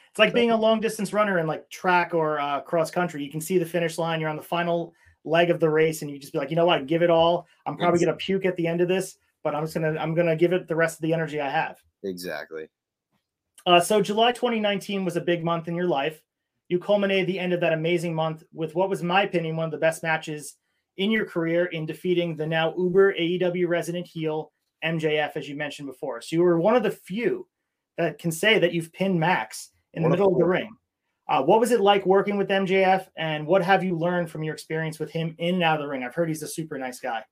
It's 0.10 0.20
like 0.20 0.34
being 0.34 0.52
a 0.52 0.56
long 0.56 0.80
distance 0.80 1.12
runner 1.12 1.40
in 1.40 1.48
like 1.48 1.70
track 1.70 2.14
or 2.14 2.40
uh, 2.40 2.62
cross 2.62 2.92
country. 2.92 3.24
You 3.24 3.32
can 3.32 3.42
see 3.42 3.58
the 3.58 3.66
finish 3.66 3.98
line. 3.98 4.22
You're 4.22 4.30
on 4.30 4.36
the 4.36 4.44
final 4.44 4.94
leg 5.26 5.50
of 5.50 5.60
the 5.60 5.70
race 5.70 6.02
and 6.02 6.12
you 6.12 6.20
just 6.20 6.34
be 6.34 6.40
like, 6.40 6.50
you 6.50 6.56
know 6.56 6.66
what, 6.66 6.86
give 6.88 7.02
it 7.02 7.10
all. 7.10 7.48
I'm 7.66 7.78
probably 7.78 8.00
gonna 8.00 8.18
puke 8.18 8.46
at 8.46 8.56
the 8.58 8.68
end 8.68 8.82
of 8.82 8.88
this, 8.88 9.18
but 9.44 9.56
I'm 9.56 9.64
just 9.64 9.74
gonna 9.74 9.98
I'm 10.00 10.14
gonna 10.14 10.36
give 10.36 10.54
it 10.54 10.68
the 10.68 10.76
rest 10.76 10.98
of 10.98 11.02
the 11.02 11.14
energy 11.14 11.40
I 11.40 11.50
have. 11.50 11.78
Exactly. 12.04 12.68
Uh, 13.66 13.80
so 13.80 14.02
July 14.02 14.32
2019 14.32 15.06
was 15.06 15.16
a 15.16 15.22
big 15.22 15.44
month 15.44 15.68
in 15.68 15.76
your 15.76 15.88
life. 15.88 16.22
You 16.68 16.80
culminated 16.80 17.28
the 17.28 17.40
end 17.40 17.54
of 17.54 17.62
that 17.62 17.74
amazing 17.74 18.14
month 18.14 18.44
with 18.54 18.76
what 18.76 18.90
was, 18.90 19.02
in 19.02 19.08
my 19.08 19.24
opinion, 19.24 19.56
one 19.56 19.66
of 19.66 19.72
the 19.72 19.78
best 19.78 20.04
matches 20.04 20.56
in 20.98 21.12
your 21.12 21.26
career 21.26 21.66
in 21.66 21.86
defeating 21.86 22.36
the 22.36 22.46
now 22.46 22.74
Uber 22.78 23.14
AEW 23.14 23.68
resident 23.68 24.08
heel 24.08 24.52
MJF, 24.84 25.32
as 25.36 25.48
you 25.48 25.56
mentioned 25.56 25.88
before. 25.88 26.22
So 26.22 26.36
you 26.36 26.44
were 26.44 26.60
one 26.60 26.76
of 26.76 26.84
the 26.84 26.92
few 26.92 27.48
that 27.98 28.20
can 28.20 28.32
say 28.32 28.60
that 28.60 28.74
you've 28.74 28.92
pinned 28.92 29.20
Max 29.20 29.70
in 29.94 30.04
the 30.04 30.10
middle 30.10 30.32
of 30.32 30.38
the 30.38 30.46
ring. 30.46 30.76
Uh, 31.34 31.42
what 31.42 31.60
was 31.60 31.72
it 31.72 31.82
like 31.82 32.06
working 32.06 32.38
with 32.38 32.48
MJF, 32.48 33.08
and 33.18 33.48
what 33.48 33.64
have 33.64 33.84
you 33.84 33.98
learned 33.98 34.30
from 34.30 34.44
your 34.44 34.54
experience 34.54 35.00
with 35.00 35.10
him 35.10 35.34
in 35.40 35.56
and 35.56 35.64
out 35.64 35.80
of 35.80 35.82
the 35.82 35.88
ring? 35.88 36.04
I've 36.04 36.14
heard 36.14 36.30
he's 36.30 36.44
a 36.44 36.48
super 36.48 36.78
nice 36.78 37.00
guy. 37.00 37.24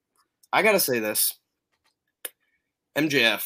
I 0.52 0.64
gotta 0.64 0.80
say 0.80 0.98
this: 0.98 1.38
MJF 2.98 3.46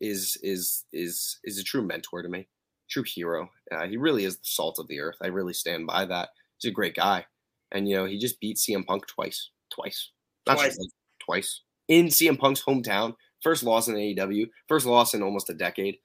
is 0.00 0.36
is 0.42 0.84
is 0.92 1.38
is 1.44 1.60
a 1.60 1.62
true 1.62 1.86
mentor 1.86 2.22
to 2.22 2.28
me, 2.28 2.48
true 2.90 3.04
hero. 3.06 3.50
Uh, 3.70 3.86
he 3.86 3.96
really 3.96 4.24
is 4.24 4.36
the 4.36 4.46
salt 4.46 4.80
of 4.80 4.88
the 4.88 4.98
earth. 4.98 5.14
I 5.22 5.28
really 5.28 5.52
stand 5.52 5.86
by 5.86 6.06
that. 6.06 6.30
He's 6.58 6.72
a 6.72 6.74
great 6.74 6.96
guy, 6.96 7.26
and 7.70 7.88
you 7.88 7.94
know 7.94 8.06
he 8.06 8.18
just 8.18 8.40
beat 8.40 8.56
CM 8.56 8.84
Punk 8.84 9.06
twice, 9.06 9.50
twice, 9.72 10.10
not 10.44 10.54
twice, 10.54 10.76
just, 10.76 10.94
twice 11.24 11.60
in 11.86 12.06
CM 12.06 12.36
Punk's 12.36 12.64
hometown. 12.64 13.14
First 13.44 13.62
loss 13.62 13.86
in 13.86 13.94
AEW, 13.94 14.48
first 14.66 14.86
loss 14.86 15.14
in 15.14 15.22
almost 15.22 15.50
a 15.50 15.54
decade. 15.54 15.98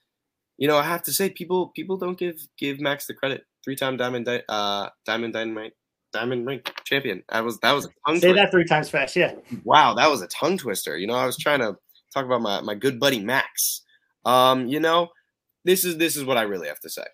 You 0.59 0.67
know, 0.67 0.77
I 0.77 0.83
have 0.83 1.01
to 1.03 1.11
say, 1.11 1.31
people 1.31 1.69
people 1.69 1.97
don't 1.97 2.19
give 2.19 2.35
give 2.59 2.79
Max 2.79 3.07
the 3.07 3.15
credit 3.15 3.45
three-time 3.63 3.97
diamond 3.97 4.25
di- 4.25 4.43
uh 4.49 4.89
diamond 5.05 5.33
dynamite 5.33 5.73
diamond 6.11 6.45
ring 6.45 6.61
champion. 6.85 7.23
I 7.29 7.41
was 7.41 7.59
that 7.59 7.71
was 7.71 7.85
a 7.85 7.89
tongue 8.07 8.19
say 8.19 8.29
twister. 8.29 8.33
that 8.35 8.51
three 8.51 8.65
times 8.65 8.89
fast. 8.89 9.15
Yeah. 9.15 9.35
Wow, 9.63 9.93
that 9.95 10.09
was 10.09 10.21
a 10.21 10.27
tongue 10.27 10.57
twister. 10.57 10.97
You 10.97 11.07
know, 11.07 11.15
I 11.15 11.25
was 11.25 11.37
trying 11.37 11.59
to 11.59 11.77
talk 12.13 12.25
about 12.25 12.41
my 12.41 12.61
my 12.61 12.75
good 12.75 12.99
buddy 12.99 13.19
Max. 13.19 13.83
Um, 14.25 14.67
you 14.67 14.79
know, 14.79 15.09
this 15.65 15.85
is 15.85 15.97
this 15.97 16.15
is 16.15 16.25
what 16.25 16.37
I 16.37 16.43
really 16.43 16.67
have 16.67 16.79
to 16.81 16.89
say. 16.89 17.05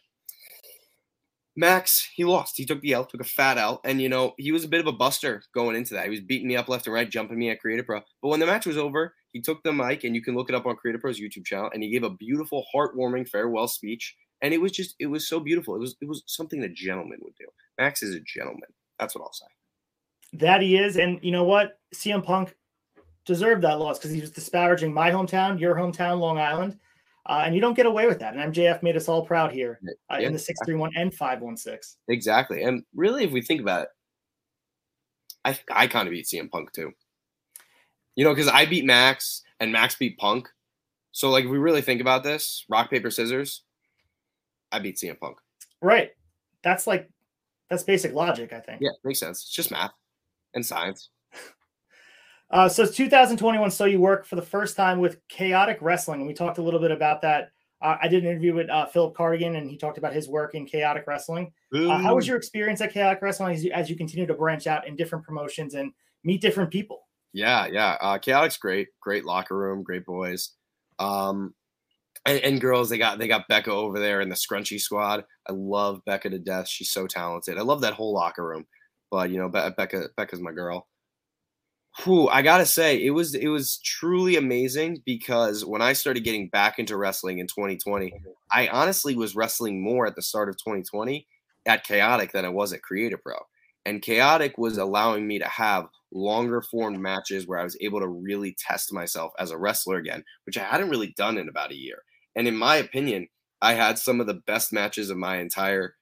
Max, 1.58 2.10
he 2.14 2.26
lost. 2.26 2.58
He 2.58 2.66
took 2.66 2.82
the 2.82 2.92
L, 2.92 3.06
took 3.06 3.22
a 3.22 3.26
fat 3.26 3.58
L, 3.58 3.80
and 3.86 4.02
you 4.02 4.10
know 4.10 4.34
he 4.38 4.52
was 4.52 4.66
a 4.66 4.68
bit 4.68 4.82
of 4.82 4.88
a 4.88 4.92
buster 4.92 5.42
going 5.54 5.76
into 5.76 5.94
that. 5.94 6.04
He 6.04 6.10
was 6.10 6.20
beating 6.20 6.48
me 6.48 6.58
up 6.58 6.68
left 6.68 6.86
and 6.86 6.94
right, 6.94 7.10
jumping 7.10 7.40
me 7.40 7.50
at 7.50 7.62
Create 7.62 7.80
a 7.80 7.84
Pro. 7.84 8.02
But 8.22 8.28
when 8.28 8.42
the 8.42 8.46
match 8.46 8.66
was 8.66 8.78
over, 8.78 9.14
he 9.32 9.42
took 9.42 9.64
the 9.64 9.72
mic, 9.72 10.04
and 10.04 10.16
you 10.16 10.22
can 10.22 10.36
look 10.36 10.50
it 10.50 10.56
up 10.56 10.66
on 10.66 10.76
Create 10.76 10.96
a 10.96 11.00
Pro's 11.00 11.20
YouTube 11.20 11.46
channel, 11.46 11.70
and 11.74 11.82
he 11.82 11.90
gave 11.90 12.04
a 12.04 12.10
beautiful, 12.10 12.66
heartwarming 12.76 13.28
farewell 13.30 13.70
speech 13.70 14.16
and 14.42 14.54
it 14.54 14.62
was 14.62 14.72
just 14.72 14.96
it 15.00 15.08
was 15.08 15.28
so 15.28 15.40
beautiful. 15.40 15.76
It 15.76 15.80
was 15.80 15.96
it 16.02 16.08
was 16.08 16.24
something 16.28 16.64
a 16.64 16.70
gentleman 16.70 17.20
would 17.22 17.36
do. 17.36 17.46
Max 17.78 18.04
is 18.04 18.16
a 18.16 18.20
gentleman. 18.20 18.70
That's 19.00 19.16
what 19.16 19.24
I'll 19.24 19.34
say. 19.34 19.46
That 20.34 20.62
he 20.62 20.78
is, 20.78 20.98
and 20.98 21.20
you 21.22 21.32
know 21.32 21.44
what? 21.44 21.80
CM 21.94 22.24
Punk 22.24 22.56
deserved 23.26 23.64
that 23.64 23.80
loss 23.80 23.98
because 23.98 24.12
he 24.12 24.22
was 24.22 24.32
disparaging 24.32 24.94
my 24.94 25.12
hometown, 25.12 25.60
your 25.60 25.76
hometown, 25.76 26.20
Long 26.20 26.38
Island, 26.38 26.78
uh, 27.26 27.44
and 27.46 27.56
you 27.56 27.62
don't 27.62 27.74
get 27.74 27.86
away 27.86 28.08
with 28.08 28.20
that. 28.20 28.36
And 28.36 28.54
MJF 28.54 28.84
made 28.84 28.96
us 28.96 29.10
all 29.10 29.26
proud 29.26 29.52
here 29.52 29.80
uh, 30.12 30.18
yeah. 30.20 30.28
in 30.28 30.34
the 30.34 30.40
six 30.40 30.60
three 30.66 30.76
one 30.76 30.92
and 30.96 31.14
five 31.14 31.42
one 31.42 31.58
six. 31.58 31.98
Exactly, 32.08 32.64
and 32.64 32.84
really, 32.96 33.24
if 33.24 33.32
we 33.32 33.42
think 33.42 33.62
about 33.62 33.84
it, 33.84 33.90
I 35.44 35.60
I 35.72 35.88
kind 35.88 36.08
of 36.08 36.12
beat 36.12 36.26
CM 36.26 36.50
Punk 36.50 36.72
too. 36.74 36.92
You 38.16 38.24
know, 38.24 38.34
because 38.34 38.48
I 38.48 38.66
beat 38.66 38.86
Max 38.86 39.42
and 39.60 39.72
Max 39.72 39.96
beat 39.96 40.18
Punk. 40.18 40.48
So, 41.12 41.30
like, 41.30 41.46
if 41.46 41.52
we 41.52 41.58
really 41.58 41.82
think 41.82 42.02
about 42.02 42.24
this, 42.24 42.66
rock 42.70 42.90
paper 42.90 43.10
scissors, 43.10 43.64
I 44.76 44.80
beat 44.80 44.98
CM 44.98 45.20
Punk. 45.20 45.38
Right. 45.82 46.12
That's 46.64 46.86
like 46.86 47.10
that's 47.70 47.84
basic 47.84 48.14
logic, 48.14 48.52
I 48.54 48.60
think. 48.60 48.82
Yeah, 48.82 48.92
makes 49.04 49.20
sense. 49.20 49.42
It's 49.42 49.52
just 49.52 49.72
math 49.72 49.94
and 50.54 50.66
science. 50.66 51.10
Uh, 52.52 52.70
so 52.70 52.84
it's 52.84 52.96
2021. 52.96 53.72
So 53.72 53.86
you 53.86 54.00
work 54.00 54.24
for 54.24 54.36
the 54.36 54.42
first 54.42 54.78
time 54.78 55.00
with 55.00 55.18
Chaotic 55.30 55.80
Wrestling, 55.82 56.20
and 56.20 56.28
we 56.28 56.34
talked 56.36 56.60
a 56.60 56.62
little 56.62 56.80
bit 56.80 56.92
about 56.92 57.20
that. 57.24 57.50
Uh, 57.82 57.98
I 58.00 58.08
did 58.08 58.24
an 58.24 58.30
interview 58.30 58.54
with 58.54 58.70
uh, 58.70 58.86
Philip 58.86 59.16
Cardigan, 59.16 59.56
and 59.56 59.68
he 59.68 59.78
talked 59.78 59.98
about 59.98 60.14
his 60.14 60.30
work 60.30 60.54
in 60.54 60.68
Chaotic 60.68 61.06
Wrestling. 61.08 61.52
Uh, 61.74 61.98
how 61.98 62.14
was 62.14 62.28
your 62.28 62.38
experience 62.38 62.82
at 62.82 62.94
Chaotic 62.94 63.24
Wrestling 63.24 63.56
as 63.56 63.66
you, 63.66 63.72
as 63.72 63.90
you, 63.90 63.96
continue 63.96 64.28
to 64.28 64.36
branch 64.36 64.68
out 64.68 64.88
in 64.88 64.96
different 64.96 65.26
promotions 65.26 65.74
and 65.74 65.92
meet 66.24 66.40
different 66.40 66.70
people? 66.70 67.08
Yeah, 67.34 67.66
yeah. 67.66 67.98
Uh, 68.00 68.20
Chaotic's 68.20 68.58
great, 68.58 68.90
great 69.02 69.26
locker 69.26 69.58
room, 69.58 69.82
great 69.82 70.06
boys. 70.06 70.52
Um, 71.00 71.56
and, 72.26 72.40
and, 72.40 72.62
girls 72.62 72.90
they 72.90 72.98
got 72.98 73.20
they 73.20 73.28
got 73.28 73.48
becca 73.48 73.72
over 73.72 74.00
there 74.00 74.22
in 74.22 74.30
the 74.30 74.36
scrunchy 74.36 74.80
squad. 74.80 75.24
I 75.48 75.54
love 75.54 76.02
becca 76.06 76.30
to 76.30 76.40
death. 76.40 76.68
She's 76.68 76.92
so 76.92 77.08
talented. 77.08 77.58
I 77.58 77.62
love 77.62 77.82
that 77.82 77.94
whole 77.94 78.14
locker 78.14 78.46
room. 78.46 78.66
But 79.12 79.30
you 79.30 79.38
know 79.38 79.50
Be- 79.50 79.70
becca 79.78 80.10
becca's 80.18 80.42
my 80.42 80.52
girl. 80.52 80.88
Whew, 82.04 82.28
i 82.28 82.42
gotta 82.42 82.66
say 82.66 83.02
it 83.02 83.12
was 83.12 83.36
it 83.36 83.48
was 83.48 83.78
truly 83.78 84.36
amazing 84.36 85.02
because 85.06 85.64
when 85.64 85.82
i 85.82 85.94
started 85.94 86.26
getting 86.26 86.50
back 86.50 86.78
into 86.78 86.98
wrestling 86.98 87.40
in 87.40 87.48
2020 87.48 88.14
i 88.52 88.68
honestly 88.68 89.16
was 89.16 89.34
wrestling 89.34 89.82
more 89.82 90.06
at 90.06 90.18
the 90.18 90.22
start 90.22 90.50
of 90.50 90.58
2020 90.58 91.26
at 91.66 91.86
chaotic 91.86 92.34
than 92.34 92.44
i 92.44 92.50
was 92.50 92.74
at 92.74 92.82
create 92.82 93.14
a 93.14 93.18
pro. 93.18 93.36
And 93.86 94.02
chaotic 94.02 94.58
was 94.58 94.78
allowing 94.78 95.26
me 95.26 95.40
to 95.40 95.48
have 95.48 95.88
longer 96.12 96.62
form 96.62 97.02
matches 97.02 97.48
where 97.48 97.60
i 97.60 97.64
was 97.64 97.78
able 97.80 98.02
to 98.02 98.10
really 98.10 98.58
test 98.60 98.92
myself 98.92 99.32
as 99.40 99.52
a 99.52 99.58
wrestler 99.58 99.96
again 99.96 100.22
which 100.46 100.58
i 100.58 100.64
hadn't 100.64 100.90
really 100.90 101.14
done 101.16 101.38
in 101.38 101.48
about 101.48 101.72
a 101.72 101.78
year 101.78 102.00
and 102.36 102.48
in 102.48 102.56
my 102.56 102.78
opinion, 102.78 103.28
I 103.62 103.74
had 103.74 103.98
some 103.98 104.20
of 104.20 104.28
the 104.28 104.42
best 104.46 104.74
matches 104.74 105.10
of 105.10 105.18
my 105.18 105.38
entire 105.38 105.96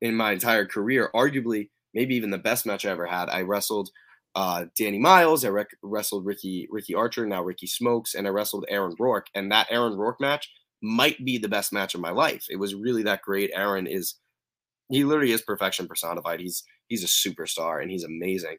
in 0.00 0.14
my 0.14 0.32
entire 0.32 0.66
career. 0.66 1.10
Arguably, 1.14 1.68
maybe 1.94 2.14
even 2.16 2.30
the 2.30 2.38
best 2.38 2.66
match 2.66 2.86
I 2.86 2.90
ever 2.90 3.06
had. 3.06 3.28
I 3.28 3.42
wrestled 3.42 3.90
uh, 4.34 4.66
Danny 4.76 4.98
Miles. 4.98 5.44
I 5.44 5.48
rec- 5.48 5.76
wrestled 5.82 6.24
Ricky 6.24 6.68
Ricky 6.70 6.94
Archer, 6.94 7.26
now 7.26 7.42
Ricky 7.42 7.66
Smokes, 7.66 8.14
and 8.14 8.26
I 8.26 8.30
wrestled 8.30 8.64
Aaron 8.68 8.94
Rourke. 8.98 9.26
And 9.34 9.50
that 9.52 9.66
Aaron 9.70 9.96
Rourke 9.96 10.20
match 10.20 10.50
might 10.82 11.22
be 11.24 11.38
the 11.38 11.48
best 11.48 11.72
match 11.72 11.94
of 11.94 12.00
my 12.00 12.10
life. 12.10 12.46
It 12.48 12.56
was 12.56 12.74
really 12.74 13.02
that 13.04 13.22
great. 13.22 13.50
Aaron 13.54 13.86
is 13.86 14.14
he 14.88 15.04
literally 15.04 15.32
is 15.32 15.42
perfection 15.42 15.86
personified. 15.86 16.40
He's 16.40 16.62
he's 16.88 17.04
a 17.04 17.06
superstar 17.06 17.82
and 17.82 17.90
he's 17.90 18.04
amazing. 18.04 18.56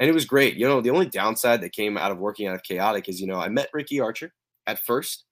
And 0.00 0.08
it 0.08 0.14
was 0.14 0.24
great. 0.24 0.54
You 0.54 0.68
know, 0.68 0.80
the 0.80 0.90
only 0.90 1.06
downside 1.06 1.60
that 1.62 1.72
came 1.72 1.96
out 1.96 2.12
of 2.12 2.18
working 2.18 2.46
out 2.46 2.54
of 2.54 2.62
chaotic 2.62 3.08
is, 3.08 3.20
you 3.20 3.26
know, 3.26 3.40
I 3.40 3.48
met 3.48 3.68
Ricky 3.72 3.98
Archer 3.98 4.32
at 4.66 4.78
first 4.78 5.24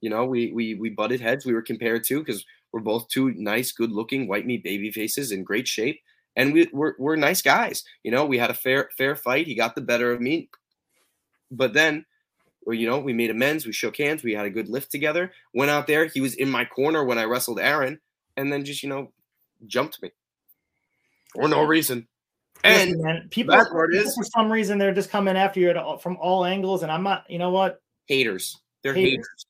you 0.00 0.10
know, 0.10 0.24
we 0.26 0.52
we 0.52 0.74
we 0.74 0.90
butted 0.90 1.20
heads. 1.20 1.46
We 1.46 1.54
were 1.54 1.62
compared 1.62 2.04
to 2.04 2.20
because 2.20 2.44
we're 2.72 2.80
both 2.80 3.08
two 3.08 3.32
nice, 3.32 3.72
good-looking 3.72 4.28
white 4.28 4.46
meat 4.46 4.62
baby 4.62 4.90
faces 4.90 5.32
in 5.32 5.44
great 5.44 5.66
shape, 5.66 6.00
and 6.34 6.52
we 6.52 6.68
we're, 6.72 6.94
we're 6.98 7.16
nice 7.16 7.42
guys. 7.42 7.84
You 8.02 8.10
know, 8.10 8.26
we 8.26 8.38
had 8.38 8.50
a 8.50 8.54
fair 8.54 8.90
fair 8.96 9.16
fight. 9.16 9.46
He 9.46 9.54
got 9.54 9.74
the 9.74 9.80
better 9.80 10.12
of 10.12 10.20
me, 10.20 10.50
but 11.50 11.72
then, 11.72 12.04
well, 12.64 12.74
you 12.74 12.88
know, 12.88 12.98
we 12.98 13.12
made 13.12 13.30
amends. 13.30 13.64
We 13.64 13.72
shook 13.72 13.96
hands. 13.96 14.22
We 14.22 14.34
had 14.34 14.46
a 14.46 14.50
good 14.50 14.68
lift 14.68 14.90
together. 14.90 15.32
Went 15.54 15.70
out 15.70 15.86
there. 15.86 16.06
He 16.06 16.20
was 16.20 16.34
in 16.34 16.50
my 16.50 16.64
corner 16.64 17.04
when 17.04 17.18
I 17.18 17.24
wrestled 17.24 17.60
Aaron, 17.60 17.98
and 18.36 18.52
then 18.52 18.64
just 18.64 18.82
you 18.82 18.90
know, 18.90 19.12
jumped 19.66 20.02
me 20.02 20.10
for 21.34 21.48
no 21.48 21.62
reason. 21.64 22.06
And 22.64 22.90
Listen, 22.90 23.28
people, 23.30 23.56
people 23.56 23.86
is, 23.92 24.14
for 24.14 24.24
some 24.24 24.50
reason 24.50 24.78
they're 24.78 24.94
just 24.94 25.10
coming 25.10 25.36
after 25.36 25.60
you 25.60 25.72
all, 25.72 25.98
from 25.98 26.16
all 26.20 26.44
angles, 26.44 26.82
and 26.82 26.92
I'm 26.92 27.02
not. 27.02 27.24
You 27.30 27.38
know 27.38 27.50
what? 27.50 27.80
Haters. 28.06 28.60
They're 28.82 28.94
haters. 28.94 29.26
haters 29.26 29.46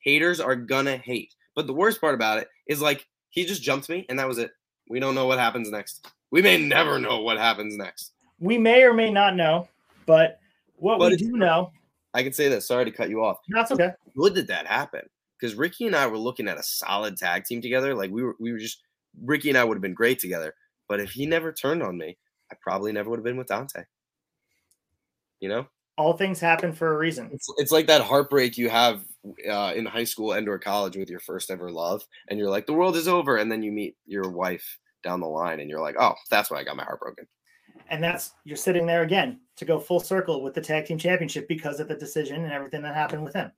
haters 0.00 0.40
are 0.40 0.56
gonna 0.56 0.96
hate. 0.96 1.34
But 1.54 1.66
the 1.66 1.74
worst 1.74 2.00
part 2.00 2.14
about 2.14 2.38
it 2.38 2.48
is 2.66 2.80
like 2.80 3.06
he 3.30 3.44
just 3.44 3.62
jumped 3.62 3.88
me 3.88 4.06
and 4.08 4.18
that 4.18 4.28
was 4.28 4.38
it. 4.38 4.50
We 4.88 5.00
don't 5.00 5.14
know 5.14 5.26
what 5.26 5.38
happens 5.38 5.70
next. 5.70 6.06
We 6.30 6.42
may 6.42 6.58
never 6.58 6.98
know 6.98 7.20
what 7.20 7.38
happens 7.38 7.76
next. 7.76 8.12
We 8.38 8.58
may 8.58 8.82
or 8.84 8.94
may 8.94 9.10
not 9.10 9.34
know, 9.34 9.68
but 10.06 10.38
what 10.76 10.98
but 10.98 11.10
we 11.12 11.16
do 11.16 11.36
know. 11.36 11.72
I 12.14 12.22
can 12.22 12.32
say 12.32 12.48
this. 12.48 12.66
Sorry 12.66 12.84
to 12.84 12.90
cut 12.90 13.10
you 13.10 13.24
off. 13.24 13.38
That's 13.48 13.70
okay. 13.72 13.90
Good 14.16 14.34
did 14.34 14.46
that 14.48 14.66
happen 14.66 15.02
because 15.38 15.54
Ricky 15.54 15.86
and 15.86 15.96
I 15.96 16.06
were 16.06 16.18
looking 16.18 16.48
at 16.48 16.58
a 16.58 16.62
solid 16.62 17.16
tag 17.16 17.44
team 17.44 17.60
together. 17.60 17.94
Like 17.94 18.10
we 18.10 18.22
were, 18.22 18.36
we 18.38 18.52
were 18.52 18.58
just 18.58 18.82
Ricky 19.22 19.48
and 19.48 19.58
I 19.58 19.64
would 19.64 19.76
have 19.76 19.82
been 19.82 19.94
great 19.94 20.18
together. 20.18 20.54
But 20.88 21.00
if 21.00 21.10
he 21.10 21.26
never 21.26 21.52
turned 21.52 21.82
on 21.82 21.98
me, 21.98 22.16
I 22.50 22.56
probably 22.60 22.92
never 22.92 23.10
would 23.10 23.18
have 23.18 23.24
been 23.24 23.36
with 23.36 23.48
Dante. 23.48 23.84
You 25.40 25.48
know? 25.48 25.66
All 25.98 26.12
things 26.12 26.40
happen 26.40 26.72
for 26.72 26.94
a 26.94 26.96
reason. 26.96 27.28
It's, 27.32 27.52
it's 27.58 27.72
like 27.72 27.88
that 27.88 28.00
heartbreak 28.00 28.56
you 28.56 28.70
have 28.70 29.04
uh, 29.50 29.72
in 29.74 29.84
high 29.84 30.04
school 30.04 30.32
and 30.32 30.48
or 30.48 30.58
college 30.58 30.96
with 30.96 31.10
your 31.10 31.20
first 31.20 31.50
ever 31.50 31.70
love, 31.70 32.06
and 32.28 32.38
you're 32.38 32.48
like, 32.48 32.66
the 32.66 32.72
world 32.72 32.96
is 32.96 33.08
over, 33.08 33.36
and 33.36 33.50
then 33.50 33.62
you 33.62 33.72
meet 33.72 33.96
your 34.06 34.30
wife 34.30 34.78
down 35.02 35.20
the 35.20 35.26
line, 35.26 35.60
and 35.60 35.68
you're 35.68 35.80
like, 35.80 35.96
oh, 35.98 36.14
that's 36.30 36.50
why 36.50 36.58
I 36.58 36.64
got 36.64 36.76
my 36.76 36.84
heart 36.84 37.00
broken. 37.00 37.26
And 37.90 38.02
that's 38.02 38.32
you're 38.44 38.56
sitting 38.56 38.86
there 38.86 39.02
again 39.02 39.40
to 39.56 39.64
go 39.64 39.78
full 39.78 40.00
circle 40.00 40.42
with 40.42 40.54
the 40.54 40.60
tag 40.60 40.86
team 40.86 40.98
championship 40.98 41.48
because 41.48 41.80
of 41.80 41.88
the 41.88 41.96
decision 41.96 42.44
and 42.44 42.52
everything 42.52 42.82
that 42.82 42.94
happened 42.94 43.24
with 43.24 43.34
him. 43.34 43.50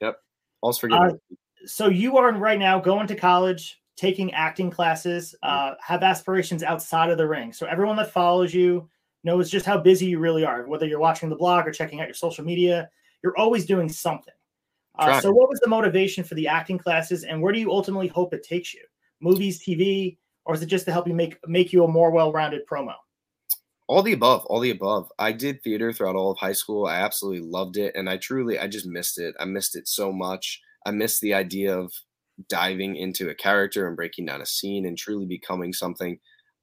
Yep, 0.00 0.16
all's 0.62 0.78
forgiven. 0.78 1.10
Uh, 1.10 1.34
so 1.66 1.88
you 1.88 2.16
are 2.16 2.32
right 2.32 2.58
now 2.58 2.78
going 2.78 3.06
to 3.08 3.16
college, 3.16 3.80
taking 3.96 4.32
acting 4.34 4.70
classes, 4.70 5.34
mm-hmm. 5.44 5.72
uh, 5.72 5.74
have 5.80 6.02
aspirations 6.02 6.62
outside 6.62 7.10
of 7.10 7.18
the 7.18 7.26
ring. 7.26 7.52
So 7.52 7.66
everyone 7.66 7.96
that 7.96 8.12
follows 8.12 8.54
you 8.54 8.88
knows 9.24 9.50
just 9.50 9.66
how 9.66 9.78
busy 9.78 10.06
you 10.06 10.18
really 10.18 10.44
are. 10.44 10.66
Whether 10.66 10.86
you're 10.86 10.98
watching 10.98 11.28
the 11.28 11.36
blog 11.36 11.66
or 11.66 11.72
checking 11.72 12.00
out 12.00 12.06
your 12.08 12.14
social 12.14 12.44
media, 12.44 12.88
you're 13.22 13.36
always 13.36 13.66
doing 13.66 13.88
something. 13.88 14.34
Uh, 14.98 15.20
so, 15.20 15.30
what 15.30 15.48
was 15.48 15.60
the 15.60 15.68
motivation 15.68 16.24
for 16.24 16.34
the 16.34 16.48
acting 16.48 16.78
classes, 16.78 17.24
and 17.24 17.40
where 17.40 17.52
do 17.52 17.60
you 17.60 17.70
ultimately 17.70 18.08
hope 18.08 18.34
it 18.34 18.42
takes 18.42 18.74
you? 18.74 18.82
Movies, 19.20 19.62
TV, 19.62 20.16
or 20.44 20.54
is 20.54 20.62
it 20.62 20.66
just 20.66 20.86
to 20.86 20.92
help 20.92 21.06
you 21.06 21.14
make 21.14 21.38
make 21.46 21.72
you 21.72 21.84
a 21.84 21.88
more 21.88 22.10
well-rounded 22.10 22.66
promo? 22.66 22.94
All 23.86 24.02
the 24.02 24.12
above, 24.12 24.44
all 24.46 24.60
the 24.60 24.70
above. 24.70 25.10
I 25.18 25.32
did 25.32 25.62
theater 25.62 25.92
throughout 25.92 26.16
all 26.16 26.32
of 26.32 26.38
high 26.38 26.52
school. 26.52 26.86
I 26.86 26.96
absolutely 26.96 27.48
loved 27.48 27.76
it, 27.76 27.94
and 27.94 28.10
I 28.10 28.16
truly, 28.16 28.58
I 28.58 28.66
just 28.66 28.86
missed 28.86 29.20
it. 29.20 29.34
I 29.38 29.44
missed 29.44 29.76
it 29.76 29.86
so 29.86 30.12
much. 30.12 30.60
I 30.84 30.90
missed 30.90 31.20
the 31.20 31.34
idea 31.34 31.78
of 31.78 31.92
diving 32.48 32.96
into 32.96 33.30
a 33.30 33.34
character 33.34 33.86
and 33.86 33.96
breaking 33.96 34.26
down 34.26 34.42
a 34.42 34.46
scene 34.46 34.86
and 34.86 34.96
truly 34.96 35.26
becoming 35.26 35.72
something 35.72 36.18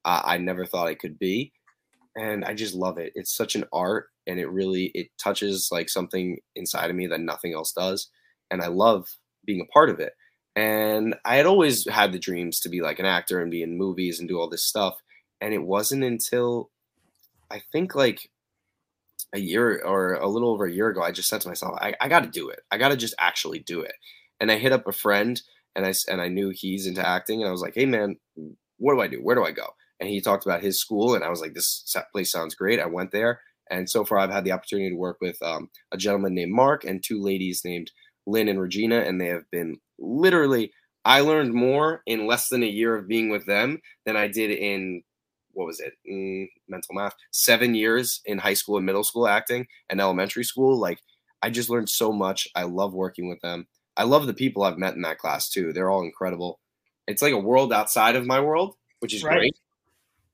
uh, 0.06 0.22
I 0.24 0.38
never 0.38 0.65
thought 0.65 0.88
I 0.88 0.96
could 0.96 1.20
be 1.20 1.52
and 2.15 2.45
I 2.45 2.54
just 2.54 2.73
love 2.73 2.97
it. 2.97 3.12
It's 3.15 3.36
such 3.36 3.56
an 3.56 3.65
art 3.73 4.08
and 4.28 4.39
it 4.39 4.49
really 4.49 4.91
it 4.93 5.08
touches 5.17 5.69
like 5.71 5.89
something 5.89 6.38
inside 6.56 6.89
of 6.89 6.95
me 6.95 7.08
that 7.08 7.19
nothing 7.19 7.54
else 7.54 7.73
does 7.73 8.10
and 8.51 8.62
I 8.62 8.67
love 8.67 9.08
being 9.45 9.62
a 9.62 9.71
part 9.71 9.89
of 9.89 9.99
it. 9.99 10.13
And 10.56 11.15
I 11.25 11.36
had 11.36 11.45
always 11.45 11.89
had 11.89 12.13
the 12.13 12.19
dreams 12.19 12.60
to 12.62 12.69
be 12.69 12.82
like 12.82 12.99
an 12.99 13.06
actor 13.06 13.41
and 13.41 13.51
be 13.51 13.62
in 13.62 13.78
movies 13.78 14.19
and 14.19 14.30
do 14.30 14.39
all 14.39 14.49
this 14.49 14.65
stuff 14.65 14.95
and 15.41 15.54
it 15.54 15.63
wasn't 15.63 16.04
until 16.04 16.71
I 17.51 17.62
think 17.71 17.95
like 17.95 18.30
a 19.34 19.39
year 19.39 19.82
or 19.84 20.13
a 20.13 20.28
little 20.28 20.49
over 20.49 20.65
a 20.65 20.71
year 20.71 20.88
ago 20.88 21.01
I 21.01 21.12
just 21.12 21.28
said 21.28 21.41
to 21.41 21.49
myself 21.49 21.78
I, 21.82 21.93
I 21.99 22.08
got 22.08 22.23
to 22.23 22.30
do 22.30 22.49
it. 22.49 22.62
I 22.71 22.78
got 22.78 22.89
to 22.89 22.97
just 22.97 23.15
actually 23.19 23.60
do 23.60 23.82
it. 23.82 23.95
And 24.39 24.51
I 24.51 24.58
hit 24.58 24.71
up 24.71 24.88
a 24.88 24.93
friend 24.93 25.41
and 25.75 25.86
I 25.86 25.93
and 26.10 26.21
I 26.21 26.30
knew 26.30 26.51
he's 26.54 26.88
into 26.88 27.06
acting 27.08 27.41
and 27.41 27.49
I 27.49 27.51
was 27.51 27.62
like, 27.62 27.75
"Hey 27.75 27.86
man, 27.86 28.17
what 28.78 28.95
do 28.95 29.01
I 29.01 29.08
do? 29.08 29.17
Where 29.17 29.36
do 29.36 29.43
I 29.45 29.51
go?" 29.51 29.67
And 30.00 30.10
he 30.10 30.22
talked 30.22 30.46
about 30.46 30.62
his 30.62 30.80
school, 30.80 31.16
and 31.16 31.24
I 31.24 31.30
was 31.30 31.42
like, 31.42 31.54
this 31.54 31.96
place 32.12 32.32
sounds 32.32 32.56
great. 32.56 32.80
I 32.80 32.86
went 32.86 33.12
there, 33.12 33.42
and 33.70 33.90
so 33.90 34.06
far 34.06 34.18
I've 34.18 34.32
had 34.32 34.44
the 34.44 34.52
opportunity 34.52 34.90
to 34.90 34.96
work 34.96 35.18
with 35.22 35.42
um, 35.42 35.70
a 35.92 35.98
gentleman 35.98 36.34
named 36.36 36.54
Mark 36.54 36.84
and 36.84 37.04
two 37.04 37.22
ladies 37.22 37.62
named 37.64 37.92
Lynn 38.28 38.50
and 38.50 38.60
Regina, 38.60 39.00
and 39.00 39.20
they 39.20 39.28
have 39.28 39.50
been 39.52 39.78
literally. 40.00 40.72
I 41.08 41.22
learned 41.22 41.54
more 41.54 42.02
in 42.08 42.26
less 42.26 42.50
than 42.50 42.64
a 42.64 42.68
year 42.68 42.96
of 42.96 43.08
being 43.08 43.30
with 43.30 43.46
them 43.46 43.80
than 44.08 44.18
I 44.18 44.28
did 44.28 44.50
in 44.50 45.04
what 45.56 45.66
was 45.66 45.80
it 45.80 45.94
mm, 46.10 46.48
mental 46.68 46.94
math 46.94 47.16
seven 47.32 47.74
years 47.74 48.22
in 48.26 48.38
high 48.38 48.54
school 48.54 48.78
and 48.78 48.86
middle 48.86 49.04
school 49.04 49.28
acting 49.28 49.66
and 49.90 50.00
elementary 50.00 50.44
school 50.44 50.78
like 50.80 51.00
i 51.42 51.50
just 51.50 51.70
learned 51.70 51.90
so 51.90 52.12
much 52.12 52.48
i 52.56 52.64
love 52.64 52.94
working 52.94 53.28
with 53.28 53.40
them 53.42 53.66
i 53.98 54.04
love 54.04 54.28
the 54.28 54.34
people 54.34 54.64
i've 54.64 54.78
met 54.78 54.94
in 54.94 55.02
that 55.02 55.18
class 55.18 55.50
too 55.50 55.74
they're 55.74 55.90
all 55.90 56.04
incredible 56.04 56.60
it's 57.08 57.22
like 57.22 57.34
a 57.34 57.40
world 57.40 57.74
outside 57.74 58.16
of 58.16 58.26
my 58.26 58.40
world 58.40 58.76
which 59.00 59.14
is 59.14 59.24
right. 59.24 59.38
great 59.38 59.58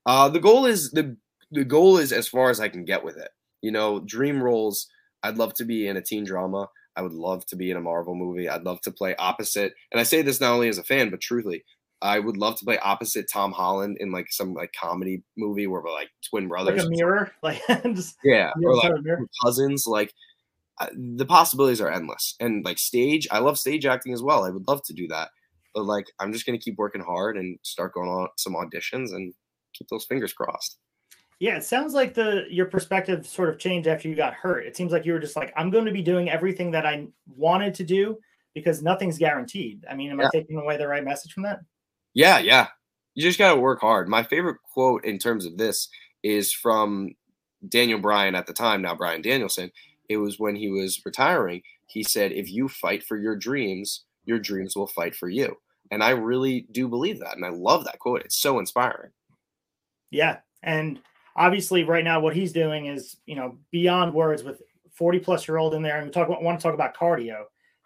uh, 0.06 0.30
the 0.30 0.40
goal 0.40 0.66
is 0.66 0.92
the 0.92 1.18
the 1.52 1.66
goal 1.66 1.98
is 1.98 2.12
as 2.12 2.28
far 2.28 2.50
as 2.50 2.60
I 2.60 2.70
can 2.70 2.86
get 2.86 3.04
with 3.04 3.18
it. 3.18 3.30
You 3.62 3.72
know, 3.72 4.00
dream 4.00 4.42
roles. 4.42 4.88
I'd 5.24 5.38
love 5.38 5.54
to 5.56 5.66
be 5.66 5.88
in 5.88 5.98
a 5.98 6.02
teen 6.02 6.24
drama. 6.24 6.68
I 6.96 7.02
would 7.02 7.14
love 7.14 7.46
to 7.48 7.56
be 7.56 7.72
in 7.72 7.78
a 7.78 7.82
Marvel 7.82 8.16
movie. 8.16 8.50
I'd 8.50 8.64
love 8.64 8.82
to 8.82 8.92
play 8.92 9.16
opposite. 9.16 9.74
And 9.92 10.00
I 10.00 10.04
say 10.04 10.22
this 10.22 10.42
not 10.42 10.54
only 10.54 10.68
as 10.68 10.78
a 10.78 10.84
fan, 10.84 11.10
but 11.10 11.22
truthfully, 11.22 11.64
I 12.02 12.20
would 12.20 12.38
love 12.38 12.58
to 12.58 12.66
play 12.66 12.80
opposite 12.80 13.28
Tom 13.32 13.52
Holland 13.52 13.98
in 14.00 14.12
like 14.12 14.32
some 14.32 14.54
like 14.54 14.74
comedy 14.74 15.24
movie 15.38 15.68
where 15.68 15.82
we're 15.82 15.92
like 15.92 16.10
twin 16.30 16.48
brothers, 16.48 16.80
like 16.80 16.88
a 16.88 16.90
mirror, 16.90 17.32
like 17.44 17.62
just 17.94 18.18
yeah, 18.24 18.52
or 18.64 18.76
like 18.76 18.92
cousins. 19.44 19.86
Like 19.86 20.14
uh, 20.80 20.88
the 21.16 21.26
possibilities 21.26 21.82
are 21.82 21.92
endless. 21.92 22.36
And 22.40 22.66
like 22.66 22.80
stage, 22.80 23.28
I 23.30 23.40
love 23.40 23.60
stage 23.60 23.86
acting 23.86 24.14
as 24.14 24.24
well. 24.24 24.44
I 24.44 24.50
would 24.50 24.68
love 24.68 24.82
to 24.86 24.94
do 24.94 25.08
that, 25.10 25.30
but 25.76 25.86
like 25.86 26.08
I'm 26.20 26.34
just 26.34 26.46
gonna 26.46 26.58
keep 26.58 26.78
working 26.78 27.04
hard 27.04 27.38
and 27.38 27.60
start 27.62 27.94
going 27.94 28.10
on 28.10 28.30
some 28.38 28.56
auditions 28.56 29.14
and 29.14 29.34
keep 29.74 29.88
those 29.90 30.06
fingers 30.06 30.34
crossed. 30.34 30.78
Yeah, 31.40 31.58
it 31.58 31.64
sounds 31.64 31.96
like 31.96 32.14
the 32.14 32.46
your 32.50 32.68
perspective 32.68 33.26
sort 33.26 33.50
of 33.50 33.58
changed 33.58 33.88
after 33.88 34.08
you 34.08 34.16
got 34.16 34.36
hurt. 34.36 34.66
It 34.66 34.78
seems 34.78 34.92
like 34.92 35.06
you 35.06 35.14
were 35.14 35.20
just 35.20 35.36
like, 35.36 35.52
I'm 35.56 35.72
going 35.72 35.86
to 35.86 35.92
be 35.92 36.04
doing 36.04 36.30
everything 36.30 36.70
that 36.72 36.86
I 36.86 37.08
wanted 37.36 37.74
to 37.76 37.84
do 37.84 38.20
because 38.54 38.84
nothing's 38.84 39.18
guaranteed. 39.18 39.84
I 39.90 39.96
mean, 39.96 40.12
am 40.12 40.20
yeah. 40.20 40.28
I 40.28 40.30
taking 40.32 40.58
away 40.58 40.78
the 40.78 40.88
right 40.88 41.04
message 41.04 41.34
from 41.34 41.44
that? 41.44 41.62
Yeah, 42.14 42.40
yeah. 42.40 42.68
You 43.16 43.24
just 43.24 43.40
got 43.40 43.54
to 43.54 43.60
work 43.60 43.82
hard. 43.82 44.08
My 44.08 44.24
favorite 44.24 44.58
quote 44.72 45.04
in 45.04 45.18
terms 45.18 45.46
of 45.46 45.58
this 45.58 45.90
is 46.24 46.54
from 46.54 47.16
Daniel 47.68 48.00
Bryan 48.00 48.36
at 48.36 48.48
the 48.48 48.54
time, 48.54 48.82
now 48.82 48.96
Bryan 48.96 49.22
Danielson. 49.22 49.72
It 50.10 50.18
was 50.18 50.40
when 50.40 50.56
he 50.56 50.70
was 50.70 51.02
retiring. 51.06 51.64
He 51.88 52.04
said, 52.04 52.32
If 52.32 52.52
you 52.52 52.68
fight 52.68 53.04
for 53.04 53.18
your 53.18 53.36
dreams, 53.36 54.04
your 54.26 54.40
dreams 54.40 54.76
will 54.76 54.88
fight 54.88 55.16
for 55.16 55.30
you. 55.30 55.58
And 55.90 56.04
I 56.04 56.12
really 56.12 56.68
do 56.72 56.88
believe 56.88 57.20
that. 57.20 57.36
And 57.36 57.46
I 57.46 57.50
love 57.50 57.84
that 57.86 58.00
quote. 58.00 58.22
It's 58.22 58.38
so 58.38 58.60
inspiring. 58.60 59.12
Yeah. 60.12 60.40
And 60.62 61.00
obviously 61.36 61.84
right 61.84 62.04
now 62.04 62.20
what 62.20 62.36
he's 62.36 62.54
doing 62.54 62.86
is, 62.86 63.18
you 63.26 63.36
know, 63.36 63.58
beyond 63.72 64.14
words 64.14 64.44
with 64.44 64.62
40 64.94 65.20
plus 65.20 65.48
year 65.48 65.58
old 65.58 65.74
in 65.74 65.82
there 65.82 65.98
and 65.98 66.06
we 66.06 66.12
talk 66.12 66.28
about, 66.28 66.44
want 66.44 66.60
to 66.60 66.64
talk 66.64 66.74
about 66.74 66.96
cardio. 66.96 67.44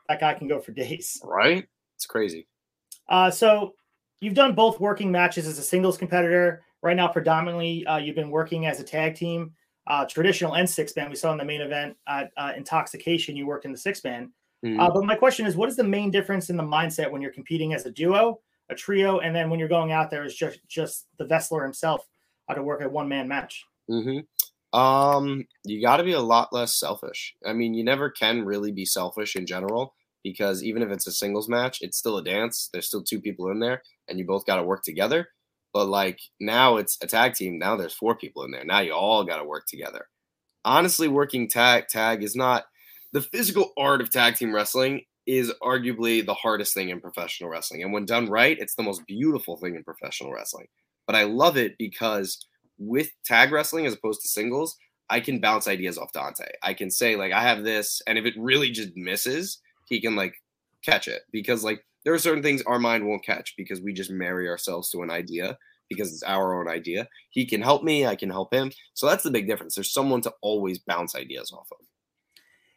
That 0.10 0.20
guy 0.20 0.34
can 0.34 0.48
go 0.48 0.60
for 0.60 0.72
days. 0.74 1.22
Right? 1.24 1.68
It's 1.96 2.06
crazy. 2.06 2.48
Uh, 3.08 3.32
so 3.32 3.76
you've 4.20 4.34
done 4.34 4.54
both 4.54 4.80
working 4.80 5.12
matches 5.12 5.48
as 5.48 5.58
a 5.60 5.64
singles 5.64 5.98
competitor. 5.98 6.64
Right 6.82 6.96
now, 6.96 7.08
predominantly, 7.08 7.86
uh, 7.88 7.98
you've 7.98 8.16
been 8.16 8.30
working 8.30 8.68
as 8.68 8.80
a 8.80 8.84
tag 8.84 9.16
team, 9.16 9.54
uh, 9.88 10.06
traditional 10.06 10.56
and 10.56 10.70
six 10.70 10.96
man. 10.96 11.10
We 11.10 11.16
saw 11.16 11.32
in 11.32 11.38
the 11.38 11.46
main 11.46 11.62
event 11.62 11.96
at 12.08 12.32
uh, 12.38 12.52
Intoxication, 12.56 13.36
you 13.36 13.48
worked 13.48 13.66
in 13.66 13.72
the 13.72 13.78
six 13.78 14.04
man. 14.04 14.32
Mm-hmm. 14.64 14.80
Uh, 14.80 14.92
but 14.92 15.04
my 15.04 15.16
question 15.16 15.46
is, 15.46 15.56
what 15.56 15.70
is 15.70 15.76
the 15.76 15.84
main 15.84 16.12
difference 16.12 16.50
in 16.50 16.58
the 16.58 16.64
mindset 16.64 17.10
when 17.10 17.22
you're 17.22 17.32
competing 17.32 17.74
as 17.74 17.86
a 17.86 17.92
duo, 17.92 18.40
a 18.70 18.76
trio, 18.76 19.20
and 19.20 19.36
then 19.36 19.50
when 19.50 19.60
you're 19.60 19.70
going 19.70 19.92
out 19.92 20.12
there 20.12 20.24
as 20.24 20.36
just 20.36 20.60
just 20.68 21.08
the 21.18 21.26
wrestler 21.26 21.64
himself 21.64 22.08
how 22.48 22.56
to 22.56 22.64
work 22.64 22.82
a 22.82 22.90
one 22.90 23.08
man 23.10 23.28
match? 23.28 23.66
Mm-hmm. 23.90 24.78
Um, 24.78 25.46
you 25.64 25.82
got 25.82 25.98
to 25.98 26.04
be 26.04 26.14
a 26.14 26.22
lot 26.22 26.52
less 26.52 26.78
selfish. 26.78 27.34
I 27.46 27.54
mean, 27.54 27.74
you 27.74 27.84
never 27.84 28.10
can 28.10 28.44
really 28.44 28.72
be 28.72 28.86
selfish 28.86 29.36
in 29.36 29.46
general 29.46 29.94
because 30.24 30.64
even 30.64 30.82
if 30.82 30.90
it's 30.90 31.08
a 31.08 31.12
singles 31.12 31.48
match, 31.48 31.78
it's 31.82 31.98
still 31.98 32.18
a 32.18 32.24
dance. 32.24 32.70
There's 32.74 32.88
still 32.88 33.04
two 33.04 33.22
people 33.22 33.50
in 33.52 33.60
there, 33.60 33.84
and 34.08 34.20
you 34.20 34.26
both 34.26 34.46
got 34.46 34.58
to 34.58 34.64
work 34.64 34.84
together. 34.84 35.30
But 35.74 35.88
like 35.88 36.20
now, 36.40 36.78
it's 36.78 36.98
a 37.02 37.08
tag 37.08 37.34
team. 37.34 37.60
Now 37.60 37.76
there's 37.76 37.94
four 37.94 38.16
people 38.16 38.44
in 38.44 38.52
there. 38.52 38.66
Now 38.66 38.80
you 38.80 38.94
all 38.94 39.24
got 39.24 39.38
to 39.38 39.44
work 39.44 39.66
together. 39.68 40.08
Honestly, 40.64 41.08
working 41.08 41.48
tag 41.48 41.88
tag 41.88 42.24
is 42.24 42.36
not 42.36 42.66
the 43.14 43.22
physical 43.22 43.72
art 43.78 44.02
of 44.02 44.12
tag 44.12 44.36
team 44.36 44.54
wrestling 44.54 45.02
is 45.26 45.54
arguably 45.62 46.26
the 46.26 46.34
hardest 46.34 46.74
thing 46.74 46.90
in 46.90 47.00
professional 47.00 47.50
wrestling. 47.50 47.82
And 47.82 47.94
when 47.94 48.06
done 48.06 48.30
right, 48.30 48.58
it's 48.60 48.76
the 48.76 48.84
most 48.84 49.06
beautiful 49.08 49.58
thing 49.58 49.76
in 49.76 49.84
professional 49.84 50.34
wrestling. 50.34 50.68
But 51.08 51.16
I 51.16 51.24
love 51.24 51.58
it 51.58 51.78
because 51.78 52.46
with 52.78 53.10
tag 53.24 53.52
wrestling 53.52 53.86
as 53.86 53.94
opposed 53.94 54.22
to 54.22 54.28
singles, 54.28 54.76
I 55.10 55.20
can 55.20 55.40
bounce 55.40 55.68
ideas 55.68 55.98
off 55.98 56.14
Dante. 56.14 56.48
I 56.64 56.74
can 56.74 56.90
say 56.90 57.16
like 57.16 57.32
I 57.32 57.42
have 57.42 57.64
this, 57.64 58.02
and 58.08 58.18
if 58.18 58.26
it 58.26 58.34
really 58.38 58.72
just 58.72 58.96
misses, 58.96 59.60
he 59.88 60.02
can 60.02 60.16
like 60.16 60.34
catch 60.84 61.08
it 61.08 61.24
because 61.32 61.64
like 61.64 61.86
there 62.04 62.14
are 62.14 62.20
certain 62.20 62.44
things 62.44 62.62
our 62.64 62.80
mind 62.80 63.06
won't 63.06 63.26
catch 63.26 63.54
because 63.58 63.82
we 63.82 63.94
just 63.94 64.12
marry 64.12 64.48
ourselves 64.48 64.90
to 64.92 65.02
an 65.02 65.12
idea 65.12 65.58
because 65.90 66.12
it's 66.12 66.24
our 66.24 66.60
own 66.60 66.68
idea. 66.68 67.08
He 67.30 67.46
can 67.46 67.62
help 67.62 67.84
me, 67.84 68.06
I 68.08 68.16
can 68.16 68.30
help 68.30 68.54
him. 68.54 68.72
So 68.94 69.08
that's 69.08 69.24
the 69.24 69.32
big 69.32 69.48
difference. 69.48 69.76
There's 69.76 69.94
someone 69.94 70.22
to 70.22 70.34
always 70.42 70.80
bounce 70.80 71.16
ideas 71.16 71.52
off 71.52 71.68
of. 71.72 71.86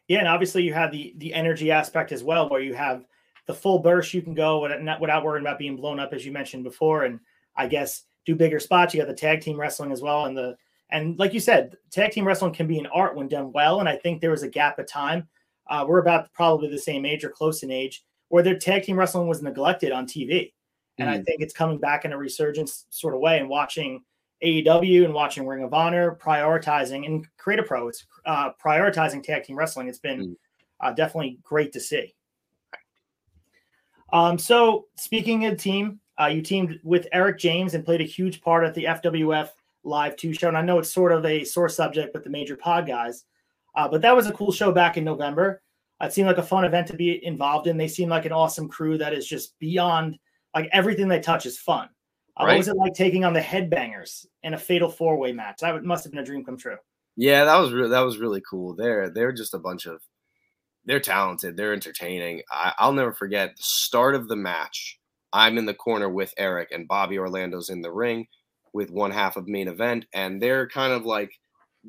Yeah, 0.07 0.19
and 0.19 0.27
obviously 0.27 0.63
you 0.63 0.73
have 0.73 0.91
the 0.91 1.13
the 1.17 1.33
energy 1.33 1.71
aspect 1.71 2.11
as 2.11 2.23
well, 2.23 2.49
where 2.49 2.61
you 2.61 2.73
have 2.73 3.05
the 3.47 3.53
full 3.53 3.79
burst 3.79 4.13
you 4.13 4.21
can 4.21 4.35
go 4.35 4.59
without, 4.59 5.01
without 5.01 5.23
worrying 5.23 5.45
about 5.45 5.59
being 5.59 5.75
blown 5.75 5.99
up, 5.99 6.13
as 6.13 6.25
you 6.25 6.31
mentioned 6.31 6.63
before. 6.63 7.05
And 7.05 7.19
I 7.55 7.67
guess 7.67 8.03
do 8.25 8.35
bigger 8.35 8.59
spots. 8.59 8.93
You 8.93 9.01
got 9.01 9.07
the 9.07 9.13
tag 9.13 9.41
team 9.41 9.59
wrestling 9.59 9.91
as 9.91 10.01
well, 10.01 10.25
and 10.25 10.37
the 10.37 10.55
and 10.91 11.17
like 11.19 11.33
you 11.33 11.39
said, 11.39 11.77
tag 11.91 12.11
team 12.11 12.25
wrestling 12.25 12.53
can 12.53 12.67
be 12.67 12.79
an 12.79 12.87
art 12.87 13.15
when 13.15 13.27
done 13.27 13.51
well. 13.51 13.79
And 13.79 13.87
I 13.87 13.95
think 13.95 14.21
there 14.21 14.31
was 14.31 14.43
a 14.43 14.49
gap 14.49 14.79
of 14.79 14.87
time. 14.87 15.27
Uh, 15.69 15.85
we're 15.87 15.99
about 15.99 16.33
probably 16.33 16.69
the 16.69 16.79
same 16.79 17.05
age 17.05 17.23
or 17.23 17.29
close 17.29 17.61
in 17.61 17.69
age 17.69 18.03
where 18.29 18.43
their 18.43 18.57
tag 18.57 18.83
team 18.83 18.97
wrestling 18.97 19.27
was 19.27 19.41
neglected 19.41 19.91
on 19.91 20.07
TV. 20.07 20.51
And 20.97 21.09
mm. 21.09 21.13
I 21.13 21.21
think 21.23 21.41
it's 21.41 21.53
coming 21.53 21.77
back 21.77 22.05
in 22.05 22.13
a 22.13 22.17
resurgence 22.17 22.85
sort 22.89 23.13
of 23.13 23.19
way. 23.19 23.39
And 23.39 23.49
watching 23.49 24.03
AEW 24.43 25.05
and 25.05 25.13
watching 25.13 25.45
Ring 25.45 25.63
of 25.63 25.73
Honor 25.73 26.17
prioritizing 26.21 27.05
and 27.05 27.27
Create 27.37 27.59
a 27.59 27.63
Pro, 27.63 27.87
it's 27.87 28.05
uh, 28.25 28.51
prioritizing 28.63 29.23
tag 29.23 29.43
team 29.43 29.57
wrestling. 29.57 29.87
It's 29.87 29.99
been 29.99 30.29
mm. 30.29 30.35
uh, 30.79 30.91
definitely 30.93 31.39
great 31.43 31.71
to 31.73 31.79
see. 31.79 32.15
Um, 34.11 34.39
so 34.39 34.85
speaking 34.95 35.45
of 35.45 35.57
team, 35.57 35.99
uh, 36.19 36.27
you 36.27 36.41
teamed 36.41 36.79
with 36.83 37.07
Eric 37.11 37.37
James 37.37 37.73
and 37.73 37.85
played 37.85 38.01
a 38.01 38.05
huge 38.05 38.41
part 38.41 38.65
at 38.65 38.73
the 38.73 38.85
FWF 38.85 39.49
Live 39.83 40.15
2 40.17 40.33
show. 40.33 40.47
And 40.49 40.57
I 40.57 40.61
know 40.61 40.79
it's 40.79 40.91
sort 40.91 41.11
of 41.11 41.25
a 41.25 41.43
sore 41.43 41.69
subject 41.69 42.13
with 42.13 42.23
the 42.23 42.29
major 42.29 42.57
pod 42.57 42.85
guys. 42.87 43.25
Uh, 43.75 43.87
but 43.87 44.01
that 44.01 44.15
was 44.15 44.27
a 44.27 44.33
cool 44.33 44.51
show 44.51 44.71
back 44.71 44.97
in 44.97 45.03
November. 45.03 45.61
It 46.01 46.13
seemed 46.13 46.27
like 46.27 46.37
a 46.37 46.43
fun 46.43 46.65
event 46.65 46.87
to 46.87 46.95
be 46.95 47.23
involved 47.25 47.67
in. 47.67 47.77
They 47.77 47.87
seem 47.87 48.09
like 48.09 48.25
an 48.25 48.31
awesome 48.31 48.67
crew 48.67 48.97
that 48.97 49.13
is 49.13 49.27
just 49.27 49.57
beyond 49.59 50.17
like 50.55 50.69
everything 50.71 51.07
they 51.07 51.19
touch 51.19 51.45
is 51.45 51.57
fun. 51.57 51.89
Uh, 52.39 52.45
right. 52.45 52.51
What 52.51 52.57
was 52.57 52.67
it 52.69 52.77
like 52.77 52.93
taking 52.93 53.25
on 53.25 53.33
the 53.33 53.41
Headbangers 53.41 54.25
in 54.43 54.53
a 54.53 54.57
fatal 54.57 54.89
four 54.89 55.17
way 55.17 55.33
match? 55.33 55.59
That 55.61 55.83
must 55.83 56.03
have 56.03 56.11
been 56.11 56.21
a 56.21 56.25
dream 56.25 56.43
come 56.43 56.57
true. 56.57 56.77
Yeah, 57.15 57.43
that 57.43 57.57
was 57.57 57.73
really 57.73 57.89
that 57.89 57.99
was 57.99 58.17
really 58.17 58.41
cool. 58.49 58.75
They're 58.75 59.09
they're 59.09 59.33
just 59.33 59.53
a 59.53 59.59
bunch 59.59 59.85
of 59.85 60.01
they're 60.85 61.01
talented. 61.01 61.57
They're 61.57 61.73
entertaining. 61.73 62.43
I, 62.49 62.73
I'll 62.79 62.93
never 62.93 63.11
forget 63.11 63.57
the 63.57 63.63
start 63.63 64.15
of 64.15 64.29
the 64.29 64.37
match. 64.37 64.98
I'm 65.33 65.57
in 65.57 65.65
the 65.65 65.73
corner 65.73 66.09
with 66.09 66.33
Eric, 66.37 66.69
and 66.71 66.87
Bobby 66.87 67.17
Orlando's 67.17 67.69
in 67.69 67.81
the 67.81 67.91
ring 67.91 68.27
with 68.73 68.91
one 68.91 69.11
half 69.11 69.37
of 69.37 69.47
main 69.47 69.67
event, 69.67 70.05
and 70.13 70.41
they're 70.41 70.67
kind 70.67 70.93
of 70.93 71.05
like 71.05 71.31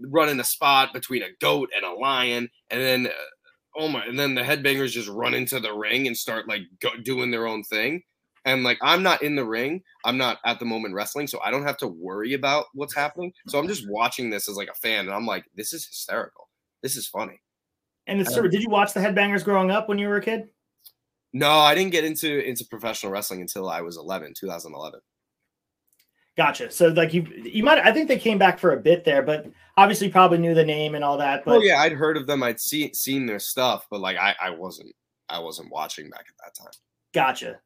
running 0.08 0.40
a 0.40 0.44
spot 0.44 0.92
between 0.92 1.22
a 1.22 1.30
goat 1.40 1.68
and 1.74 1.84
a 1.84 1.92
lion, 1.92 2.48
and 2.70 2.80
then 2.80 3.06
uh, 3.06 3.10
oh 3.76 3.88
my, 3.88 4.04
and 4.04 4.18
then 4.18 4.34
the 4.34 4.42
headbangers 4.42 4.90
just 4.90 5.08
run 5.08 5.34
into 5.34 5.60
the 5.60 5.72
ring 5.72 6.06
and 6.06 6.16
start 6.16 6.48
like 6.48 6.62
go, 6.80 6.90
doing 7.02 7.30
their 7.30 7.46
own 7.46 7.62
thing. 7.64 8.02
And 8.46 8.64
like 8.64 8.78
I'm 8.80 9.02
not 9.02 9.22
in 9.22 9.36
the 9.36 9.44
ring, 9.44 9.82
I'm 10.04 10.16
not 10.16 10.38
at 10.46 10.58
the 10.58 10.64
moment 10.64 10.94
wrestling, 10.94 11.26
so 11.26 11.40
I 11.44 11.50
don't 11.50 11.66
have 11.66 11.76
to 11.78 11.88
worry 11.88 12.32
about 12.32 12.66
what's 12.72 12.94
happening. 12.94 13.32
So 13.48 13.58
I'm 13.58 13.68
just 13.68 13.88
watching 13.90 14.30
this 14.30 14.48
as 14.48 14.56
like 14.56 14.70
a 14.70 14.74
fan, 14.74 15.06
and 15.06 15.14
I'm 15.14 15.26
like, 15.26 15.44
this 15.54 15.74
is 15.74 15.86
hysterical. 15.86 16.48
This 16.82 16.96
is 16.96 17.06
funny. 17.06 17.40
And 18.06 18.20
it's 18.20 18.32
sort 18.32 18.46
of, 18.46 18.52
did 18.52 18.62
you 18.62 18.70
watch 18.70 18.94
the 18.94 19.00
Headbangers 19.00 19.44
growing 19.44 19.70
up 19.70 19.88
when 19.88 19.98
you 19.98 20.08
were 20.08 20.16
a 20.16 20.22
kid? 20.22 20.48
No, 21.32 21.50
I 21.50 21.74
didn't 21.74 21.92
get 21.92 22.04
into 22.04 22.44
into 22.44 22.64
professional 22.66 23.12
wrestling 23.12 23.40
until 23.40 23.68
I 23.68 23.80
was 23.82 23.96
11, 23.96 24.34
2011. 24.36 25.00
Gotcha. 26.36 26.70
So 26.70 26.88
like 26.88 27.12
you 27.12 27.22
you 27.44 27.62
might 27.62 27.78
I 27.78 27.92
think 27.92 28.08
they 28.08 28.18
came 28.18 28.38
back 28.38 28.58
for 28.58 28.72
a 28.72 28.80
bit 28.80 29.04
there, 29.04 29.22
but 29.22 29.46
obviously 29.76 30.08
probably 30.08 30.38
knew 30.38 30.54
the 30.54 30.64
name 30.64 30.94
and 30.94 31.04
all 31.04 31.18
that. 31.18 31.44
But 31.44 31.58
oh 31.58 31.60
yeah, 31.60 31.80
I'd 31.80 31.92
heard 31.92 32.16
of 32.16 32.26
them. 32.26 32.42
I'd 32.42 32.60
seen 32.60 32.94
seen 32.94 33.26
their 33.26 33.38
stuff, 33.38 33.86
but 33.90 34.00
like 34.00 34.16
I, 34.16 34.34
I 34.40 34.50
wasn't 34.50 34.94
I 35.28 35.38
wasn't 35.38 35.70
watching 35.70 36.08
back 36.08 36.26
at 36.28 36.34
that 36.44 36.54
time. 36.54 36.72
Gotcha. 37.12 37.60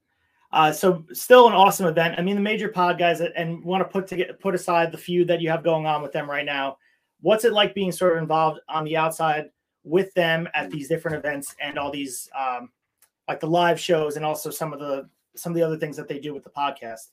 Uh, 0.52 0.72
so 0.72 1.04
still 1.12 1.48
an 1.48 1.54
awesome 1.54 1.86
event. 1.86 2.14
I 2.16 2.22
mean, 2.22 2.36
the 2.36 2.42
major 2.42 2.68
pod 2.68 2.98
guys 2.98 3.20
and 3.20 3.64
want 3.64 3.80
to 3.80 3.88
put 3.88 4.06
to 4.08 4.16
get, 4.16 4.38
put 4.40 4.54
aside 4.54 4.92
the 4.92 4.98
feud 4.98 5.26
that 5.28 5.40
you 5.40 5.50
have 5.50 5.64
going 5.64 5.84
on 5.84 6.00
with 6.00 6.12
them 6.12 6.30
right 6.30 6.46
now. 6.46 6.76
What's 7.20 7.44
it 7.44 7.52
like 7.52 7.74
being 7.74 7.90
sort 7.90 8.16
of 8.16 8.22
involved 8.22 8.60
on 8.68 8.84
the 8.84 8.96
outside 8.96 9.46
with 9.82 10.14
them 10.14 10.48
at 10.54 10.70
these 10.70 10.88
different 10.88 11.16
events 11.16 11.56
and 11.60 11.78
all 11.78 11.90
these 11.90 12.28
um, 12.38 12.70
like 13.28 13.40
the 13.40 13.46
live 13.46 13.80
shows 13.80 14.16
and 14.16 14.24
also 14.24 14.50
some 14.50 14.72
of 14.72 14.80
the 14.80 15.08
some 15.36 15.52
of 15.52 15.56
the 15.56 15.62
other 15.62 15.76
things 15.76 15.96
that 15.96 16.08
they 16.08 16.18
do 16.18 16.34
with 16.34 16.44
the 16.44 16.50
podcast? 16.50 17.08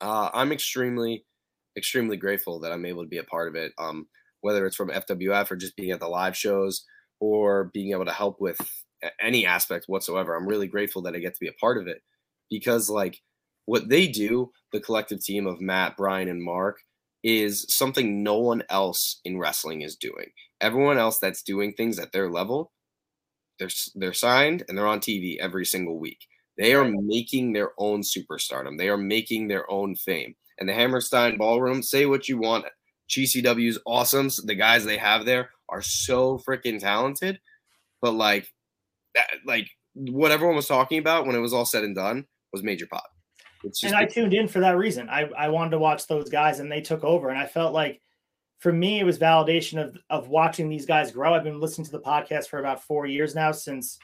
Uh, 0.00 0.30
I'm 0.32 0.52
extremely 0.52 1.24
extremely 1.76 2.16
grateful 2.16 2.60
that 2.60 2.72
I'm 2.72 2.84
able 2.84 3.02
to 3.02 3.08
be 3.08 3.18
a 3.18 3.24
part 3.24 3.48
of 3.48 3.54
it. 3.54 3.72
Um, 3.78 4.06
whether 4.42 4.66
it's 4.66 4.76
from 4.76 4.90
FWF 4.90 5.50
or 5.50 5.56
just 5.56 5.76
being 5.76 5.92
at 5.92 6.00
the 6.00 6.08
live 6.08 6.36
shows 6.36 6.84
or 7.20 7.70
being 7.72 7.92
able 7.92 8.04
to 8.04 8.12
help 8.12 8.40
with 8.40 8.58
any 9.20 9.46
aspect 9.46 9.86
whatsoever. 9.86 10.34
I'm 10.34 10.46
really 10.46 10.68
grateful 10.68 11.02
that 11.02 11.14
I 11.14 11.18
get 11.18 11.34
to 11.34 11.40
be 11.40 11.48
a 11.48 11.52
part 11.54 11.78
of 11.78 11.86
it 11.86 12.02
because 12.50 12.90
like 12.90 13.20
what 13.66 13.88
they 13.88 14.06
do, 14.06 14.50
the 14.72 14.80
collective 14.80 15.22
team 15.22 15.46
of 15.46 15.60
Matt, 15.60 15.96
Brian, 15.96 16.28
and 16.28 16.42
Mark, 16.42 16.80
is 17.22 17.64
something 17.68 18.22
no 18.22 18.38
one 18.38 18.64
else 18.68 19.20
in 19.24 19.38
wrestling 19.38 19.82
is 19.82 19.96
doing. 19.96 20.26
Everyone 20.60 20.98
else 20.98 21.18
that's 21.18 21.42
doing 21.42 21.72
things 21.72 21.98
at 21.98 22.12
their 22.12 22.28
level, 22.28 22.72
they're 23.62 23.70
they're 23.94 24.12
signed 24.12 24.64
and 24.68 24.76
they're 24.76 24.86
on 24.86 25.00
TV 25.00 25.38
every 25.38 25.64
single 25.64 25.98
week. 25.98 26.26
They 26.58 26.74
are 26.74 26.84
making 26.84 27.52
their 27.52 27.70
own 27.78 28.02
superstardom. 28.02 28.76
They 28.76 28.88
are 28.88 28.98
making 28.98 29.48
their 29.48 29.70
own 29.70 29.94
fame. 29.94 30.34
And 30.58 30.68
the 30.68 30.74
Hammerstein 30.74 31.38
Ballroom, 31.38 31.82
say 31.82 32.06
what 32.06 32.28
you 32.28 32.38
want. 32.38 32.66
GCW's 33.08 33.78
awesome. 33.86 34.28
The 34.44 34.54
guys 34.54 34.84
they 34.84 34.98
have 34.98 35.24
there 35.24 35.50
are 35.68 35.80
so 35.80 36.38
freaking 36.38 36.78
talented. 36.78 37.40
But 38.02 38.12
like, 38.12 38.48
that, 39.14 39.30
like 39.46 39.68
what 39.94 40.30
everyone 40.30 40.56
was 40.56 40.68
talking 40.68 40.98
about 40.98 41.26
when 41.26 41.36
it 41.36 41.40
was 41.40 41.54
all 41.54 41.64
said 41.64 41.84
and 41.84 41.94
done 41.94 42.26
was 42.52 42.62
Major 42.62 42.86
Pod. 42.86 43.02
and 43.82 43.94
I 43.94 44.04
tuned 44.04 44.34
in 44.34 44.46
for 44.46 44.60
that 44.60 44.76
reason. 44.76 45.08
I, 45.08 45.30
I 45.36 45.48
wanted 45.48 45.70
to 45.70 45.78
watch 45.78 46.06
those 46.06 46.28
guys 46.28 46.60
and 46.60 46.70
they 46.70 46.80
took 46.80 47.02
over. 47.02 47.30
And 47.30 47.38
I 47.38 47.46
felt 47.46 47.72
like 47.72 48.00
for 48.62 48.72
me, 48.72 49.00
it 49.00 49.04
was 49.04 49.18
validation 49.18 49.82
of, 49.82 49.98
of 50.08 50.28
watching 50.28 50.68
these 50.68 50.86
guys 50.86 51.10
grow. 51.10 51.34
I've 51.34 51.42
been 51.42 51.58
listening 51.58 51.84
to 51.86 51.90
the 51.90 51.98
podcast 51.98 52.46
for 52.46 52.60
about 52.60 52.80
four 52.80 53.06
years 53.06 53.34
now 53.34 53.50
since, 53.50 53.98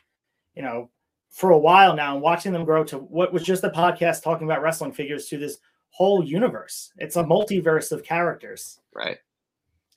you 0.56 0.62
know, 0.62 0.90
for 1.30 1.50
a 1.50 1.58
while 1.58 1.94
now 1.94 2.14
and 2.14 2.20
watching 2.20 2.50
them 2.50 2.64
grow 2.64 2.82
to 2.82 2.98
what 2.98 3.32
was 3.32 3.44
just 3.44 3.62
a 3.62 3.70
podcast 3.70 4.24
talking 4.24 4.48
about 4.48 4.60
wrestling 4.60 4.90
figures 4.90 5.28
to 5.28 5.38
this 5.38 5.58
whole 5.90 6.24
universe. 6.24 6.92
It's 6.96 7.14
a 7.14 7.22
multiverse 7.22 7.92
of 7.92 8.02
characters. 8.02 8.80
Right. 8.92 9.18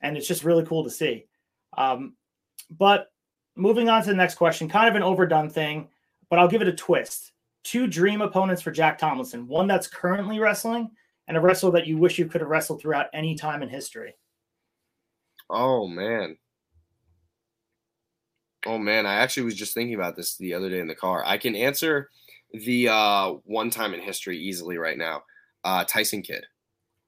And 0.00 0.16
it's 0.16 0.28
just 0.28 0.44
really 0.44 0.64
cool 0.64 0.84
to 0.84 0.90
see. 0.90 1.26
Um, 1.76 2.14
but 2.70 3.10
moving 3.56 3.88
on 3.88 4.02
to 4.02 4.10
the 4.10 4.14
next 4.14 4.36
question, 4.36 4.68
kind 4.68 4.88
of 4.88 4.94
an 4.94 5.02
overdone 5.02 5.50
thing, 5.50 5.88
but 6.30 6.38
I'll 6.38 6.46
give 6.46 6.62
it 6.62 6.68
a 6.68 6.72
twist 6.72 7.32
two 7.64 7.88
dream 7.88 8.20
opponents 8.20 8.62
for 8.62 8.70
Jack 8.70 8.96
Tomlinson 8.96 9.48
one 9.48 9.66
that's 9.66 9.88
currently 9.88 10.38
wrestling 10.38 10.88
and 11.26 11.36
a 11.36 11.40
wrestler 11.40 11.72
that 11.72 11.88
you 11.88 11.98
wish 11.98 12.16
you 12.16 12.26
could 12.26 12.42
have 12.42 12.50
wrestled 12.50 12.80
throughout 12.80 13.06
any 13.12 13.34
time 13.34 13.64
in 13.64 13.68
history. 13.68 14.14
Oh, 15.52 15.86
man. 15.86 16.38
Oh, 18.66 18.78
man. 18.78 19.06
I 19.06 19.14
actually 19.14 19.44
was 19.44 19.54
just 19.54 19.74
thinking 19.74 19.94
about 19.94 20.16
this 20.16 20.36
the 20.36 20.54
other 20.54 20.70
day 20.70 20.80
in 20.80 20.88
the 20.88 20.94
car. 20.94 21.22
I 21.24 21.38
can 21.38 21.54
answer 21.54 22.08
the 22.52 22.88
uh, 22.88 23.34
one 23.44 23.70
time 23.70 23.94
in 23.94 24.00
history 24.00 24.38
easily 24.38 24.78
right 24.78 24.98
now 24.98 25.22
uh, 25.64 25.84
Tyson 25.84 26.22
Kidd. 26.22 26.46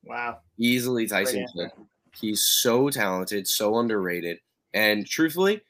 Wow. 0.05 0.39
Easily 0.59 1.07
Tyson 1.07 1.47
Kidd. 1.57 1.71
He's 2.21 2.45
so 2.45 2.91
talented, 2.91 3.49
so 3.49 3.79
underrated. 3.79 4.39
And 4.73 5.07
truthfully, 5.07 5.63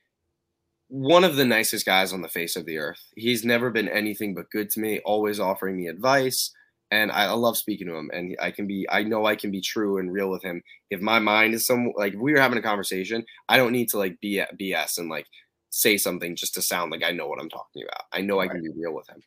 one 0.88 1.24
of 1.24 1.36
the 1.36 1.44
nicest 1.44 1.86
guys 1.86 2.12
on 2.12 2.22
the 2.22 2.28
face 2.28 2.56
of 2.56 2.66
the 2.66 2.78
earth. 2.78 3.00
He's 3.16 3.44
never 3.44 3.70
been 3.70 3.88
anything 3.88 4.34
but 4.34 4.50
good 4.50 4.70
to 4.70 4.80
me, 4.80 5.00
always 5.04 5.40
offering 5.40 5.76
me 5.76 5.88
advice. 5.88 6.52
And 6.94 7.10
I, 7.10 7.24
I, 7.24 7.32
love 7.32 7.56
speaking 7.56 7.88
to 7.88 7.96
him. 7.96 8.08
And 8.14 8.36
I 8.40 8.52
can 8.52 8.68
be, 8.68 8.86
I 8.88 9.02
know 9.02 9.26
I 9.26 9.34
can 9.34 9.50
be 9.50 9.60
true 9.60 9.98
and 9.98 10.12
real 10.12 10.30
with 10.30 10.44
him. 10.44 10.62
If 10.90 11.00
my 11.00 11.18
mind 11.18 11.52
is 11.52 11.66
some, 11.66 11.92
like, 11.96 12.14
if 12.14 12.20
we 12.20 12.32
were 12.32 12.40
having 12.40 12.56
a 12.56 12.62
conversation, 12.62 13.24
I 13.48 13.56
don't 13.56 13.72
need 13.72 13.88
to, 13.88 13.98
like, 13.98 14.20
be 14.20 14.40
BS 14.60 14.98
and, 14.98 15.10
like, 15.10 15.26
say 15.70 15.96
something 15.96 16.36
just 16.36 16.54
to 16.54 16.62
sound 16.62 16.92
like 16.92 17.02
I 17.02 17.10
know 17.10 17.26
what 17.26 17.40
I'm 17.40 17.48
talking 17.48 17.82
about. 17.82 18.04
I 18.12 18.20
know 18.20 18.38
right. 18.38 18.48
I 18.48 18.52
can 18.52 18.62
be 18.62 18.70
real 18.76 18.94
with 18.94 19.08
him. 19.08 19.20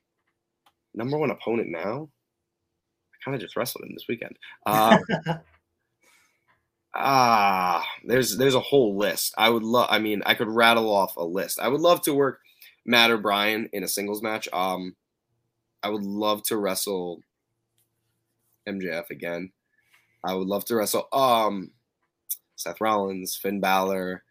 Number 0.95 1.17
one 1.17 1.29
opponent 1.29 1.69
now? 1.69 2.07
I 3.13 3.17
kind 3.25 3.35
of 3.35 3.41
just 3.41 3.57
wrestled 3.57 3.83
him 3.83 3.93
this 3.93 4.07
weekend. 4.07 4.37
Uh, 4.65 4.97
ah, 6.95 7.85
there's 8.05 8.37
there's 8.37 8.55
a 8.55 8.61
whole 8.61 8.97
list. 8.97 9.33
I 9.37 9.49
would 9.49 9.63
love. 9.63 9.89
I 9.91 9.99
mean, 9.99 10.23
I 10.25 10.35
could 10.35 10.47
rattle 10.47 10.89
off 10.89 11.17
a 11.17 11.25
list. 11.25 11.59
I 11.59 11.67
would 11.67 11.81
love 11.81 12.01
to 12.03 12.13
work 12.13 12.39
Matt 12.85 13.11
or 13.11 13.17
Brian 13.17 13.67
in 13.73 13.83
a 13.83 13.89
singles 13.89 14.23
match. 14.23 14.47
Um, 14.53 14.95
I 15.83 15.89
would 15.89 16.03
love 16.03 16.43
to 16.43 16.55
wrestle 16.55 17.21
MJF 18.67 19.09
again. 19.09 19.51
I 20.23 20.33
would 20.33 20.47
love 20.47 20.65
to 20.65 20.75
wrestle 20.75 21.07
um 21.13 21.71
Seth 22.55 22.81
Rollins, 22.81 23.35
Finn 23.35 23.59
Balor, 23.59 24.23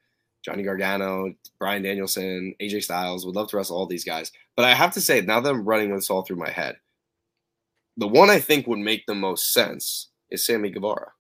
Johnny 0.45 0.62
Gargano, 0.62 1.32
Bryan 1.59 1.82
Danielson, 1.82 2.55
AJ 2.61 2.84
Styles. 2.84 3.24
Would 3.24 3.37
love 3.37 3.49
to 3.51 3.57
wrestle 3.57 3.76
all 3.76 3.87
these 3.87 4.05
guys. 4.05 4.32
But 4.57 4.64
I 4.64 4.74
have 4.74 4.93
to 4.95 5.01
say, 5.01 5.20
now 5.20 5.41
that 5.41 5.51
I'm 5.51 5.64
running 5.64 5.95
this 5.95 6.11
all 6.11 6.22
through 6.22 6.37
my 6.37 6.51
head, 6.51 6.76
the 7.97 8.09
one 8.09 8.30
I 8.30 8.41
think 8.41 8.66
would 8.66 8.78
make 8.78 9.07
the 9.07 9.14
most 9.14 9.53
sense 9.53 10.11
is 10.30 10.45
Sammy 10.45 10.70
Guevara. 10.70 11.12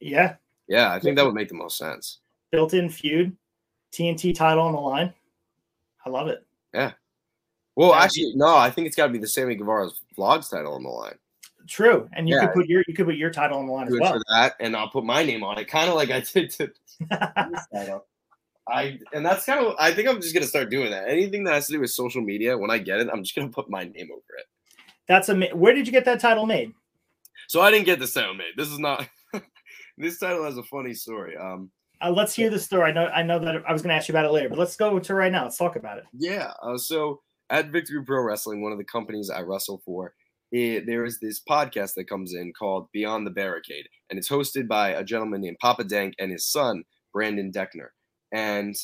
Yeah, 0.00 0.36
yeah, 0.68 0.92
I 0.92 1.00
think 1.00 1.16
that 1.16 1.24
would 1.24 1.34
make 1.34 1.48
the 1.48 1.54
most 1.54 1.76
sense. 1.78 2.20
Built 2.52 2.74
in 2.74 2.88
feud, 2.88 3.36
TNT 3.92 4.34
title 4.34 4.64
on 4.64 4.72
the 4.72 4.80
line. 4.80 5.12
I 6.04 6.10
love 6.10 6.28
it. 6.28 6.44
Yeah. 6.72 6.92
Well, 7.74 7.90
yeah. 7.90 8.02
actually, 8.02 8.32
no, 8.34 8.56
I 8.56 8.70
think 8.70 8.86
it's 8.86 8.96
got 8.96 9.06
to 9.06 9.12
be 9.12 9.18
the 9.18 9.26
Sammy 9.26 9.54
Guevara's 9.54 10.00
vlogs 10.16 10.50
title 10.50 10.74
on 10.74 10.82
the 10.82 10.88
line. 10.88 11.18
True, 11.66 12.08
and 12.14 12.28
you 12.28 12.36
yeah. 12.36 12.46
could 12.46 12.54
put 12.54 12.66
your 12.66 12.82
you 12.88 12.94
could 12.94 13.06
put 13.06 13.16
your 13.16 13.30
title 13.30 13.58
on 13.58 13.66
the 13.66 13.72
line 13.72 13.88
as 13.88 13.98
well. 13.98 14.14
For 14.14 14.22
that, 14.30 14.54
and 14.60 14.76
I'll 14.76 14.88
put 14.88 15.04
my 15.04 15.22
name 15.22 15.42
on 15.42 15.58
it, 15.58 15.66
kind 15.66 15.88
of 15.88 15.96
like 15.96 16.10
I 16.10 16.20
did 16.20 16.50
to. 16.52 16.70
I 18.70 18.98
and 19.12 19.24
that's 19.24 19.44
kind 19.44 19.64
of 19.64 19.74
I 19.78 19.92
think 19.92 20.08
I'm 20.08 20.20
just 20.20 20.34
gonna 20.34 20.46
start 20.46 20.70
doing 20.70 20.90
that. 20.90 21.08
Anything 21.08 21.44
that 21.44 21.54
has 21.54 21.66
to 21.66 21.72
do 21.72 21.80
with 21.80 21.90
social 21.90 22.22
media, 22.22 22.56
when 22.56 22.70
I 22.70 22.78
get 22.78 23.00
it, 23.00 23.08
I'm 23.12 23.22
just 23.22 23.34
gonna 23.34 23.48
put 23.48 23.68
my 23.68 23.84
name 23.84 24.08
over 24.10 24.38
it. 24.38 24.46
That's 25.06 25.28
a. 25.28 25.36
Where 25.54 25.74
did 25.74 25.86
you 25.86 25.92
get 25.92 26.04
that 26.04 26.20
title 26.20 26.46
made? 26.46 26.72
So 27.48 27.60
I 27.60 27.70
didn't 27.70 27.86
get 27.86 27.98
this 27.98 28.14
title 28.14 28.34
made. 28.34 28.52
This 28.56 28.68
is 28.68 28.78
not 28.78 29.08
this 29.98 30.18
title 30.18 30.44
has 30.44 30.58
a 30.58 30.62
funny 30.62 30.94
story. 30.94 31.36
Um, 31.36 31.70
uh, 32.00 32.10
let's 32.10 32.34
hear 32.34 32.50
the 32.50 32.58
story. 32.58 32.90
I 32.90 32.92
know, 32.92 33.06
I 33.06 33.22
know 33.22 33.38
that 33.38 33.62
I 33.66 33.72
was 33.72 33.82
going 33.82 33.90
to 33.90 33.96
ask 33.96 34.08
you 34.08 34.12
about 34.12 34.24
it 34.24 34.30
later, 34.30 34.48
but 34.48 34.58
let's 34.58 34.76
go 34.76 34.98
to 34.98 35.14
right 35.14 35.32
now. 35.32 35.44
Let's 35.44 35.56
talk 35.56 35.76
about 35.76 35.98
it. 35.98 36.04
Yeah. 36.12 36.52
Uh, 36.62 36.78
so 36.78 37.20
at 37.50 37.70
Victory 37.70 38.04
Pro 38.04 38.22
Wrestling, 38.22 38.62
one 38.62 38.72
of 38.72 38.78
the 38.78 38.84
companies 38.84 39.30
I 39.30 39.40
wrestle 39.42 39.82
for, 39.84 40.14
it, 40.52 40.86
there 40.86 41.04
is 41.04 41.18
this 41.20 41.40
podcast 41.40 41.94
that 41.94 42.08
comes 42.08 42.34
in 42.34 42.52
called 42.52 42.88
Beyond 42.92 43.26
the 43.26 43.30
Barricade, 43.30 43.88
and 44.10 44.18
it's 44.18 44.28
hosted 44.28 44.66
by 44.68 44.90
a 44.90 45.04
gentleman 45.04 45.40
named 45.42 45.58
Papa 45.60 45.84
Dank 45.84 46.14
and 46.18 46.30
his 46.30 46.46
son 46.46 46.84
Brandon 47.12 47.52
Deckner, 47.52 47.88
and 48.32 48.74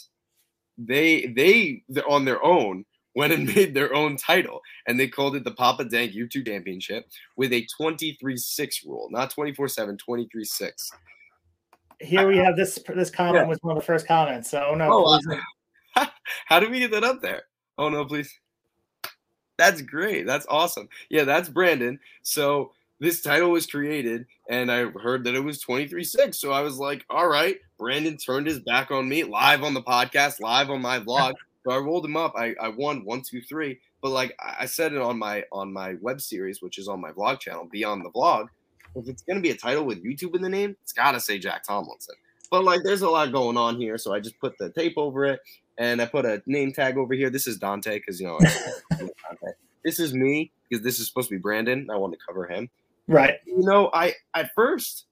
they 0.77 1.27
they 1.27 1.83
on 2.09 2.25
their 2.25 2.43
own 2.45 2.85
went 3.15 3.33
and 3.33 3.47
made 3.55 3.75
their 3.75 3.95
own 3.95 4.17
title 4.17 4.61
and 4.87 4.99
they 4.99 5.09
called 5.09 5.37
it 5.37 5.45
the 5.45 5.53
Papa 5.53 5.85
Dank 5.85 6.13
YouTube 6.13 6.47
Championship 6.47 7.07
with 7.37 7.53
a 7.53 7.67
23 7.77 8.37
6 8.37 8.85
rule, 8.85 9.09
not 9.11 9.31
24 9.31 9.69
7, 9.69 9.97
23 9.97 10.45
6. 10.45 10.91
here 12.01 12.27
we 12.27 12.39
uh-uh. 12.39 12.45
have 12.45 12.57
this 12.57 12.79
this 12.95 13.11
comment 13.11 13.45
yeah. 13.45 13.49
was 13.49 13.59
one 13.63 13.77
of 13.77 13.83
the 13.83 13.87
first 13.87 14.07
comments. 14.07 14.51
So 14.51 14.67
oh 14.71 14.75
no. 14.75 15.05
Oh, 15.97 16.07
how 16.47 16.61
did 16.61 16.71
we 16.71 16.81
get 16.81 16.91
that 16.91 17.05
up 17.05 17.23
there? 17.23 17.43
Oh 17.79 17.89
no, 17.89 18.05
please. 18.05 18.33
That's 19.57 19.83
great. 19.83 20.27
That's 20.27 20.47
awesome. 20.49 20.89
Yeah, 21.09 21.25
that's 21.25 21.49
Brandon. 21.49 22.01
So 22.23 22.73
this 23.01 23.21
title 23.21 23.51
was 23.51 23.67
created 23.67 24.27
and 24.49 24.71
I 24.71 24.87
heard 24.87 25.25
that 25.25 25.35
it 25.35 25.41
was 25.41 25.63
23-6. 25.63 26.35
So 26.35 26.53
I 26.53 26.61
was 26.61 26.79
like, 26.79 27.05
all 27.11 27.29
right, 27.29 27.57
Brandon 27.79 28.17
turned 28.17 28.47
his 28.47 28.61
back 28.61 28.91
on 28.91 29.09
me 29.09 29.25
live 29.25 29.63
on 29.63 29.75
the 29.75 29.83
podcast, 29.83 30.41
live 30.41 30.71
on 30.71 30.81
my 30.81 30.99
vlog. 30.99 31.35
so 31.65 31.73
I 31.73 31.79
rolled 31.79 32.05
him 32.05 32.17
up. 32.17 32.35
I, 32.37 32.55
I 32.61 32.69
won 32.69 33.05
one, 33.05 33.23
two, 33.23 33.43
three. 33.43 33.79
But 34.03 34.11
like 34.11 34.37
I 34.39 34.67
said 34.67 34.93
it 34.93 35.01
on 35.01 35.19
my 35.19 35.45
on 35.51 35.73
my 35.73 35.95
web 36.03 36.21
series, 36.21 36.61
which 36.61 36.77
is 36.79 36.89
on 36.89 37.01
my 37.01 37.11
vlog 37.13 37.41
channel, 37.41 37.67
Beyond 37.73 38.05
the 38.05 38.11
Vlog. 38.11 38.49
If 38.97 39.09
it's 39.09 39.23
gonna 39.23 39.41
be 39.41 39.49
a 39.49 39.57
title 39.57 39.85
with 39.85 40.05
YouTube 40.05 40.37
in 40.37 40.43
the 40.43 40.49
name, 40.49 40.77
it's 40.83 40.93
gotta 40.93 41.19
say 41.19 41.39
Jack 41.39 41.65
Tomlinson. 41.65 42.15
But 42.51 42.65
like 42.65 42.83
there's 42.83 43.01
a 43.01 43.09
lot 43.09 43.33
going 43.33 43.57
on 43.57 43.81
here, 43.81 43.97
so 43.97 44.13
I 44.13 44.21
just 44.21 44.39
put 44.41 44.59
the 44.59 44.69
tape 44.69 44.99
over 44.99 45.25
it 45.25 45.41
and 45.79 46.01
I 46.01 46.07
put 46.07 46.25
a 46.25 46.43
name 46.47 46.73
tag 46.73 46.97
over 46.97 47.15
here. 47.15 47.31
This 47.31 47.47
is 47.47 47.59
Dante 47.59 47.99
because 47.99 48.21
you 48.21 48.27
know 48.27 48.39
this 49.85 49.99
is 49.99 50.15
me 50.15 50.51
because 50.69 50.83
this 50.85 50.99
is 50.99 51.09
supposed 51.09 51.29
to 51.29 51.35
be 51.35 51.41
Brandon. 51.41 51.89
I 51.91 51.97
want 51.97 52.13
to 52.13 52.19
cover 52.27 52.47
him. 52.47 52.71
Right. 53.07 53.35
You 53.47 53.61
know, 53.61 53.91
I 53.93 54.15
at 54.35 54.51
first 54.55 55.07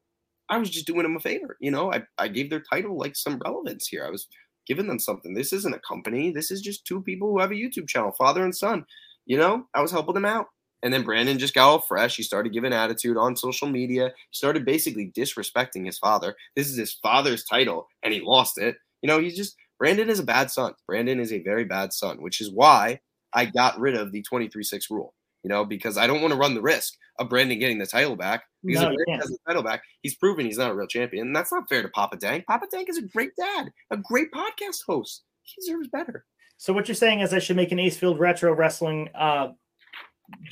I 0.48 0.58
was 0.58 0.70
just 0.70 0.86
doing 0.86 1.04
him 1.04 1.16
a 1.16 1.20
favor. 1.20 1.56
You 1.60 1.70
know, 1.70 1.92
I, 1.92 2.02
I 2.18 2.28
gave 2.28 2.50
their 2.50 2.60
title 2.62 2.98
like 2.98 3.16
some 3.16 3.38
relevance 3.44 3.88
here. 3.88 4.04
I 4.04 4.10
was 4.10 4.28
giving 4.66 4.86
them 4.86 4.98
something. 4.98 5.34
This 5.34 5.52
isn't 5.52 5.74
a 5.74 5.80
company. 5.80 6.30
This 6.30 6.50
is 6.50 6.60
just 6.60 6.86
two 6.86 7.02
people 7.02 7.30
who 7.30 7.40
have 7.40 7.50
a 7.50 7.54
YouTube 7.54 7.88
channel, 7.88 8.12
father 8.12 8.44
and 8.44 8.54
son. 8.54 8.84
You 9.26 9.38
know, 9.38 9.66
I 9.74 9.80
was 9.80 9.90
helping 9.90 10.14
them 10.14 10.24
out. 10.24 10.46
And 10.82 10.92
then 10.92 11.04
Brandon 11.04 11.38
just 11.38 11.54
got 11.54 11.68
all 11.68 11.80
fresh. 11.80 12.16
He 12.16 12.24
started 12.24 12.52
giving 12.52 12.72
attitude 12.72 13.16
on 13.16 13.36
social 13.36 13.68
media. 13.68 14.08
He 14.08 14.36
started 14.36 14.64
basically 14.64 15.12
disrespecting 15.16 15.86
his 15.86 15.98
father. 15.98 16.34
This 16.56 16.68
is 16.68 16.76
his 16.76 16.92
father's 16.94 17.44
title, 17.44 17.86
and 18.02 18.12
he 18.12 18.20
lost 18.20 18.58
it. 18.58 18.76
You 19.00 19.06
know, 19.06 19.20
he's 19.20 19.36
just 19.36 19.56
Brandon 19.82 20.08
is 20.08 20.20
a 20.20 20.24
bad 20.24 20.50
son. 20.50 20.74
Brandon 20.86 21.18
is 21.18 21.32
a 21.32 21.42
very 21.42 21.64
bad 21.64 21.92
son, 21.92 22.22
which 22.22 22.40
is 22.40 22.50
why 22.50 23.00
I 23.32 23.46
got 23.46 23.80
rid 23.80 23.96
of 23.96 24.12
the 24.12 24.22
23 24.22 24.62
6 24.62 24.90
rule 24.90 25.14
you 25.42 25.48
know, 25.48 25.64
because 25.64 25.98
I 25.98 26.06
don't 26.06 26.20
want 26.20 26.32
to 26.32 26.38
run 26.38 26.54
the 26.54 26.62
risk 26.62 26.94
of 27.18 27.28
Brandon 27.28 27.58
getting 27.58 27.78
the 27.78 27.86
title 27.86 28.16
back. 28.16 28.44
Because 28.64 28.82
no, 28.82 28.90
if 28.90 28.96
Brandon 28.96 29.20
has 29.20 29.30
the 29.30 29.38
title 29.46 29.62
back, 29.62 29.82
he's 30.02 30.14
proven 30.14 30.46
he's 30.46 30.58
not 30.58 30.70
a 30.70 30.74
real 30.74 30.86
champion. 30.86 31.26
And 31.26 31.36
that's 31.36 31.52
not 31.52 31.68
fair 31.68 31.82
to 31.82 31.88
Papa 31.88 32.16
Dank. 32.16 32.46
Papa 32.46 32.66
Dank 32.70 32.88
is 32.88 32.98
a 32.98 33.02
great 33.02 33.34
dad, 33.36 33.72
a 33.90 33.96
great 33.96 34.30
podcast 34.30 34.84
host. 34.86 35.22
He 35.42 35.60
deserves 35.60 35.88
better. 35.88 36.24
So 36.58 36.72
what 36.72 36.86
you're 36.86 36.94
saying 36.94 37.20
is 37.20 37.34
I 37.34 37.40
should 37.40 37.56
make 37.56 37.72
an 37.72 37.78
Acefield 37.78 38.20
Retro 38.20 38.54
Wrestling 38.54 39.08
uh, 39.16 39.48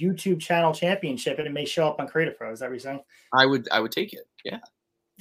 YouTube 0.01 0.41
channel 0.41 0.75
championship 0.75 1.39
and 1.39 1.47
it 1.47 1.53
may 1.53 1.65
show 1.65 1.87
up 1.87 2.01
on 2.01 2.09
Create 2.09 2.29
a 2.29 2.33
Pro. 2.33 2.51
Is 2.51 2.59
that 2.59 2.67
what 2.67 2.73
you're 2.73 2.81
saying? 2.81 3.01
I 3.33 3.47
would 3.47 3.69
I 3.71 3.79
would 3.79 3.93
take 3.93 4.13
it. 4.13 4.27
Yeah. 4.45 4.59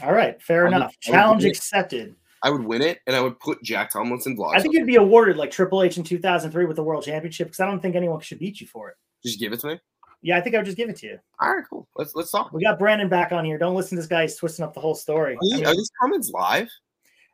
All 0.01 0.13
right, 0.13 0.41
fair 0.41 0.65
I 0.65 0.69
enough. 0.69 0.95
Would, 1.05 1.13
Challenge 1.13 1.45
accepted. 1.45 2.15
I 2.41 2.49
would 2.49 2.63
win 2.63 2.81
it, 2.81 2.99
and 3.05 3.15
I 3.15 3.21
would 3.21 3.39
put 3.39 3.61
Jack 3.63 3.91
Tomlinson 3.91 4.37
vlogs. 4.37 4.55
I 4.55 4.59
think 4.59 4.73
you'd 4.73 4.87
be 4.87 4.95
awarded 4.95 5.37
like 5.37 5.51
Triple 5.51 5.83
H 5.83 5.97
in 5.97 6.03
2003 6.03 6.65
with 6.65 6.75
the 6.75 6.83
World 6.83 7.03
Championship 7.03 7.47
because 7.47 7.59
I 7.59 7.65
don't 7.65 7.81
think 7.81 7.95
anyone 7.95 8.19
should 8.21 8.39
beat 8.39 8.61
you 8.61 8.67
for 8.67 8.89
it. 8.89 8.95
Just 9.23 9.39
give 9.39 9.51
it 9.51 9.59
to 9.61 9.67
me. 9.67 9.79
Yeah, 10.21 10.37
I 10.37 10.41
think 10.41 10.55
I 10.55 10.59
would 10.59 10.65
just 10.65 10.77
give 10.77 10.89
it 10.89 10.97
to 10.97 11.07
you. 11.07 11.19
All 11.39 11.53
right, 11.53 11.63
cool. 11.69 11.87
Let's 11.95 12.13
let's 12.15 12.31
talk. 12.31 12.51
We 12.51 12.63
got 12.63 12.79
Brandon 12.79 13.09
back 13.09 13.31
on 13.31 13.45
here. 13.45 13.57
Don't 13.57 13.75
listen 13.75 13.91
to 13.91 14.01
this 14.01 14.07
guy. 14.07 14.23
He's 14.23 14.35
twisting 14.35 14.65
up 14.65 14.73
the 14.73 14.79
whole 14.79 14.95
story. 14.95 15.35
Are, 15.35 15.39
you, 15.41 15.65
are 15.65 15.73
these 15.73 15.91
comments 15.99 16.31
live? 16.33 16.69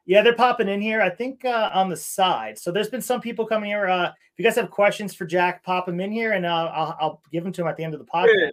Yeah, 0.06 0.22
they're 0.22 0.36
popping 0.36 0.70
in 0.70 0.82
here. 0.82 1.02
I 1.02 1.10
think 1.10 1.46
uh, 1.46 1.72
on 1.74 1.90
the 1.90 1.98
side. 1.98 2.60
So 2.60 2.72
there's 2.72 2.90
been 2.90 3.02
some 3.02 3.22
people 3.22 3.46
coming 3.46 3.72
here. 3.72 3.88
Uh, 3.88 4.10
if 4.10 4.38
you 4.38 4.46
guys 4.46 4.56
have 4.56 4.70
questions 4.70 5.16
for 5.16 5.26
Jack, 5.26 5.64
pop 5.64 5.88
them 5.88 6.00
in 6.00 6.12
here, 6.12 6.34
and 6.34 6.46
uh, 6.46 6.72
I'll, 6.74 6.98
I'll 7.00 7.22
give 7.32 7.44
them 7.44 7.54
to 7.54 7.62
him 7.62 7.68
at 7.68 7.76
the 7.78 7.84
end 7.84 7.96
of 7.96 8.00
the 8.00 8.06
podcast. 8.06 8.52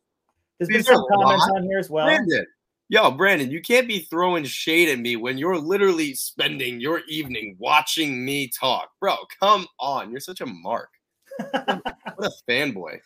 There's 0.59 0.69
been 0.69 0.83
some 0.83 1.05
comments 1.13 1.51
on 1.55 1.65
here 1.65 1.79
as 1.79 1.91
well. 1.91 2.07
Brandon. 2.07 2.47
Yo, 2.93 3.11
Brandon, 3.11 3.51
you 3.51 3.63
can't 3.63 3.89
be 3.89 4.01
throwing 4.01 4.45
shade 4.45 4.87
at 4.91 4.99
me 4.99 5.17
when 5.17 5.39
you're 5.39 5.57
literally 5.57 6.13
spending 6.13 6.79
your 6.79 7.01
evening 7.09 7.57
watching 7.59 8.23
me 8.23 8.49
talk. 8.49 8.91
Bro, 9.01 9.17
come 9.41 9.67
on. 9.81 10.11
You're 10.11 10.21
such 10.21 10.43
a 10.43 10.47
mark. 10.47 10.91
what 11.39 11.97
a 12.19 12.31
fanboy. 12.47 12.99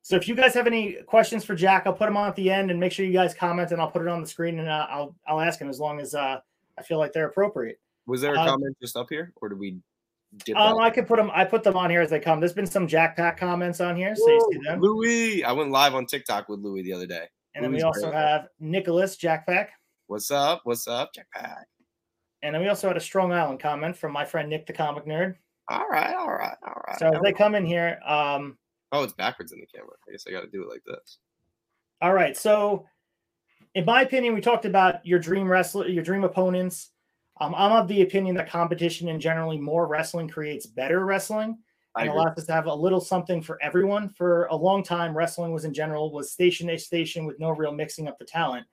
So 0.00 0.16
if 0.16 0.26
you 0.26 0.34
guys 0.34 0.54
have 0.54 0.66
any 0.66 0.94
questions 1.06 1.44
for 1.44 1.54
Jack, 1.54 1.82
I'll 1.84 1.92
put 1.92 2.06
them 2.06 2.16
on 2.16 2.28
at 2.28 2.34
the 2.34 2.50
end 2.50 2.70
and 2.70 2.80
make 2.80 2.92
sure 2.92 3.04
you 3.04 3.12
guys 3.12 3.34
comment 3.34 3.72
and 3.72 3.78
I'll 3.82 3.90
put 3.90 4.00
it 4.00 4.08
on 4.08 4.22
the 4.22 4.26
screen 4.26 4.58
and 4.58 4.70
uh, 4.70 4.86
I'll 4.88 5.14
I'll 5.28 5.40
ask 5.40 5.60
him 5.60 5.68
as 5.68 5.78
long 5.78 6.00
as 6.00 6.14
uh, 6.14 6.40
I 6.78 6.82
feel 6.82 6.96
like 6.98 7.12
they're 7.12 7.28
appropriate. 7.28 7.78
Was 8.06 8.22
there 8.22 8.34
a 8.34 8.40
uh, 8.40 8.46
comment 8.46 8.74
just 8.80 8.96
up 8.96 9.08
here, 9.10 9.34
or 9.42 9.50
did 9.50 9.58
we? 9.58 9.80
Um, 10.56 10.78
I 10.78 10.88
could 10.88 11.06
put 11.06 11.18
them. 11.18 11.30
I 11.34 11.44
put 11.44 11.62
them 11.62 11.76
on 11.76 11.90
here 11.90 12.00
as 12.00 12.08
they 12.08 12.20
come. 12.20 12.40
There's 12.40 12.54
been 12.54 12.66
some 12.66 12.88
Jack 12.88 13.16
Pack 13.16 13.36
comments 13.36 13.82
on 13.82 13.96
here, 13.96 14.16
so 14.16 14.26
you 14.26 14.48
see 14.50 14.60
them. 14.64 14.80
Louis, 14.80 15.44
I 15.44 15.52
went 15.52 15.70
live 15.70 15.94
on 15.94 16.06
TikTok 16.06 16.48
with 16.48 16.60
Louis 16.60 16.80
the 16.80 16.94
other 16.94 17.06
day. 17.06 17.28
And 17.54 17.64
then 17.64 17.72
we 17.72 17.82
also 17.82 18.10
have 18.10 18.48
Nicholas 18.58 19.16
Jackpack. 19.16 19.68
What's 20.06 20.30
up? 20.30 20.62
What's 20.64 20.88
up, 20.88 21.12
Jackpack? 21.14 21.64
And 22.42 22.54
then 22.54 22.60
we 22.60 22.68
also 22.68 22.88
had 22.88 22.96
a 22.96 23.00
Strong 23.00 23.32
Island 23.32 23.60
comment 23.60 23.96
from 23.96 24.12
my 24.12 24.24
friend 24.24 24.50
Nick 24.50 24.66
the 24.66 24.72
Comic 24.72 25.06
Nerd. 25.06 25.36
All 25.68 25.88
right, 25.88 26.14
all 26.14 26.32
right, 26.32 26.56
all 26.66 26.82
right. 26.86 26.98
So 26.98 27.08
as 27.08 27.22
they 27.22 27.32
come 27.32 27.54
in 27.54 27.64
here, 27.64 27.98
um, 28.06 28.58
Oh, 28.94 29.02
it's 29.02 29.12
backwards 29.12 29.50
in 29.50 29.58
the 29.58 29.66
camera. 29.66 29.90
I 30.06 30.12
guess 30.12 30.24
I 30.28 30.30
got 30.30 30.42
to 30.42 30.50
do 30.50 30.62
it 30.62 30.68
like 30.68 30.84
this. 30.86 31.18
All 32.00 32.14
right. 32.14 32.36
So, 32.36 32.86
in 33.74 33.84
my 33.84 34.02
opinion, 34.02 34.34
we 34.34 34.40
talked 34.40 34.66
about 34.66 35.04
your 35.04 35.18
dream 35.18 35.50
wrestler, 35.50 35.88
your 35.88 36.04
dream 36.04 36.22
opponents. 36.22 36.90
Um, 37.40 37.56
I'm 37.56 37.72
of 37.72 37.88
the 37.88 38.02
opinion 38.02 38.36
that 38.36 38.48
competition 38.48 39.08
and 39.08 39.20
generally 39.20 39.58
more 39.58 39.88
wrestling 39.88 40.28
creates 40.28 40.66
better 40.66 41.04
wrestling 41.04 41.58
and 41.96 42.08
allows 42.08 42.38
us 42.38 42.46
to 42.46 42.52
have 42.52 42.66
a 42.66 42.74
little 42.74 43.00
something 43.00 43.42
for 43.42 43.62
everyone. 43.62 44.08
For 44.08 44.46
a 44.46 44.56
long 44.56 44.82
time, 44.82 45.16
wrestling 45.16 45.52
was 45.52 45.64
in 45.64 45.72
general 45.72 46.12
was 46.12 46.32
station 46.32 46.68
to 46.68 46.78
station 46.78 47.24
with 47.24 47.38
no 47.38 47.50
real 47.50 47.72
mixing 47.72 48.08
up 48.08 48.18
the 48.18 48.24
talent. 48.24 48.66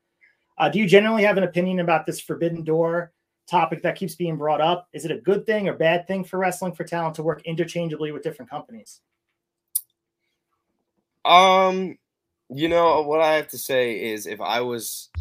Uh, 0.58 0.70
do 0.70 0.80
you 0.80 0.88
generally 0.88 1.24
have 1.24 1.38
an 1.38 1.44
opinion 1.44 1.80
about 1.80 2.06
this 2.06 2.20
forbidden 2.20 2.64
door 2.64 3.12
topic 3.48 3.82
that 3.84 3.96
keeps 3.96 4.16
being 4.16 4.38
brought 4.38 4.62
up? 4.62 4.88
Is 4.94 5.06
it 5.06 5.12
a 5.12 5.18
good 5.18 5.46
thing 5.46 5.68
or 5.68 5.74
bad 5.74 6.08
thing 6.08 6.24
for 6.24 6.38
wrestling 6.38 6.74
for 6.74 6.84
talent 6.84 7.16
to 7.16 7.24
work 7.24 7.42
interchangeably 7.44 8.12
with 8.12 8.24
different 8.24 8.50
companies? 8.50 9.02
Um, 11.26 11.98
you 12.50 12.68
know 12.68 13.02
what 13.02 13.22
I 13.22 13.34
have 13.34 13.48
to 13.50 13.58
say 13.58 14.12
is 14.12 14.26
if 14.26 14.42
I 14.42 14.62
was, 14.62 15.10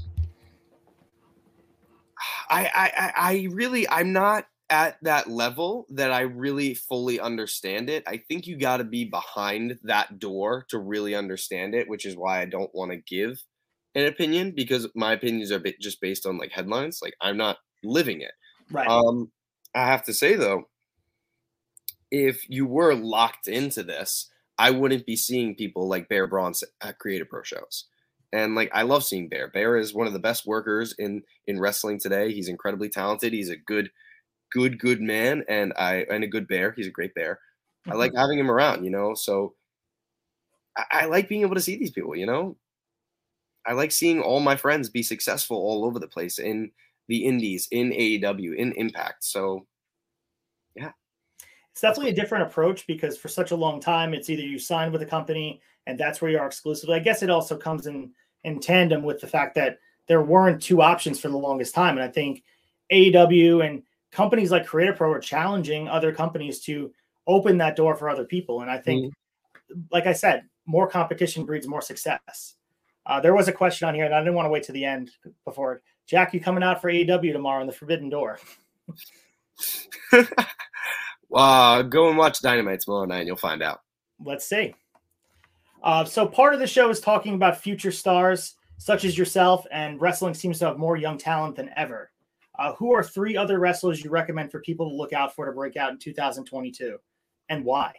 I 2.48 2.70
I 2.74 3.12
I 3.16 3.48
really 3.50 3.88
I'm 3.88 4.12
not 4.12 4.46
at 4.70 4.96
that 5.02 5.28
level 5.28 5.86
that 5.90 6.12
I 6.12 6.20
really 6.20 6.74
fully 6.74 7.18
understand 7.18 7.90
it. 7.90 8.04
I 8.06 8.18
think 8.18 8.46
you 8.46 8.56
got 8.56 8.78
to 8.78 8.84
be 8.84 9.04
behind 9.04 9.78
that 9.82 10.18
door 10.18 10.64
to 10.68 10.78
really 10.78 11.14
understand 11.14 11.74
it, 11.74 11.88
which 11.88 12.06
is 12.06 12.16
why 12.16 12.40
I 12.40 12.44
don't 12.44 12.74
want 12.74 12.92
to 12.92 12.98
give 12.98 13.42
an 13.94 14.06
opinion 14.06 14.52
because 14.54 14.88
my 14.94 15.12
opinions 15.12 15.50
are 15.50 15.62
just 15.80 16.00
based 16.00 16.26
on 16.26 16.38
like 16.38 16.52
headlines. 16.52 17.00
Like 17.02 17.14
I'm 17.20 17.36
not 17.36 17.58
living 17.82 18.20
it. 18.20 18.32
Right. 18.70 18.88
Um, 18.88 19.32
I 19.74 19.86
have 19.86 20.04
to 20.04 20.14
say 20.14 20.36
though, 20.36 20.68
if 22.10 22.48
you 22.48 22.66
were 22.66 22.94
locked 22.94 23.48
into 23.48 23.82
this, 23.82 24.30
I 24.58 24.70
wouldn't 24.70 25.06
be 25.06 25.16
seeing 25.16 25.54
people 25.54 25.88
like 25.88 26.08
Bear 26.08 26.26
Bronson 26.26 26.68
at 26.80 26.98
Create 26.98 27.22
a 27.22 27.24
Pro 27.24 27.42
shows. 27.42 27.86
And 28.32 28.54
like 28.54 28.70
I 28.72 28.82
love 28.82 29.04
seeing 29.04 29.28
Bear. 29.28 29.48
Bear 29.48 29.76
is 29.76 29.94
one 29.94 30.06
of 30.06 30.12
the 30.12 30.18
best 30.18 30.46
workers 30.46 30.94
in 30.98 31.22
in 31.46 31.58
wrestling 31.58 31.98
today. 31.98 32.32
He's 32.32 32.48
incredibly 32.48 32.88
talented. 32.88 33.32
He's 33.32 33.50
a 33.50 33.56
good, 33.56 33.90
good, 34.50 34.78
good 34.78 35.00
man, 35.00 35.44
and 35.48 35.72
I 35.78 36.06
and 36.10 36.24
a 36.24 36.28
good 36.28 36.48
bear. 36.48 36.72
He's 36.72 36.86
a 36.86 36.90
great 36.90 37.14
bear. 37.14 37.40
Mm-hmm. 37.86 37.92
I 37.92 37.94
like 37.96 38.12
having 38.14 38.38
him 38.38 38.50
around, 38.50 38.84
you 38.84 38.90
know. 38.90 39.14
So 39.14 39.54
I, 40.76 40.84
I 40.90 41.04
like 41.06 41.28
being 41.28 41.42
able 41.42 41.54
to 41.54 41.60
see 41.60 41.76
these 41.76 41.90
people, 41.90 42.16
you 42.16 42.26
know. 42.26 42.56
I 43.66 43.72
like 43.74 43.92
seeing 43.92 44.22
all 44.22 44.40
my 44.40 44.56
friends 44.56 44.88
be 44.88 45.02
successful 45.02 45.56
all 45.56 45.84
over 45.84 45.98
the 45.98 46.08
place 46.08 46.38
in 46.38 46.70
the 47.08 47.24
indies, 47.24 47.68
in 47.70 47.90
AEW, 47.90 48.56
in 48.56 48.72
Impact. 48.72 49.22
So 49.24 49.66
yeah 50.74 50.92
it's 51.72 51.80
definitely 51.80 52.10
a 52.10 52.14
different 52.14 52.46
approach 52.46 52.86
because 52.86 53.16
for 53.16 53.28
such 53.28 53.52
a 53.52 53.56
long 53.56 53.80
time, 53.80 54.12
it's 54.12 54.28
either 54.28 54.42
you 54.42 54.58
sign 54.58 54.92
with 54.92 55.02
a 55.02 55.06
company 55.06 55.60
and 55.86 55.98
that's 55.98 56.20
where 56.20 56.30
you 56.30 56.38
are 56.38 56.46
exclusively. 56.46 56.94
I 56.94 57.00
guess 57.00 57.22
it 57.22 57.30
also 57.30 57.56
comes 57.56 57.86
in 57.86 58.10
in 58.44 58.60
tandem 58.60 59.02
with 59.02 59.20
the 59.20 59.26
fact 59.26 59.54
that 59.54 59.78
there 60.06 60.22
weren't 60.22 60.62
two 60.62 60.82
options 60.82 61.20
for 61.20 61.28
the 61.28 61.36
longest 61.36 61.74
time, 61.74 61.96
and 61.96 62.04
I 62.04 62.08
think 62.08 62.42
AEW 62.92 63.66
and 63.66 63.82
companies 64.12 64.50
like 64.50 64.66
Create 64.66 64.90
a 64.90 64.92
Pro 64.92 65.10
are 65.12 65.20
challenging 65.20 65.88
other 65.88 66.12
companies 66.12 66.60
to 66.60 66.92
open 67.26 67.58
that 67.58 67.76
door 67.76 67.94
for 67.94 68.08
other 68.08 68.24
people. 68.24 68.62
And 68.62 68.70
I 68.70 68.78
think, 68.78 69.06
mm-hmm. 69.06 69.80
like 69.90 70.06
I 70.06 70.12
said, 70.12 70.44
more 70.66 70.88
competition 70.88 71.44
breeds 71.44 71.66
more 71.66 71.82
success. 71.82 72.54
Uh, 73.06 73.20
there 73.20 73.34
was 73.34 73.48
a 73.48 73.52
question 73.52 73.88
on 73.88 73.94
here, 73.94 74.04
and 74.04 74.14
I 74.14 74.20
didn't 74.20 74.34
want 74.34 74.46
to 74.46 74.50
wait 74.50 74.64
to 74.64 74.72
the 74.72 74.84
end 74.84 75.10
before. 75.44 75.82
Jack, 76.06 76.34
you 76.34 76.40
coming 76.40 76.62
out 76.62 76.80
for 76.80 76.90
AEW 76.90 77.32
tomorrow 77.32 77.60
in 77.60 77.66
the 77.66 77.72
Forbidden 77.72 78.08
Door? 78.08 78.38
Uh, 81.32 81.82
go 81.82 82.08
and 82.08 82.18
watch 82.18 82.40
Dynamite 82.40 82.80
tomorrow 82.80 83.04
night, 83.04 83.20
and 83.20 83.26
you'll 83.28 83.36
find 83.36 83.62
out. 83.62 83.80
Let's 84.24 84.44
see. 84.44 84.74
Uh, 85.82 86.04
so 86.04 86.26
part 86.26 86.54
of 86.54 86.60
the 86.60 86.66
show 86.66 86.90
is 86.90 87.00
talking 87.00 87.34
about 87.34 87.60
future 87.60 87.92
stars 87.92 88.56
such 88.78 89.04
as 89.04 89.16
yourself, 89.16 89.66
and 89.70 90.00
wrestling 90.00 90.34
seems 90.34 90.58
to 90.58 90.66
have 90.66 90.78
more 90.78 90.96
young 90.96 91.18
talent 91.18 91.56
than 91.56 91.70
ever. 91.76 92.10
Uh, 92.58 92.74
who 92.74 92.92
are 92.92 93.02
three 93.02 93.36
other 93.36 93.58
wrestlers 93.58 94.04
you 94.04 94.10
recommend 94.10 94.50
for 94.50 94.60
people 94.60 94.88
to 94.88 94.94
look 94.94 95.12
out 95.12 95.34
for 95.34 95.46
to 95.46 95.52
break 95.52 95.76
out 95.76 95.92
in 95.92 95.98
2022, 95.98 96.98
and 97.48 97.64
why? 97.64 97.92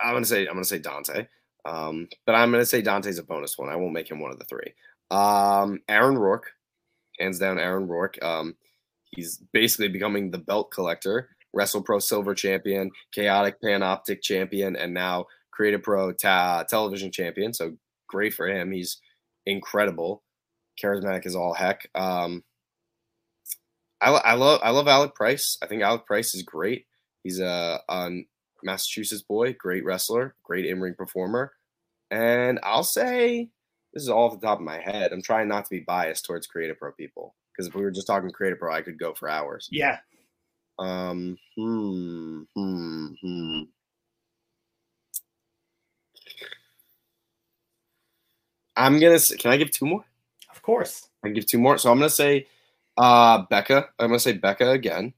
I'm 0.00 0.14
gonna 0.14 0.24
say 0.24 0.46
I'm 0.46 0.54
gonna 0.54 0.64
say 0.64 0.78
Dante, 0.78 1.26
um, 1.64 2.08
but 2.26 2.34
I'm 2.34 2.50
gonna 2.50 2.64
say 2.66 2.82
Dante's 2.82 3.18
a 3.18 3.22
bonus 3.22 3.56
one. 3.56 3.68
I 3.68 3.76
won't 3.76 3.92
make 3.92 4.10
him 4.10 4.20
one 4.20 4.32
of 4.32 4.38
the 4.38 4.44
three. 4.46 4.74
Um, 5.10 5.80
Aaron 5.88 6.18
Rourke, 6.18 6.50
hands 7.18 7.38
down, 7.38 7.58
Aaron 7.58 7.86
Rourke. 7.86 8.22
Um, 8.22 8.56
he's 9.10 9.38
basically 9.52 9.88
becoming 9.88 10.30
the 10.30 10.38
belt 10.38 10.70
collector, 10.70 11.30
Wrestle 11.52 11.82
Pro 11.82 11.98
Silver 11.98 12.34
Champion, 12.34 12.90
Chaotic 13.12 13.60
Panoptic 13.62 14.22
Champion, 14.22 14.76
and 14.76 14.92
now 14.92 15.26
Create 15.56 15.72
a 15.72 15.78
Pro 15.78 16.12
ta- 16.12 16.64
Television 16.68 17.10
Champion. 17.10 17.54
So 17.54 17.74
great 18.08 18.34
for 18.34 18.46
him. 18.46 18.70
He's 18.70 18.98
incredible, 19.46 20.22
charismatic 20.82 21.26
as 21.26 21.36
all 21.36 21.54
heck. 21.54 21.88
Um, 21.94 22.44
I, 24.00 24.10
I 24.10 24.34
love 24.34 24.60
I 24.62 24.70
love 24.70 24.88
Alec 24.88 25.14
Price. 25.14 25.56
I 25.62 25.66
think 25.66 25.82
Alec 25.82 26.06
Price 26.06 26.34
is 26.34 26.42
great. 26.42 26.86
He's 27.22 27.40
a, 27.40 27.80
a 27.88 28.10
Massachusetts 28.62 29.22
boy, 29.22 29.54
great 29.58 29.84
wrestler, 29.84 30.34
great 30.42 30.66
in 30.66 30.80
ring 30.80 30.94
performer, 30.94 31.52
and 32.10 32.60
I'll 32.62 32.84
say 32.84 33.50
this 33.94 34.02
is 34.02 34.08
all 34.10 34.26
off 34.28 34.40
the 34.40 34.46
top 34.46 34.58
of 34.58 34.64
my 34.64 34.78
head. 34.78 35.12
I'm 35.12 35.22
trying 35.22 35.48
not 35.48 35.64
to 35.64 35.70
be 35.70 35.80
biased 35.80 36.24
towards 36.26 36.46
Create 36.46 36.70
a 36.70 36.74
Pro 36.74 36.92
people 36.92 37.34
because 37.52 37.66
if 37.66 37.74
we 37.74 37.82
were 37.82 37.90
just 37.90 38.06
talking 38.06 38.30
Create 38.30 38.52
a 38.52 38.56
Pro, 38.56 38.72
I 38.72 38.82
could 38.82 38.98
go 38.98 39.14
for 39.14 39.28
hours. 39.28 39.68
Yeah. 39.72 39.98
Um. 40.78 41.38
Hmm. 41.56 42.42
Hmm. 42.54 43.06
Hmm. 43.22 43.60
I'm 48.76 48.98
gonna. 48.98 49.18
Say, 49.18 49.36
can 49.36 49.50
I 49.50 49.56
give 49.56 49.70
two 49.70 49.86
more? 49.86 50.04
Of 50.50 50.62
course. 50.62 51.08
I 51.24 51.28
give 51.30 51.46
two 51.46 51.58
more. 51.58 51.78
So 51.78 51.90
I'm 51.90 51.98
gonna 51.98 52.10
say 52.10 52.46
uh, 52.96 53.42
Becca. 53.50 53.88
I'm 53.98 54.08
gonna 54.08 54.20
say 54.20 54.32
Becca 54.32 54.70
again, 54.70 55.14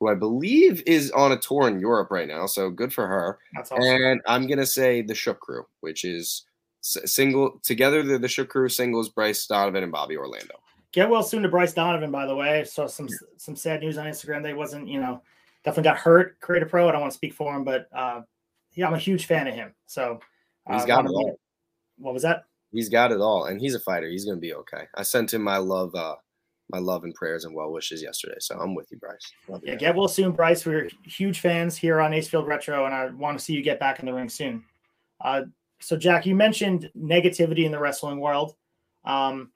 who 0.00 0.08
I 0.08 0.14
believe 0.14 0.82
is 0.86 1.10
on 1.12 1.32
a 1.32 1.38
tour 1.38 1.68
in 1.68 1.80
Europe 1.80 2.10
right 2.10 2.28
now. 2.28 2.46
So 2.46 2.70
good 2.70 2.92
for 2.92 3.06
her. 3.06 3.38
That's 3.54 3.72
awesome. 3.72 3.84
And 3.84 4.20
I'm 4.26 4.46
gonna 4.46 4.66
say 4.66 5.02
the 5.02 5.14
Shook 5.14 5.40
Crew, 5.40 5.66
which 5.80 6.04
is 6.04 6.44
single 6.80 7.60
together. 7.62 8.02
The 8.02 8.18
the 8.18 8.28
Shook 8.28 8.48
Crew 8.48 8.68
singles 8.68 9.08
Bryce 9.08 9.46
Donovan 9.46 9.82
and 9.82 9.92
Bobby 9.92 10.16
Orlando. 10.16 10.54
Get 10.92 11.10
well 11.10 11.24
soon 11.24 11.42
to 11.42 11.48
Bryce 11.48 11.72
Donovan, 11.72 12.10
by 12.10 12.26
the 12.26 12.36
way. 12.36 12.64
Saw 12.64 12.86
some 12.86 13.08
some 13.36 13.56
sad 13.56 13.80
news 13.80 13.98
on 13.98 14.06
Instagram. 14.06 14.42
They 14.42 14.54
wasn't, 14.54 14.86
you 14.86 15.00
know, 15.00 15.22
definitely 15.64 15.90
got 15.90 15.96
hurt. 15.96 16.38
Create 16.40 16.62
a 16.62 16.66
Pro. 16.66 16.88
I 16.88 16.92
don't 16.92 17.00
want 17.00 17.12
to 17.12 17.16
speak 17.16 17.34
for 17.34 17.54
him, 17.54 17.64
but 17.64 17.88
uh, 17.92 18.22
yeah, 18.74 18.86
I'm 18.86 18.94
a 18.94 18.98
huge 18.98 19.26
fan 19.26 19.48
of 19.48 19.54
him. 19.54 19.74
So 19.86 20.20
uh, 20.68 20.74
He's 20.74 20.84
got 20.84 21.04
wanna 21.04 21.28
it 21.28 21.40
What 21.98 22.14
was 22.14 22.22
that? 22.22 22.44
He's 22.74 22.88
got 22.88 23.12
it 23.12 23.20
all, 23.20 23.44
and 23.44 23.60
he's 23.60 23.76
a 23.76 23.80
fighter. 23.80 24.08
He's 24.08 24.24
gonna 24.24 24.40
be 24.40 24.52
okay. 24.52 24.88
I 24.96 25.02
sent 25.04 25.32
him 25.32 25.42
my 25.42 25.58
love, 25.58 25.94
uh, 25.94 26.16
my 26.70 26.78
love 26.78 27.04
and 27.04 27.14
prayers 27.14 27.44
and 27.44 27.54
well 27.54 27.70
wishes 27.70 28.02
yesterday. 28.02 28.34
So 28.40 28.58
I'm 28.58 28.74
with 28.74 28.88
you, 28.90 28.98
Bryce. 28.98 29.32
You, 29.48 29.60
Yeah, 29.62 29.74
get 29.76 29.94
well 29.94 30.08
soon, 30.08 30.32
Bryce. 30.32 30.66
We're 30.66 30.88
huge 31.04 31.38
fans 31.38 31.76
here 31.76 32.00
on 32.00 32.10
Acefield 32.10 32.48
Retro, 32.48 32.84
and 32.84 32.92
I 32.92 33.10
want 33.10 33.38
to 33.38 33.44
see 33.44 33.52
you 33.54 33.62
get 33.62 33.78
back 33.78 34.00
in 34.00 34.06
the 34.06 34.12
ring 34.12 34.28
soon. 34.28 34.64
Uh, 35.20 35.42
so, 35.80 35.96
Jack, 35.96 36.26
you 36.26 36.34
mentioned 36.34 36.90
negativity 36.98 37.64
in 37.64 37.70
the 37.70 37.78
wrestling 37.78 38.18
world. 38.18 38.56
Um, 39.04 39.52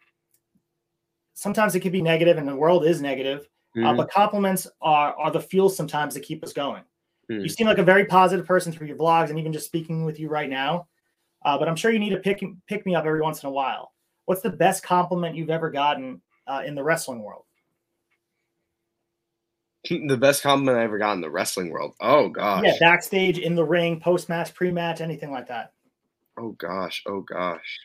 sometimes 1.34 1.74
it 1.74 1.80
can 1.80 1.90
be 1.90 2.02
negative, 2.02 2.38
and 2.38 2.46
the 2.46 2.54
world 2.54 2.84
is 2.86 3.02
negative. 3.02 3.48
Uh, 3.76 3.80
Mhm. 3.80 3.96
but 3.96 4.10
compliments 4.10 4.68
are 4.80 5.14
are 5.14 5.32
the 5.32 5.40
fuel 5.40 5.68
sometimes 5.68 6.14
that 6.14 6.20
keep 6.20 6.44
us 6.44 6.52
going. 6.52 6.84
Mhm. 7.28 7.42
You 7.42 7.48
seem 7.48 7.66
like 7.66 7.78
a 7.78 7.82
very 7.82 8.04
positive 8.04 8.46
person 8.46 8.72
through 8.72 8.86
your 8.86 8.96
vlogs, 8.96 9.30
and 9.30 9.38
even 9.40 9.52
just 9.52 9.66
speaking 9.66 10.04
with 10.04 10.20
you 10.20 10.28
right 10.28 10.48
now. 10.48 10.86
Uh, 11.45 11.59
but 11.59 11.68
I'm 11.68 11.76
sure 11.76 11.91
you 11.91 11.99
need 11.99 12.11
to 12.11 12.18
pick 12.18 12.43
pick 12.66 12.84
me 12.84 12.95
up 12.95 13.05
every 13.07 13.20
once 13.20 13.43
in 13.43 13.49
a 13.49 13.53
while. 13.53 13.93
What's 14.24 14.43
the 14.43 14.51
best 14.51 14.82
compliment 14.82 15.36
you've 15.36 15.51
ever 15.51 15.70
gotten 15.70 16.20
uh, 16.47 16.62
in 16.66 16.74
the 16.74 16.82
wrestling 16.82 17.22
world? 17.22 17.45
the 19.89 20.16
best 20.16 20.43
compliment 20.43 20.78
I 20.78 20.82
ever 20.84 20.99
got 20.99 21.12
in 21.12 21.20
the 21.20 21.30
wrestling 21.30 21.70
world. 21.70 21.95
Oh 22.01 22.28
gosh. 22.28 22.64
Yeah, 22.64 22.74
backstage, 22.80 23.39
in 23.39 23.55
the 23.55 23.64
ring, 23.64 24.01
post 24.01 24.28
match, 24.28 24.53
pre 24.55 24.70
match, 24.70 25.01
anything 25.01 25.30
like 25.30 25.49
that. 25.49 25.72
Oh 26.39 26.51
gosh. 26.53 27.03
Oh 27.07 27.22
gosh. 27.22 27.78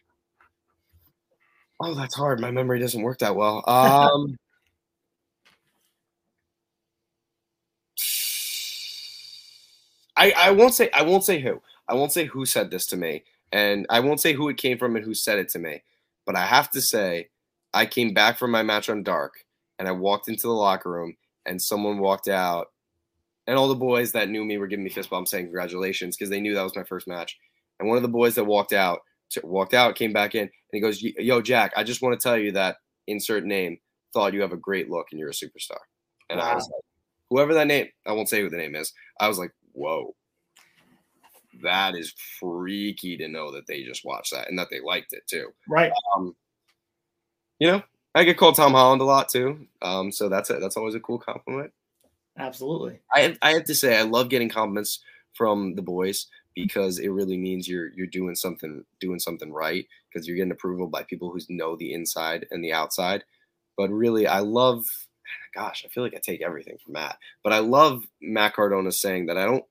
Oh, 1.80 1.94
that's 1.94 2.16
hard. 2.16 2.40
My 2.40 2.52
memory 2.52 2.80
doesn't 2.80 3.02
work 3.02 3.20
that 3.20 3.36
well. 3.36 3.64
Um 3.68 4.38
I 10.16 10.32
I 10.32 10.52
won't 10.52 10.74
say 10.74 10.90
I 10.94 11.04
won't 11.04 11.24
say 11.24 11.40
who. 11.40 11.62
I 11.88 11.94
won't 11.96 12.12
say 12.12 12.26
who 12.26 12.46
said 12.46 12.70
this 12.72 12.86
to 12.88 12.98
me, 12.98 13.24
and 13.54 13.86
I 13.90 14.02
won't 14.02 14.20
say 14.20 14.34
who 14.34 14.50
it 14.50 14.58
came 14.58 14.78
from 14.78 14.98
and 14.98 15.06
who 15.06 15.14
said 15.14 15.40
it 15.40 15.48
to 15.50 15.60
me. 15.60 15.84
But 16.26 16.36
I 16.36 16.46
have 16.46 16.72
to 16.72 16.82
say, 16.82 17.30
I 17.74 17.86
came 17.86 18.14
back 18.14 18.38
from 18.38 18.52
my 18.52 18.64
match 18.64 18.90
on 18.90 19.04
Dark, 19.04 19.46
and 19.80 19.88
I 19.88 19.92
walked 19.92 20.28
into 20.28 20.48
the 20.48 20.54
locker 20.54 20.92
room, 20.92 21.16
and 21.46 21.62
someone 21.62 22.00
walked 22.00 22.28
out, 22.28 22.68
and 23.48 23.58
all 23.58 23.68
the 23.68 23.76
boys 23.76 24.12
that 24.14 24.30
knew 24.30 24.44
me 24.44 24.58
were 24.58 24.68
giving 24.68 24.84
me 24.84 24.90
fist 24.90 25.10
bumps 25.10 25.32
saying 25.32 25.46
congratulations 25.46 26.18
because 26.18 26.30
they 26.30 26.42
knew 26.42 26.56
that 26.56 26.64
was 26.64 26.76
my 26.76 26.84
first 26.84 27.08
match. 27.08 27.38
And 27.80 27.88
one 27.88 27.98
of 27.98 28.04
the 28.04 28.10
boys 28.10 28.36
that 28.36 28.46
walked 28.46 28.74
out 28.74 29.02
walked 29.44 29.74
out, 29.74 29.96
came 29.96 30.14
back 30.14 30.36
in, 30.36 30.42
and 30.42 30.52
he 30.72 30.80
goes, 30.80 31.02
"Yo, 31.02 31.42
Jack, 31.42 31.74
I 31.76 31.84
just 31.84 32.02
want 32.02 32.20
to 32.20 32.24
tell 32.24 32.38
you 32.38 32.52
that 32.52 32.78
insert 33.08 33.46
name 33.46 33.80
thought 34.14 34.34
you 34.34 34.42
have 34.42 34.52
a 34.52 34.58
great 34.58 34.90
look 34.90 35.08
and 35.12 35.20
you're 35.20 35.30
a 35.30 35.34
superstar." 35.34 35.80
And 36.30 36.40
I 36.40 36.56
was 36.56 36.70
like, 36.70 36.84
whoever 37.30 37.54
that 37.56 37.68
name, 37.68 37.88
I 38.06 38.14
won't 38.14 38.30
say 38.30 38.42
who 38.42 38.50
the 38.50 38.58
name 38.58 38.76
is. 38.76 38.94
I 39.20 39.28
was 39.28 39.40
like, 39.40 39.52
whoa, 39.74 40.16
that 41.64 41.96
is 41.96 42.14
freaky 42.40 43.18
to 43.18 43.28
know 43.28 43.52
that 43.52 43.68
they 43.68 43.84
just 43.84 44.06
watched 44.06 44.34
that 44.34 44.50
and 44.50 44.58
that 44.60 44.68
they 44.70 44.80
liked 44.80 45.14
it 45.14 45.24
too. 45.28 45.50
Right. 45.68 45.92
Um, 46.16 46.36
you 47.60 47.68
know, 47.68 47.84
I 48.16 48.24
get 48.24 48.38
called 48.38 48.56
Tom 48.56 48.74
Holland 48.74 49.02
a 49.02 49.06
lot 49.06 49.30
too. 49.30 49.68
Um, 49.82 50.12
so 50.12 50.30
that's 50.30 50.50
it. 50.50 50.60
That's 50.62 50.78
always 50.78 50.96
a 50.96 51.00
cool 51.00 51.20
compliment. 51.20 51.72
Absolutely. 52.38 53.00
I 53.12 53.38
I 53.42 53.54
have 53.54 53.66
to 53.66 53.76
say 53.76 53.98
I 53.98 54.04
love 54.04 54.30
getting 54.30 54.50
compliments 54.50 55.00
from 55.34 55.76
the 55.76 55.82
boys 55.82 56.28
because 56.56 57.00
it 57.00 57.10
really 57.10 57.38
means 57.38 57.68
you're 57.68 57.92
you're 57.94 58.08
doing 58.08 58.36
something 58.36 58.84
doing 59.00 59.20
something 59.20 59.52
right 59.52 59.86
because 60.12 60.28
you're 60.28 60.38
getting 60.38 60.52
approval 60.52 60.88
by 60.88 61.04
people 61.04 61.32
who 61.32 61.40
know 61.50 61.76
the 61.76 61.94
inside 61.94 62.46
and 62.52 62.64
the 62.64 62.74
outside. 62.74 63.24
But 63.78 63.90
really, 63.90 64.28
I 64.28 64.40
love. 64.40 64.86
Gosh, 65.56 65.84
I 65.86 65.90
feel 65.90 66.04
like 66.04 66.16
I 66.16 66.20
take 66.20 66.42
everything 66.42 66.78
from 66.84 66.94
Matt, 66.94 67.18
but 67.44 67.54
I 67.54 67.60
love 67.60 68.04
Matt 68.22 68.56
Cardona 68.56 68.92
saying 68.92 69.28
that 69.28 69.38
I 69.38 69.46
don't 69.46 69.64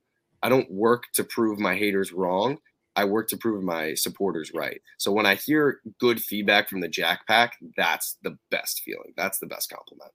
I 0.43 0.49
don't 0.49 0.71
work 0.71 1.05
to 1.15 1.25
prove 1.25 1.59
my 1.59 1.75
haters 1.75 2.13
wrong. 2.13 2.59
I 2.95 3.05
work 3.05 3.29
to 3.29 3.37
prove 3.37 3.63
my 3.63 3.95
supporters 3.95 4.53
right. 4.55 4.81
So 4.99 5.13
when 5.13 5.25
I 5.25 5.37
hear 5.37 5.81
good 5.99 6.21
feedback 6.21 6.69
from 6.69 6.81
the 6.81 6.89
Jack 6.89 7.27
Pack, 7.27 7.57
that's 7.77 8.19
the 8.23 8.37
best 8.51 8.83
feeling. 8.85 9.15
That's 9.17 9.39
the 9.39 9.47
best 9.47 9.71
compliment. 9.71 10.11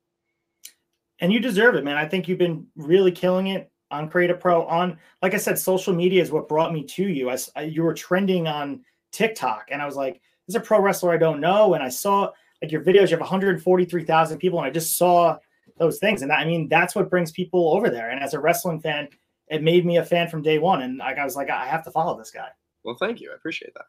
And 1.20 1.34
you 1.34 1.40
deserve 1.40 1.74
it, 1.76 1.84
man. 1.84 1.98
I 1.98 2.08
think 2.08 2.28
you've 2.28 2.38
been 2.38 2.68
really 2.76 3.12
killing 3.12 3.48
it 3.48 3.72
on 3.90 4.10
Create 4.10 4.30
a 4.30 4.36
Pro. 4.36 4.66
On, 4.66 4.98
like 5.24 5.34
I 5.34 5.38
said, 5.38 5.58
social 5.58 5.94
media 5.94 6.22
is 6.22 6.32
what 6.32 6.48
brought 6.48 6.72
me 6.72 6.84
to 6.84 7.08
you. 7.08 7.36
You 7.64 7.84
were 7.84 7.94
trending 7.96 8.48
on 8.48 8.84
TikTok, 9.12 9.70
and 9.72 9.82
I 9.82 9.86
was 9.86 9.96
like, 9.96 10.22
"This 10.46 10.50
is 10.50 10.56
a 10.56 10.60
pro 10.60 10.80
wrestler 10.80 11.14
I 11.14 11.18
don't 11.18 11.40
know." 11.40 11.74
And 11.74 11.82
I 11.82 11.90
saw 11.90 12.32
like 12.62 12.72
your 12.72 12.84
videos. 12.84 13.10
You 13.10 13.18
have 13.18 13.22
143,000 13.22 14.38
people, 14.38 14.60
and 14.60 14.68
I 14.68 14.70
just 14.70 14.98
saw 14.98 15.38
those 15.78 15.98
things. 15.98 16.22
And 16.22 16.32
I 16.32 16.46
mean, 16.46 16.68
that's 16.68 16.94
what 16.94 17.10
brings 17.10 17.32
people 17.32 17.74
over 17.74 17.90
there. 17.90 18.10
And 18.12 18.22
as 18.22 18.36
a 18.36 18.40
wrestling 18.40 18.82
fan, 18.82 19.08
it 19.50 19.64
made 19.64 19.86
me 19.86 19.98
a 19.98 20.06
fan 20.06 20.28
from 20.30 20.42
day 20.42 20.60
one. 20.60 20.82
And 20.82 20.98
like 20.98 21.18
I 21.18 21.24
was 21.26 21.36
like, 21.36 21.50
I 21.50 21.66
have 21.66 21.84
to 21.86 21.92
follow 21.92 22.18
this 22.18 22.32
guy. 22.32 22.50
Well, 22.84 22.96
thank 23.00 23.20
you. 23.22 23.32
I 23.32 23.36
appreciate 23.36 23.74
that. 23.76 23.86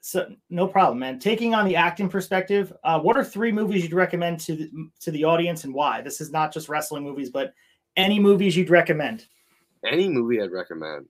So 0.00 0.28
no 0.48 0.66
problem, 0.66 1.00
man. 1.00 1.18
Taking 1.18 1.54
on 1.54 1.66
the 1.66 1.76
acting 1.76 2.08
perspective, 2.08 2.72
uh, 2.84 3.00
what 3.00 3.16
are 3.16 3.24
three 3.24 3.52
movies 3.52 3.82
you'd 3.82 3.92
recommend 3.92 4.40
to 4.40 4.54
the, 4.56 4.70
to 5.00 5.10
the 5.10 5.24
audience 5.24 5.64
and 5.64 5.74
why? 5.74 6.00
This 6.02 6.20
is 6.20 6.30
not 6.30 6.52
just 6.52 6.68
wrestling 6.68 7.02
movies, 7.02 7.30
but 7.30 7.52
any 7.96 8.20
movies 8.20 8.56
you'd 8.56 8.70
recommend. 8.70 9.26
any 9.84 10.08
movie 10.08 10.40
I'd 10.40 10.52
recommend. 10.52 11.06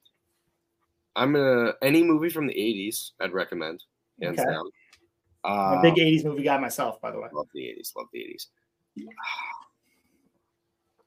I'm 1.17 1.33
gonna 1.35 1.73
any 1.83 2.03
movie 2.03 2.31
from 2.31 2.47
the 2.47 2.55
'80s 2.55 3.13
I'd 3.21 3.33
recommend, 3.33 3.83
hands 4.23 4.41
Okay. 4.41 4.51
down. 4.51 4.71
I'm 5.45 5.75
Uh, 5.75 5.79
a 5.79 5.83
big 5.83 5.97
'80s 5.97 6.25
movie 6.25 6.43
guy 6.45 6.59
myself, 6.59 7.01
by 7.01 7.11
the 7.11 7.21
way. 7.21 7.29
love 7.33 7.49
the 7.55 7.61
'80s. 7.61 7.95
Love 7.97 8.07
the 8.13 8.21
'80s. 8.21 8.47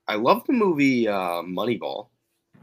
I 0.07 0.15
love 0.15 0.45
the 0.45 0.53
movie 0.53 1.07
uh, 1.07 1.41
Moneyball. 1.43 2.09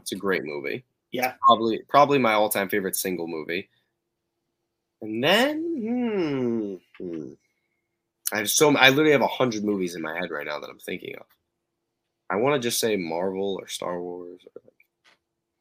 It's 0.09 0.17
a 0.17 0.19
great 0.19 0.43
movie. 0.43 0.83
Yeah, 1.11 1.33
Probably, 1.39 1.81
probably 1.87 2.17
my 2.17 2.33
all-time 2.33 2.67
favorite 2.67 2.95
single 2.95 3.27
movie. 3.27 3.69
And 5.03 5.23
then, 5.23 6.79
hmm, 6.99 7.03
hmm. 7.03 7.33
I 8.33 8.37
have 8.39 8.49
so 8.49 8.75
I 8.75 8.89
literally 8.89 9.11
have 9.11 9.21
a 9.21 9.27
hundred 9.27 9.63
movies 9.63 9.93
in 9.93 10.01
my 10.01 10.15
head 10.15 10.31
right 10.31 10.47
now 10.47 10.59
that 10.59 10.69
I'm 10.69 10.79
thinking 10.79 11.15
of. 11.15 11.27
I 12.27 12.37
want 12.37 12.59
to 12.59 12.67
just 12.67 12.79
say 12.79 12.95
Marvel 12.95 13.59
or 13.59 13.67
Star 13.67 14.01
Wars 14.01 14.41
or 14.45 14.61
like 14.65 14.73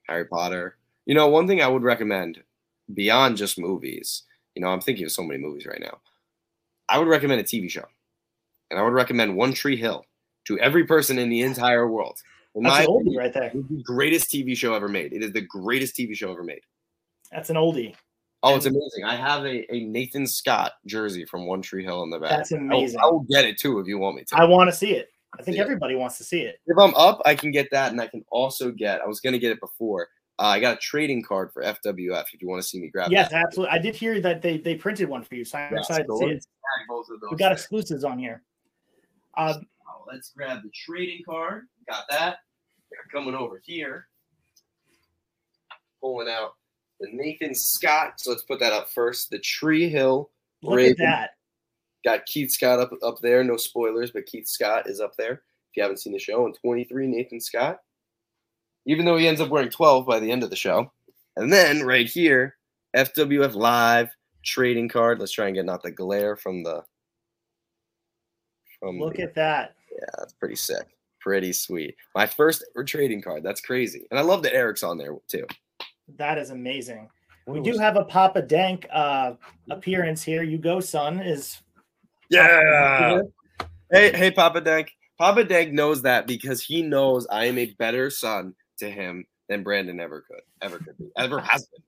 Harry 0.09 0.25
Potter. 0.25 0.77
You 1.05 1.15
know, 1.15 1.29
one 1.29 1.47
thing 1.47 1.61
I 1.61 1.69
would 1.69 1.83
recommend 1.83 2.43
beyond 2.95 3.37
just 3.37 3.59
movies. 3.59 4.23
You 4.55 4.63
know, 4.63 4.69
I'm 4.69 4.81
thinking 4.81 5.05
of 5.05 5.13
so 5.13 5.23
many 5.23 5.41
movies 5.41 5.67
right 5.67 5.81
now. 5.81 5.99
I 6.89 6.99
would 6.99 7.09
recommend 7.09 7.41
a 7.43 7.45
TV 7.45 7.69
show, 7.71 7.85
and 8.71 8.81
I 8.81 8.83
would 8.83 8.95
recommend 8.95 9.37
One 9.37 9.53
Tree 9.53 9.77
Hill 9.77 10.07
to 10.47 10.59
every 10.59 10.85
person 10.85 11.19
in 11.19 11.29
the 11.29 11.43
entire 11.43 11.87
world. 11.87 12.23
In 12.59 12.65
that's 12.65 12.77
my 12.77 12.83
an 12.83 12.89
oldie 12.89 13.17
right 13.17 13.33
there. 13.33 13.51
the 13.55 13.83
greatest 13.83 14.31
TV 14.31 14.57
show 14.57 14.75
ever 14.75 14.89
made. 14.89 15.13
It 15.13 15.23
is 15.23 15.33
the 15.33 15.41
greatest 15.43 15.97
TV 15.97 16.15
show 16.17 16.31
ever 16.33 16.43
made. 16.45 16.61
That's 17.33 17.51
an 17.51 17.57
oldie. 17.57 17.95
Oh, 18.43 18.55
it's 18.55 18.67
amazing. 18.67 19.05
I 19.05 19.17
have 19.17 19.45
a, 19.45 19.75
a 19.75 19.85
Nathan 19.85 20.27
Scott 20.27 20.73
jersey 20.87 21.25
from 21.25 21.47
One 21.47 21.61
Tree 21.61 21.83
Hill 21.85 22.03
in 22.05 22.11
the 22.11 22.19
back. 22.21 22.31
That's 22.31 22.53
I 22.53 22.57
will- 22.57 22.63
amazing. 22.67 23.01
I 23.01 23.07
will 23.07 23.27
get 23.29 23.45
it 23.45 23.59
too 23.59 23.79
if 23.81 23.87
you 23.89 23.99
want 23.99 24.17
me 24.17 24.25
to. 24.29 24.37
I 24.37 24.45
want 24.45 24.71
to 24.71 24.77
see 24.77 24.93
it. 24.93 25.09
I 25.39 25.43
think 25.43 25.57
Yeah. 25.57 25.65
everybody 25.65 25.95
wants 25.95 26.17
to 26.19 26.25
see 26.25 26.41
it. 26.43 26.59
if 26.67 26.79
I'm 26.79 26.95
up, 26.95 27.21
I 27.27 27.35
can 27.35 27.51
get 27.51 27.69
that, 27.73 27.91
and 27.93 28.01
I 28.01 28.07
can 28.07 28.25
also 28.31 28.71
get. 28.71 29.01
I 29.03 29.07
was 29.07 29.21
gonna 29.21 29.39
get 29.39 29.51
it 29.53 29.61
before, 29.61 30.09
Uh, 30.39 30.45
I 30.47 30.61
got 30.61 30.75
a 30.77 30.81
trading 30.81 31.23
card 31.23 31.53
for 31.53 31.63
FWF 31.65 32.27
if 32.33 32.41
you 32.41 32.49
want 32.49 32.63
to 32.63 32.69
see 32.69 32.81
me 32.81 32.89
grab. 32.89 33.09
It, 33.09 33.13
yes, 33.13 33.31
that. 33.33 33.45
absolutely. 33.45 33.77
I 33.77 33.79
did 33.83 33.95
hear 33.97 34.21
that 34.21 34.41
they 34.41 34.57
they 34.59 34.75
printed 34.77 35.09
one 35.09 35.23
for 35.25 35.35
you, 35.35 35.45
so 35.45 35.59
I'm 35.59 35.73
Yeah, 35.75 35.81
excited 35.81 36.07
to 36.07 36.17
see 36.17 36.25
it. 36.27 36.39
tag 36.45 36.87
both 36.89 37.07
of 37.11 37.21
those 37.21 37.31
We 37.33 37.37
got 37.37 37.49
there. 37.49 37.53
exclusives 37.55 38.05
on 38.05 38.19
here. 38.19 38.43
Uh, 39.37 39.59
let's 40.11 40.31
grab 40.31 40.63
the 40.63 40.71
trading 40.71 41.23
card. 41.29 41.67
Got 41.91 42.05
that. 42.11 42.39
They're 42.91 43.01
coming 43.13 43.35
over 43.35 43.61
here. 43.65 44.09
Pulling 46.01 46.29
out 46.29 46.53
the 47.01 47.09
Nathan 47.13 47.55
Scott. 47.55 48.15
So 48.19 48.31
let's 48.31 48.43
put 48.45 48.61
that 48.61 48.73
up 48.73 48.89
first. 48.91 49.31
The 49.31 49.39
Tree 49.39 49.89
Hill. 49.89 50.31
look 50.63 50.77
Raven. 50.77 50.93
at 50.93 50.99
that. 50.99 51.31
Got 52.05 52.27
Keith 52.27 52.51
Scott 52.53 52.79
up 52.79 52.91
up 53.03 53.19
there. 53.21 53.43
No 53.43 53.57
spoilers, 53.57 54.13
but 54.13 54.27
Keith 54.27 54.47
Scott 54.49 54.89
is 54.89 55.01
up 55.01 55.13
there. 55.17 55.33
If 55.33 55.77
you 55.77 55.83
haven't 55.83 55.99
seen 55.99 56.13
the 56.13 56.19
show, 56.19 56.47
and 56.47 56.57
23, 56.63 57.07
Nathan 57.09 57.41
Scott. 57.41 57.81
Even 58.87 59.05
though 59.05 59.17
he 59.17 59.27
ends 59.29 59.41
up 59.41 59.49
wearing 59.51 59.69
12 59.69 60.07
by 60.07 60.19
the 60.21 60.31
end 60.31 60.43
of 60.43 60.51
the 60.51 60.57
show. 60.57 60.91
And 61.37 61.53
then 61.53 61.83
right 61.85 62.09
here, 62.09 62.57
FWF 62.97 63.55
Live 63.55 64.11
trading 64.45 64.89
card. 64.89 65.19
Let's 65.19 65.33
try 65.33 65.47
and 65.47 65.55
get 65.57 65.65
not 65.67 65.83
the 65.83 65.91
glare 65.91 66.37
from 66.37 66.63
the 66.63 66.85
from 68.79 68.99
Look 69.01 69.17
the- 69.17 69.25
at 69.25 69.35
that. 69.35 69.75
yeah, 69.93 70.07
that's 70.19 70.33
pretty 70.35 70.57
sick. 70.57 70.87
Pretty 71.21 71.53
sweet. 71.53 71.97
My 72.15 72.27
first 72.27 72.65
ever 72.75 72.85
trading 72.85 73.23
card. 73.23 73.43
That's 73.43 73.61
crazy. 73.61 74.07
And 74.11 74.19
I 74.19 74.23
love 74.23 74.43
that 74.45 74.55
Eric's 74.55 74.83
on 74.83 74.99
there 74.99 75.17
too. 75.29 75.47
That 76.17 76.39
is 76.39 76.51
amazing. 76.51 77.09
We 77.47 77.61
do 77.61 77.79
have 77.79 77.97
a 77.97 78.05
Papa 78.05 78.43
Dank 78.43 78.87
uh, 78.93 79.33
appearance 79.71 80.23
here. 80.23 80.43
You 80.43 80.59
go, 80.59 80.81
son. 80.81 81.21
Is 81.21 81.61
Yeah. 82.29 83.23
Hey, 83.91 84.13
hey, 84.15 84.31
Papa 84.31 84.61
Dank. 84.61 84.93
Papa 85.19 85.45
Dank 85.45 85.73
knows 85.73 86.03
that 86.03 86.27
because 86.27 86.63
he 86.63 86.83
knows 86.83 87.27
I 87.29 87.47
am 87.47 87.59
a 87.59 87.75
better 87.79 88.11
son 88.11 88.55
to 88.79 88.91
him 88.91 89.27
than 89.49 89.63
Brandon 89.63 89.99
ever 89.99 90.25
could, 90.29 90.43
ever 90.61 90.79
could 90.79 90.97
be, 90.99 91.09
ever 91.17 91.41
has 91.41 91.67
been. 91.67 91.83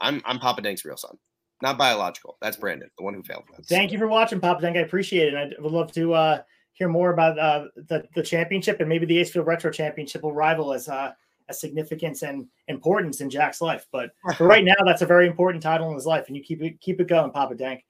I'm 0.00 0.20
I'm 0.24 0.38
Papa 0.40 0.60
Dank's 0.62 0.84
real 0.84 0.96
son, 0.96 1.16
not 1.62 1.78
biological. 1.78 2.36
That's 2.42 2.56
Brandon, 2.56 2.90
the 2.98 3.04
one 3.04 3.14
who 3.14 3.22
failed. 3.22 3.44
That's- 3.50 3.68
Thank 3.68 3.92
you 3.92 3.98
for 3.98 4.08
watching, 4.08 4.40
Papa 4.40 4.60
Dank. 4.60 4.76
I 4.76 4.80
appreciate 4.80 5.32
it. 5.32 5.36
I 5.36 5.62
would 5.62 5.72
love 5.72 5.92
to 5.92 6.12
uh, 6.12 6.42
hear 6.74 6.88
more 6.88 7.12
about 7.12 7.38
uh, 7.38 7.66
the 7.76 8.06
the 8.14 8.22
championship 8.22 8.80
and 8.80 8.88
maybe 8.88 9.06
the 9.06 9.16
Acefield 9.16 9.46
Retro 9.46 9.70
Championship 9.70 10.22
will 10.22 10.34
rival 10.34 10.72
as 10.72 10.88
uh, 10.88 11.12
as 11.48 11.60
significance 11.60 12.22
and 12.22 12.46
importance 12.68 13.20
in 13.20 13.30
Jack's 13.30 13.60
life. 13.60 13.86
But 13.90 14.10
for 14.36 14.46
right 14.46 14.64
now, 14.64 14.74
that's 14.84 15.02
a 15.02 15.06
very 15.06 15.26
important 15.26 15.62
title 15.62 15.88
in 15.88 15.94
his 15.94 16.06
life, 16.06 16.26
and 16.28 16.36
you 16.36 16.42
keep 16.42 16.62
it 16.62 16.80
keep 16.80 17.00
it 17.00 17.08
going, 17.08 17.30
Papa 17.30 17.54
Dank. 17.54 17.84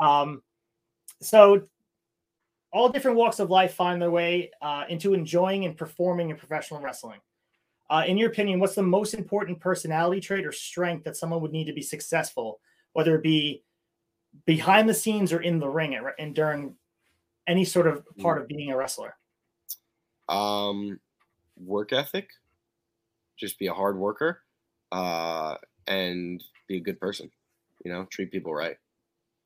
Um, 0.00 0.42
so 1.20 1.62
all 2.72 2.88
different 2.88 3.16
walks 3.16 3.40
of 3.40 3.50
life 3.50 3.74
find 3.74 4.00
their 4.00 4.10
way 4.10 4.50
uh, 4.62 4.84
into 4.88 5.14
enjoying 5.14 5.64
and 5.64 5.76
performing 5.76 6.30
in 6.30 6.36
professional 6.36 6.80
wrestling. 6.80 7.20
Uh, 7.90 8.04
in 8.06 8.18
your 8.18 8.28
opinion, 8.28 8.60
what's 8.60 8.74
the 8.74 8.82
most 8.82 9.14
important 9.14 9.58
personality 9.58 10.20
trait 10.20 10.46
or 10.46 10.52
strength 10.52 11.04
that 11.04 11.16
someone 11.16 11.40
would 11.40 11.52
need 11.52 11.64
to 11.64 11.72
be 11.72 11.80
successful, 11.80 12.60
whether 12.92 13.16
it 13.16 13.22
be 13.22 13.62
behind 14.44 14.86
the 14.86 14.94
scenes 14.94 15.32
or 15.32 15.40
in 15.40 15.58
the 15.58 15.68
ring 15.68 15.94
at, 15.94 16.02
and 16.18 16.34
during 16.34 16.74
any 17.48 17.64
sort 17.64 17.86
of 17.86 18.04
part 18.18 18.40
of 18.40 18.46
being 18.46 18.70
a 18.70 18.76
wrestler? 18.76 19.16
Um, 20.28 21.00
work 21.56 21.92
ethic. 21.92 22.28
Just 23.38 23.58
be 23.58 23.68
a 23.68 23.74
hard 23.74 23.96
worker, 23.96 24.42
uh, 24.92 25.56
and 25.86 26.42
be 26.66 26.76
a 26.76 26.80
good 26.80 27.00
person. 27.00 27.30
You 27.84 27.92
know, 27.92 28.06
treat 28.10 28.32
people 28.32 28.52
right. 28.52 28.76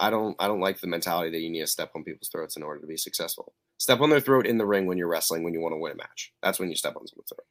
I 0.01 0.11
don't. 0.11 0.35
I 0.41 0.49
don't 0.49 0.61
like 0.61 0.81
the 0.81 0.87
mentality 0.87 1.31
that 1.31 1.41
you 1.41 1.51
need 1.51 1.61
to 1.61 1.67
step 1.67 1.93
on 1.95 2.03
people's 2.03 2.29
throats 2.29 2.57
in 2.57 2.63
order 2.63 2.81
to 2.81 2.87
be 2.87 2.97
successful. 2.97 3.53
Step 3.79 4.01
on 4.01 4.11
their 4.11 4.21
throat 4.21 4.47
in 4.47 4.59
the 4.59 4.67
ring 4.67 4.87
when 4.87 4.97
you're 4.97 5.09
wrestling 5.09 5.43
when 5.43 5.53
you 5.53 5.61
want 5.61 5.75
to 5.75 5.79
win 5.79 5.93
a 5.93 5.97
match. 5.97 6.33
That's 6.43 6.59
when 6.59 6.71
you 6.71 6.77
step 6.77 6.97
on 6.97 7.07
someone's 7.07 7.29
throat. 7.29 7.47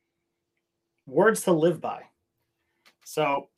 Words 1.05 1.43
to 1.43 1.51
live 1.51 1.79
by. 1.79 2.03
So 3.05 3.49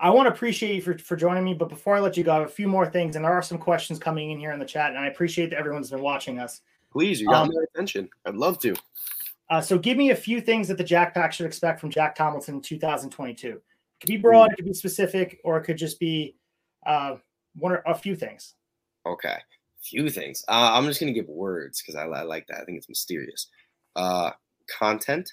I 0.00 0.10
want 0.10 0.28
to 0.28 0.32
appreciate 0.32 0.74
you 0.76 0.82
for, 0.82 0.96
for 0.98 1.16
joining 1.16 1.44
me. 1.44 1.54
But 1.54 1.68
before 1.68 1.96
I 1.96 2.00
let 2.00 2.16
you 2.16 2.22
go, 2.24 2.32
I 2.32 2.38
have 2.40 2.48
a 2.48 2.50
few 2.50 2.68
more 2.68 2.86
things, 2.86 3.16
and 3.16 3.24
there 3.24 3.32
are 3.32 3.42
some 3.42 3.58
questions 3.58 3.98
coming 3.98 4.30
in 4.30 4.38
here 4.38 4.52
in 4.52 4.58
the 4.58 4.64
chat, 4.64 4.90
and 4.90 4.98
I 4.98 5.06
appreciate 5.06 5.50
that 5.50 5.58
everyone's 5.58 5.90
been 5.90 6.02
watching 6.02 6.38
us. 6.38 6.60
Please, 6.92 7.20
you 7.20 7.28
got 7.28 7.48
Um, 7.48 7.54
my 7.54 7.64
attention. 7.74 8.08
I'd 8.24 8.36
love 8.36 8.58
to. 8.60 8.74
Uh, 9.50 9.60
so 9.60 9.78
give 9.78 9.96
me 9.96 10.10
a 10.10 10.16
few 10.16 10.40
things 10.40 10.68
that 10.68 10.78
the 10.78 10.84
Jack 10.84 11.14
Pack 11.14 11.32
should 11.32 11.46
expect 11.46 11.80
from 11.80 11.90
Jack 11.90 12.14
Tomlinson 12.14 12.56
in 12.56 12.60
2022. 12.60 13.48
It 13.48 13.62
could 14.00 14.08
be 14.08 14.16
broad, 14.16 14.52
it 14.52 14.56
could 14.56 14.66
be 14.66 14.74
specific, 14.74 15.40
or 15.42 15.58
it 15.58 15.64
could 15.64 15.78
just 15.78 15.98
be 15.98 16.36
uh, 16.86 17.16
one 17.56 17.72
or 17.72 17.82
a 17.86 17.94
few 17.94 18.14
things. 18.14 18.54
Okay, 19.06 19.30
a 19.30 19.82
few 19.82 20.10
things. 20.10 20.44
Uh, 20.48 20.70
I'm 20.72 20.84
just 20.84 21.00
gonna 21.00 21.12
give 21.12 21.28
words 21.28 21.82
because 21.82 21.96
I, 21.96 22.04
I 22.04 22.22
like 22.22 22.46
that. 22.48 22.60
I 22.60 22.64
think 22.64 22.78
it's 22.78 22.88
mysterious. 22.88 23.48
Uh, 23.96 24.30
content, 24.68 25.32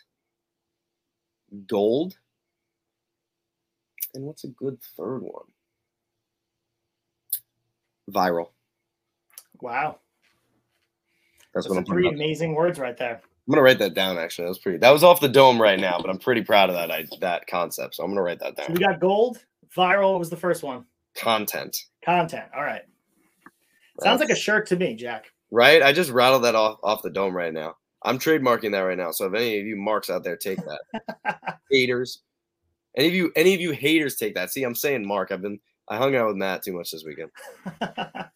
gold, 1.68 2.18
and 4.16 4.26
what's 4.26 4.44
a 4.44 4.50
good 4.50 4.80
third 4.98 5.22
one? 5.22 5.46
Viral. 8.12 8.50
Wow. 9.62 10.00
That's 11.54 11.68
Those 11.68 11.76
what 11.76 11.80
I'm 11.80 11.86
three 11.86 12.08
amazing 12.10 12.54
words 12.56 12.80
right 12.80 12.98
there. 12.98 13.22
I'm 13.48 13.52
gonna 13.52 13.62
write 13.62 13.80
that 13.80 13.94
down. 13.94 14.18
Actually, 14.18 14.46
that 14.46 14.50
was 14.50 14.60
pretty. 14.60 14.78
That 14.80 14.90
was 14.92 15.04
off 15.04 15.22
the 15.22 15.30
dome 15.30 15.62
right 15.62 15.80
now, 15.80 16.00
but 16.00 16.10
I'm 16.10 16.18
pretty 16.18 16.42
proud 16.44 16.70
of 16.70 16.76
that. 16.76 16.92
I, 16.92 17.06
that 17.22 17.48
concept, 17.48 17.96
so 17.96 18.04
I'm 18.04 18.10
gonna 18.12 18.22
write 18.24 18.40
that 18.40 18.58
So 18.58 18.64
down. 18.64 18.74
we 18.74 18.80
got 18.80 19.00
gold, 19.00 19.40
viral 19.76 20.18
was 20.20 20.30
the 20.30 20.36
first 20.38 20.64
one. 20.64 20.86
Content. 21.16 21.78
Content. 22.04 22.46
All 22.56 22.64
right. 22.64 22.82
Sounds 24.02 24.20
like 24.20 24.30
a 24.30 24.36
shirt 24.36 24.68
to 24.68 24.76
me, 24.76 24.96
Jack. 24.96 25.26
right. 25.52 25.82
I 25.82 25.94
just 25.94 26.10
rattled 26.12 26.44
that 26.44 26.56
off 26.56 26.80
off 26.84 27.02
the 27.04 27.10
dome 27.10 27.36
right 27.36 27.54
now. 27.54 27.76
I'm 28.04 28.20
trademarking 28.20 28.72
that 28.72 28.80
right 28.80 28.98
now. 28.98 29.12
So 29.12 29.26
if 29.28 29.34
any 29.34 29.60
of 29.60 29.66
you 29.66 29.78
marks 29.78 30.10
out 30.10 30.24
there 30.24 30.36
take 30.36 30.60
that, 30.66 31.40
haters, 31.72 32.22
any 32.96 33.08
of 33.08 33.14
you 33.14 33.32
any 33.36 33.54
of 33.54 33.62
you 33.62 33.72
haters 33.72 34.16
take 34.16 34.36
that. 34.36 34.52
See, 34.52 34.64
I'm 34.64 34.76
saying 34.76 35.06
Mark. 35.06 35.32
I've 35.32 35.42
been 35.42 35.60
I 35.88 35.98
hung 35.98 36.16
out 36.16 36.28
with 36.28 36.38
Matt 36.38 36.64
too 36.64 36.74
much 36.74 36.92
this 36.92 37.04
weekend. 37.04 37.30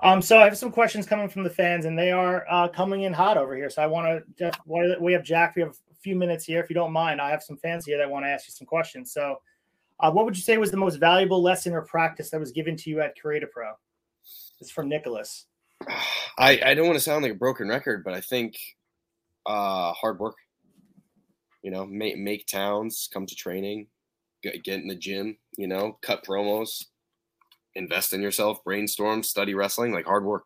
um, 0.00 0.22
so 0.22 0.38
I 0.38 0.44
have 0.44 0.56
some 0.56 0.70
questions 0.70 1.06
coming 1.06 1.28
from 1.28 1.42
the 1.42 1.50
fans, 1.50 1.84
and 1.84 1.98
they 1.98 2.12
are 2.12 2.46
uh, 2.50 2.68
coming 2.68 3.02
in 3.02 3.12
hot 3.12 3.36
over 3.36 3.56
here. 3.56 3.70
So 3.70 3.82
I 3.82 3.86
want 3.86 4.22
to. 4.38 4.96
We 5.00 5.12
have 5.12 5.24
Jack. 5.24 5.56
We 5.56 5.62
have 5.62 5.72
a 5.72 5.94
few 6.00 6.14
minutes 6.14 6.44
here, 6.44 6.60
if 6.60 6.70
you 6.70 6.74
don't 6.74 6.92
mind. 6.92 7.20
I 7.20 7.30
have 7.30 7.42
some 7.42 7.56
fans 7.56 7.84
here 7.84 7.98
that 7.98 8.08
want 8.08 8.24
to 8.24 8.28
ask 8.28 8.46
you 8.46 8.52
some 8.52 8.66
questions. 8.66 9.12
So, 9.12 9.40
uh, 10.00 10.10
what 10.10 10.24
would 10.24 10.36
you 10.36 10.42
say 10.42 10.58
was 10.58 10.70
the 10.70 10.76
most 10.76 10.96
valuable 10.96 11.42
lesson 11.42 11.72
or 11.72 11.82
practice 11.82 12.30
that 12.30 12.40
was 12.40 12.52
given 12.52 12.76
to 12.76 12.90
you 12.90 13.00
at 13.00 13.18
Create 13.20 13.42
a 13.42 13.46
Pro? 13.46 13.72
It's 14.60 14.70
from 14.70 14.88
Nicholas. 14.88 15.46
I 16.38 16.60
I 16.64 16.74
don't 16.74 16.86
want 16.86 16.98
to 16.98 17.04
sound 17.04 17.22
like 17.22 17.32
a 17.32 17.36
broken 17.36 17.68
record, 17.68 18.04
but 18.04 18.14
I 18.14 18.20
think 18.20 18.56
uh 19.46 19.92
hard 19.92 20.18
work. 20.18 20.36
You 21.66 21.72
know, 21.72 21.84
make 21.84 22.16
make 22.16 22.46
towns, 22.46 23.08
come 23.12 23.26
to 23.26 23.34
training, 23.34 23.88
get, 24.40 24.62
get 24.62 24.82
in 24.82 24.86
the 24.86 24.94
gym. 24.94 25.36
You 25.58 25.66
know, 25.66 25.98
cut 26.00 26.24
promos, 26.24 26.84
invest 27.74 28.12
in 28.12 28.22
yourself, 28.22 28.62
brainstorm, 28.62 29.24
study 29.24 29.52
wrestling, 29.52 29.92
like 29.92 30.04
hard 30.04 30.24
work. 30.24 30.44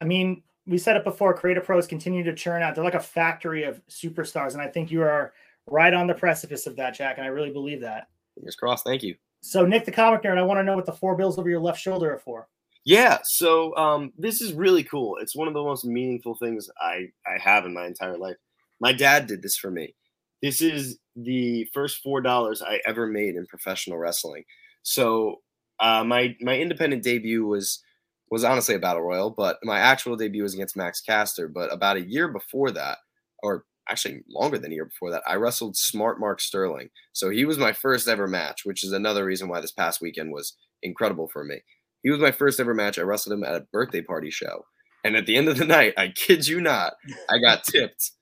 I 0.00 0.04
mean, 0.04 0.44
we 0.64 0.78
said 0.78 0.94
it 0.94 1.02
before. 1.02 1.34
Create 1.34 1.58
a 1.58 1.60
Pro's 1.60 1.88
continue 1.88 2.22
to 2.22 2.32
churn 2.32 2.62
out. 2.62 2.76
They're 2.76 2.84
like 2.84 2.94
a 2.94 3.00
factory 3.00 3.64
of 3.64 3.84
superstars, 3.88 4.52
and 4.52 4.62
I 4.62 4.68
think 4.68 4.92
you 4.92 5.02
are 5.02 5.32
right 5.66 5.92
on 5.92 6.06
the 6.06 6.14
precipice 6.14 6.68
of 6.68 6.76
that, 6.76 6.94
Jack. 6.94 7.18
And 7.18 7.26
I 7.26 7.30
really 7.30 7.50
believe 7.50 7.80
that. 7.80 8.06
Fingers 8.36 8.54
crossed. 8.54 8.84
Thank 8.84 9.02
you. 9.02 9.16
So, 9.40 9.66
Nick 9.66 9.86
the 9.86 9.90
comic 9.90 10.22
nerd, 10.22 10.38
I 10.38 10.42
want 10.42 10.60
to 10.60 10.62
know 10.62 10.76
what 10.76 10.86
the 10.86 10.92
four 10.92 11.16
bills 11.16 11.36
over 11.36 11.50
your 11.50 11.58
left 11.58 11.80
shoulder 11.80 12.14
are 12.14 12.20
for. 12.20 12.46
Yeah, 12.84 13.18
so 13.24 13.76
um, 13.76 14.12
this 14.16 14.40
is 14.40 14.52
really 14.52 14.84
cool. 14.84 15.16
It's 15.20 15.34
one 15.34 15.48
of 15.48 15.54
the 15.54 15.64
most 15.64 15.84
meaningful 15.84 16.36
things 16.36 16.70
I 16.80 17.08
I 17.26 17.40
have 17.40 17.66
in 17.66 17.74
my 17.74 17.86
entire 17.86 18.16
life. 18.16 18.36
My 18.80 18.92
dad 18.92 19.26
did 19.26 19.42
this 19.42 19.56
for 19.56 19.70
me. 19.70 19.94
This 20.42 20.62
is 20.62 20.98
the 21.14 21.68
first 21.74 21.98
four 22.02 22.20
dollars 22.20 22.62
I 22.62 22.80
ever 22.86 23.06
made 23.06 23.34
in 23.34 23.46
professional 23.46 23.98
wrestling. 23.98 24.44
So 24.82 25.36
uh, 25.78 26.04
my 26.04 26.36
my 26.40 26.58
independent 26.58 27.02
debut 27.02 27.44
was 27.44 27.82
was 28.30 28.44
honestly 28.44 28.74
a 28.74 28.78
battle 28.78 29.02
royal, 29.02 29.30
but 29.30 29.58
my 29.62 29.78
actual 29.78 30.16
debut 30.16 30.42
was 30.42 30.54
against 30.54 30.76
Max 30.76 31.00
Caster. 31.00 31.48
But 31.48 31.72
about 31.72 31.96
a 31.96 32.08
year 32.08 32.28
before 32.28 32.70
that, 32.70 32.98
or 33.42 33.64
actually 33.88 34.22
longer 34.28 34.56
than 34.58 34.70
a 34.70 34.74
year 34.74 34.84
before 34.84 35.10
that, 35.10 35.22
I 35.26 35.34
wrestled 35.34 35.76
Smart 35.76 36.20
Mark 36.20 36.40
Sterling. 36.40 36.90
So 37.12 37.28
he 37.28 37.44
was 37.44 37.58
my 37.58 37.72
first 37.72 38.08
ever 38.08 38.28
match, 38.28 38.64
which 38.64 38.84
is 38.84 38.92
another 38.92 39.24
reason 39.24 39.48
why 39.48 39.60
this 39.60 39.72
past 39.72 40.00
weekend 40.00 40.32
was 40.32 40.56
incredible 40.82 41.28
for 41.28 41.44
me. 41.44 41.60
He 42.02 42.10
was 42.10 42.20
my 42.20 42.30
first 42.30 42.60
ever 42.60 42.72
match. 42.72 42.98
I 42.98 43.02
wrestled 43.02 43.36
him 43.36 43.44
at 43.44 43.54
a 43.54 43.66
birthday 43.72 44.00
party 44.00 44.30
show. 44.30 44.64
And 45.04 45.16
at 45.16 45.26
the 45.26 45.36
end 45.36 45.48
of 45.48 45.58
the 45.58 45.64
night, 45.66 45.94
I 45.98 46.08
kid 46.08 46.46
you 46.46 46.60
not, 46.60 46.94
I 47.28 47.38
got 47.38 47.64
tipped 47.64 48.12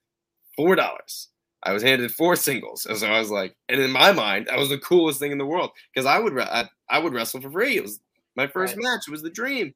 four 0.58 0.74
dollars. 0.74 1.28
I 1.62 1.72
was 1.72 1.82
handed 1.82 2.12
four 2.12 2.36
singles, 2.36 2.84
and 2.86 2.98
so 2.98 3.06
I 3.06 3.18
was 3.18 3.30
like, 3.30 3.54
and 3.68 3.80
in 3.80 3.90
my 3.90 4.12
mind, 4.12 4.46
that 4.48 4.58
was 4.58 4.68
the 4.68 4.78
coolest 4.78 5.20
thing 5.20 5.32
in 5.32 5.38
the 5.38 5.46
world 5.46 5.70
because 5.94 6.06
I 6.06 6.18
would 6.18 6.38
I, 6.38 6.68
I 6.90 6.98
would 6.98 7.14
wrestle 7.14 7.40
for 7.40 7.50
free. 7.50 7.76
It 7.76 7.82
was 7.82 8.00
my 8.36 8.46
first 8.46 8.74
Right. 8.76 8.82
match. 8.84 9.02
It 9.08 9.12
was 9.12 9.22
the 9.22 9.30
dream, 9.30 9.72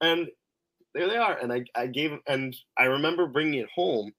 and 0.00 0.26
there 0.94 1.08
they 1.08 1.16
are. 1.16 1.38
And 1.38 1.52
I 1.52 1.64
I 1.74 1.86
gave 1.86 2.12
and 2.26 2.56
I 2.78 2.84
remember 2.84 3.26
bringing 3.26 3.60
it 3.60 3.68
home. 3.74 4.10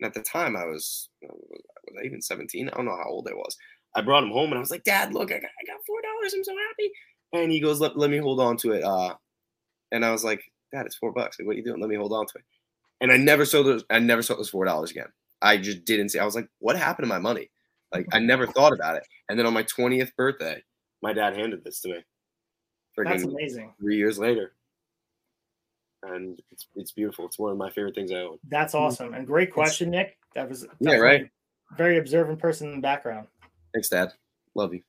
And 0.00 0.06
at 0.06 0.12
the 0.14 0.22
time, 0.22 0.56
I 0.56 0.64
was 0.66 1.08
was 1.22 1.96
I 2.00 2.04
even 2.04 2.20
seventeen? 2.20 2.68
I 2.68 2.76
don't 2.76 2.84
know 2.84 2.96
how 2.96 3.08
old 3.08 3.28
I 3.28 3.34
was. 3.34 3.56
I 3.94 4.02
brought 4.02 4.24
him 4.24 4.30
home, 4.30 4.50
and 4.50 4.56
I 4.56 4.60
was 4.60 4.70
like, 4.70 4.84
Dad, 4.84 5.14
look, 5.14 5.30
I 5.32 5.38
got 5.38 5.44
I 5.44 5.64
got 5.66 5.84
four 5.86 6.00
dollars. 6.02 6.34
I'm 6.34 6.44
so 6.44 6.54
happy. 6.68 6.92
And 7.32 7.50
he 7.50 7.60
goes, 7.60 7.80
let, 7.80 7.98
let 7.98 8.10
me 8.10 8.18
hold 8.18 8.40
on 8.40 8.56
to 8.58 8.72
it. 8.72 8.84
Uh, 8.84 9.14
and 9.90 10.04
I 10.04 10.12
was 10.12 10.22
like, 10.24 10.40
Dad, 10.72 10.86
it's 10.86 10.96
four 10.96 11.12
bucks. 11.12 11.38
Like, 11.38 11.46
what 11.46 11.54
are 11.54 11.58
you 11.58 11.64
doing? 11.64 11.80
Let 11.80 11.90
me 11.90 11.96
hold 11.96 12.12
on 12.12 12.24
to 12.26 12.38
it. 12.38 12.44
And 13.00 13.10
I 13.12 13.16
never 13.16 13.44
saw 13.44 13.62
those. 13.62 13.84
I 13.90 13.98
never 13.98 14.22
saw 14.22 14.36
those 14.36 14.48
four 14.48 14.64
dollars 14.64 14.90
again. 14.90 15.08
I 15.46 15.56
just 15.56 15.84
didn't 15.84 16.10
see. 16.10 16.18
I 16.18 16.24
was 16.24 16.34
like, 16.34 16.48
what 16.58 16.76
happened 16.76 17.04
to 17.04 17.08
my 17.08 17.18
money? 17.18 17.50
Like 17.92 18.06
I 18.12 18.18
never 18.18 18.46
thought 18.46 18.72
about 18.72 18.96
it. 18.96 19.06
And 19.28 19.38
then 19.38 19.46
on 19.46 19.54
my 19.54 19.62
20th 19.62 20.14
birthday, 20.16 20.62
my 21.02 21.12
dad 21.12 21.36
handed 21.36 21.64
this 21.64 21.80
to 21.82 21.88
me. 21.88 22.04
That's 22.96 23.24
amazing. 23.24 23.74
Three 23.78 23.96
years 23.96 24.18
later. 24.18 24.52
And 26.02 26.40
it's 26.50 26.66
it's 26.76 26.92
beautiful. 26.92 27.26
It's 27.26 27.38
one 27.38 27.52
of 27.52 27.58
my 27.58 27.70
favorite 27.70 27.94
things 27.94 28.12
I 28.12 28.16
own. 28.16 28.38
That's 28.48 28.74
awesome. 28.74 29.14
And 29.14 29.26
great 29.26 29.52
question, 29.52 29.90
Nick. 29.90 30.18
That 30.34 30.48
was 30.48 30.66
yeah, 30.80 30.96
right. 30.96 31.28
Very 31.76 31.98
observant 31.98 32.38
person 32.38 32.68
in 32.68 32.76
the 32.76 32.82
background. 32.82 33.26
Thanks, 33.72 33.88
Dad. 33.88 34.12
Love 34.54 34.72
you. 34.72 34.82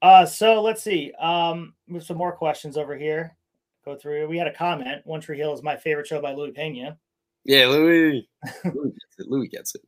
Uh, 0.00 0.26
so 0.26 0.62
let's 0.62 0.82
see. 0.82 1.12
Um, 1.20 1.74
some 2.00 2.16
more 2.16 2.32
questions 2.32 2.76
over 2.76 2.96
here. 2.96 3.36
Go 3.84 3.94
through. 3.94 4.26
We 4.28 4.38
had 4.38 4.46
a 4.46 4.52
comment. 4.52 5.02
One 5.04 5.20
Tree 5.20 5.36
Hill 5.36 5.52
is 5.52 5.62
my 5.62 5.76
favorite 5.76 6.06
show 6.06 6.20
by 6.20 6.32
Louis 6.32 6.52
Pena. 6.52 6.98
Yeah, 7.44 7.66
Louis. 7.66 8.28
Louis 8.64 8.90
gets 8.90 9.18
it. 9.18 9.28
Louis 9.28 9.48
gets 9.48 9.74
it. 9.74 9.82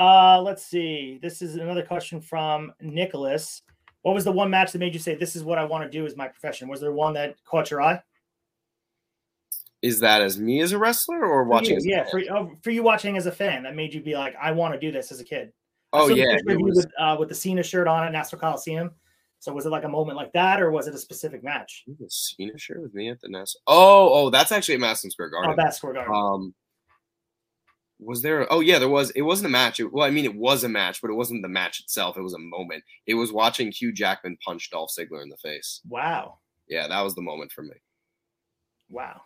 Uh, 0.00 0.40
let's 0.40 0.64
see. 0.64 1.18
This 1.20 1.42
is 1.42 1.56
another 1.56 1.82
question 1.82 2.22
from 2.22 2.72
Nicholas. 2.80 3.60
What 4.00 4.14
was 4.14 4.24
the 4.24 4.32
one 4.32 4.48
match 4.48 4.72
that 4.72 4.78
made 4.78 4.94
you 4.94 5.00
say, 5.00 5.14
"This 5.14 5.36
is 5.36 5.44
what 5.44 5.58
I 5.58 5.64
want 5.64 5.84
to 5.84 5.90
do 5.90 6.06
as 6.06 6.16
my 6.16 6.26
profession"? 6.26 6.68
Was 6.68 6.80
there 6.80 6.90
one 6.90 7.12
that 7.14 7.36
caught 7.44 7.70
your 7.70 7.82
eye? 7.82 8.00
Is 9.82 10.00
that 10.00 10.22
as 10.22 10.38
me 10.38 10.62
as 10.62 10.72
a 10.72 10.78
wrestler 10.78 11.22
or 11.22 11.44
watching? 11.44 11.78
You, 11.80 11.90
yeah, 11.90 12.04
for, 12.10 12.22
oh, 12.30 12.50
for 12.62 12.70
you 12.70 12.82
watching 12.82 13.18
as 13.18 13.26
a 13.26 13.32
fan, 13.32 13.62
that 13.64 13.76
made 13.76 13.92
you 13.92 14.00
be 14.00 14.14
like, 14.14 14.34
"I 14.40 14.52
want 14.52 14.72
to 14.72 14.80
do 14.80 14.90
this 14.90 15.12
as 15.12 15.20
a 15.20 15.24
kid." 15.24 15.52
Oh 15.92 16.08
yeah, 16.08 16.38
was... 16.46 16.76
with, 16.76 16.86
uh, 16.98 17.16
with 17.18 17.28
the 17.28 17.34
Cena 17.34 17.62
shirt 17.62 17.86
on 17.86 18.06
at 18.06 18.12
Nassau 18.12 18.38
Coliseum. 18.38 18.92
So 19.40 19.52
was 19.52 19.66
it 19.66 19.70
like 19.70 19.84
a 19.84 19.88
moment 19.88 20.16
like 20.16 20.32
that, 20.32 20.62
or 20.62 20.70
was 20.70 20.86
it 20.86 20.94
a 20.94 20.98
specific 20.98 21.44
match? 21.44 21.84
The 21.86 22.08
Cena 22.08 22.56
shirt 22.56 22.80
with 22.80 22.94
me 22.94 23.10
at 23.10 23.20
the 23.20 23.28
Nassau. 23.28 23.58
Oh, 23.66 24.08
oh, 24.12 24.30
that's 24.30 24.52
actually 24.52 24.74
at 24.74 24.80
Madison 24.80 25.10
Square 25.10 25.30
Garden. 25.30 25.52
Oh, 25.52 25.56
Madison 25.56 25.76
Square 25.76 25.92
Garden. 25.94 26.14
Um, 26.14 26.54
was 28.02 28.22
there? 28.22 28.50
Oh 28.52 28.60
yeah, 28.60 28.78
there 28.78 28.88
was. 28.88 29.10
It 29.10 29.22
wasn't 29.22 29.46
a 29.46 29.50
match. 29.50 29.80
It, 29.80 29.92
well, 29.92 30.06
I 30.06 30.10
mean, 30.10 30.24
it 30.24 30.34
was 30.34 30.64
a 30.64 30.68
match, 30.68 31.00
but 31.00 31.10
it 31.10 31.14
wasn't 31.14 31.42
the 31.42 31.48
match 31.48 31.80
itself. 31.80 32.16
It 32.16 32.22
was 32.22 32.34
a 32.34 32.38
moment. 32.38 32.82
It 33.06 33.14
was 33.14 33.32
watching 33.32 33.70
Hugh 33.70 33.92
Jackman 33.92 34.38
punch 34.44 34.70
Dolph 34.70 34.92
Ziggler 34.96 35.22
in 35.22 35.28
the 35.28 35.36
face. 35.36 35.80
Wow. 35.88 36.38
Yeah, 36.68 36.86
that 36.86 37.02
was 37.02 37.14
the 37.14 37.22
moment 37.22 37.52
for 37.52 37.62
me. 37.62 37.74
Wow, 38.90 39.20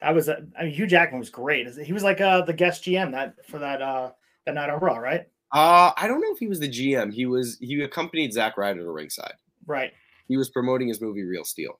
that 0.00 0.14
was. 0.14 0.28
A, 0.28 0.46
I 0.58 0.64
mean, 0.64 0.72
Hugh 0.72 0.86
Jackman 0.86 1.18
was 1.18 1.30
great. 1.30 1.68
He 1.78 1.92
was 1.92 2.02
like 2.02 2.20
uh, 2.20 2.42
the 2.42 2.52
guest 2.52 2.84
GM 2.84 3.12
that 3.12 3.34
for 3.46 3.58
that 3.58 3.82
uh, 3.82 4.12
that 4.44 4.54
night 4.54 4.70
on 4.70 4.80
Raw, 4.80 4.98
right? 4.98 5.26
Uh, 5.52 5.92
I 5.96 6.06
don't 6.06 6.20
know 6.20 6.32
if 6.32 6.38
he 6.38 6.48
was 6.48 6.60
the 6.60 6.68
GM. 6.68 7.12
He 7.12 7.26
was. 7.26 7.58
He 7.60 7.80
accompanied 7.82 8.32
Zack 8.32 8.56
Ryder 8.56 8.80
to 8.80 8.90
ringside. 8.90 9.34
Right. 9.66 9.92
He 10.28 10.36
was 10.36 10.50
promoting 10.50 10.88
his 10.88 11.00
movie 11.00 11.22
Real 11.22 11.44
Steel. 11.44 11.78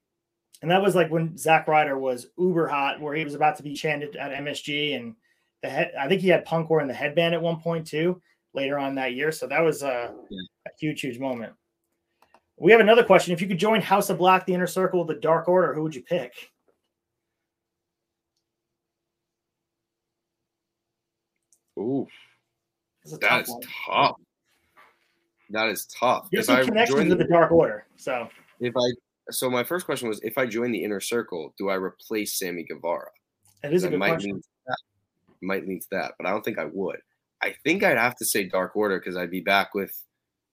And 0.63 0.71
that 0.71 0.83
was 0.83 0.95
like 0.95 1.11
when 1.11 1.37
Zack 1.37 1.69
Ryder 1.69 1.99
was 1.99 2.29
uber 2.39 2.69
hot, 2.69 3.01
where 3.01 3.15
he 3.15 3.25
was 3.25 3.35
about 3.35 3.57
to 3.57 3.63
be 3.63 3.75
chanted 3.75 4.17
at 4.17 4.33
MSG 4.33 4.97
and 4.97 5.15
the 5.67 5.73
head. 5.73 5.93
I 5.99 6.09
think 6.09 6.21
he 6.21 6.29
had 6.29 6.45
Punk 6.45 6.71
wearing 6.71 6.89
the 6.89 6.95
headband 6.95 7.35
at 7.35 7.43
one 7.43 7.61
point 7.61 7.87
too. 7.87 8.21
Later 8.55 8.79
on 8.79 8.95
that 8.95 9.13
year, 9.13 9.33
so 9.33 9.47
that 9.47 9.61
was 9.61 9.83
a, 9.83 10.15
yeah. 10.31 10.43
a 10.67 10.71
huge, 10.81 11.03
huge 11.03 11.19
moment. 11.19 11.53
We 12.57 12.73
have 12.73 12.81
another 12.81 13.05
question. 13.05 13.35
If 13.35 13.43
you 13.43 13.49
could 13.49 13.59
join 13.59 13.83
House 13.83 14.09
of 14.09 14.17
Black, 14.17 14.47
the 14.47 14.55
Inner 14.55 14.67
Circle, 14.67 15.05
the 15.05 15.17
Dark 15.17 15.47
Order, 15.47 15.75
who 15.75 15.83
would 15.83 15.95
you 15.95 16.03
pick? 16.03 16.33
Ooh, 21.79 22.07
that 23.21 23.43
is 23.43 23.55
tough. 23.87 24.17
That 25.51 25.69
is 25.69 25.87
tough. 25.87 26.29
There's 26.33 26.47
some 26.47 26.65
connections 26.65 27.11
with 27.11 27.19
the 27.19 27.25
Dark 27.25 27.53
Order. 27.53 27.85
So 27.97 28.27
if 28.61 28.75
I 28.75 28.91
so 29.31 29.51
my 29.51 29.65
first 29.65 29.85
question 29.85 30.09
was 30.09 30.19
if 30.23 30.39
I 30.39 30.47
join 30.47 30.73
the 30.73 30.83
Inner 30.83 31.01
Circle, 31.01 31.53
do 31.59 31.69
I 31.69 31.75
replace 31.75 32.39
Sammy 32.39 32.65
Guevara? 32.65 33.11
That 33.63 33.75
is 33.75 33.85
a 33.85 33.91
good 33.91 33.99
question 33.99 34.41
might 35.47 35.67
lean 35.67 35.81
to 35.81 35.87
that, 35.93 36.15
but 36.19 36.27
I 36.27 36.31
don't 36.31 36.45
think 36.45 36.59
I 36.59 36.67
would. 36.67 37.01
I 37.43 37.55
think 37.65 37.83
I'd 37.83 37.99
have 37.99 38.17
to 38.17 38.25
say 38.25 38.45
Dark 38.45 38.77
Order 38.77 38.99
because 38.99 39.17
I'd 39.17 39.31
be 39.31 39.41
back 39.41 39.75
with 39.75 39.93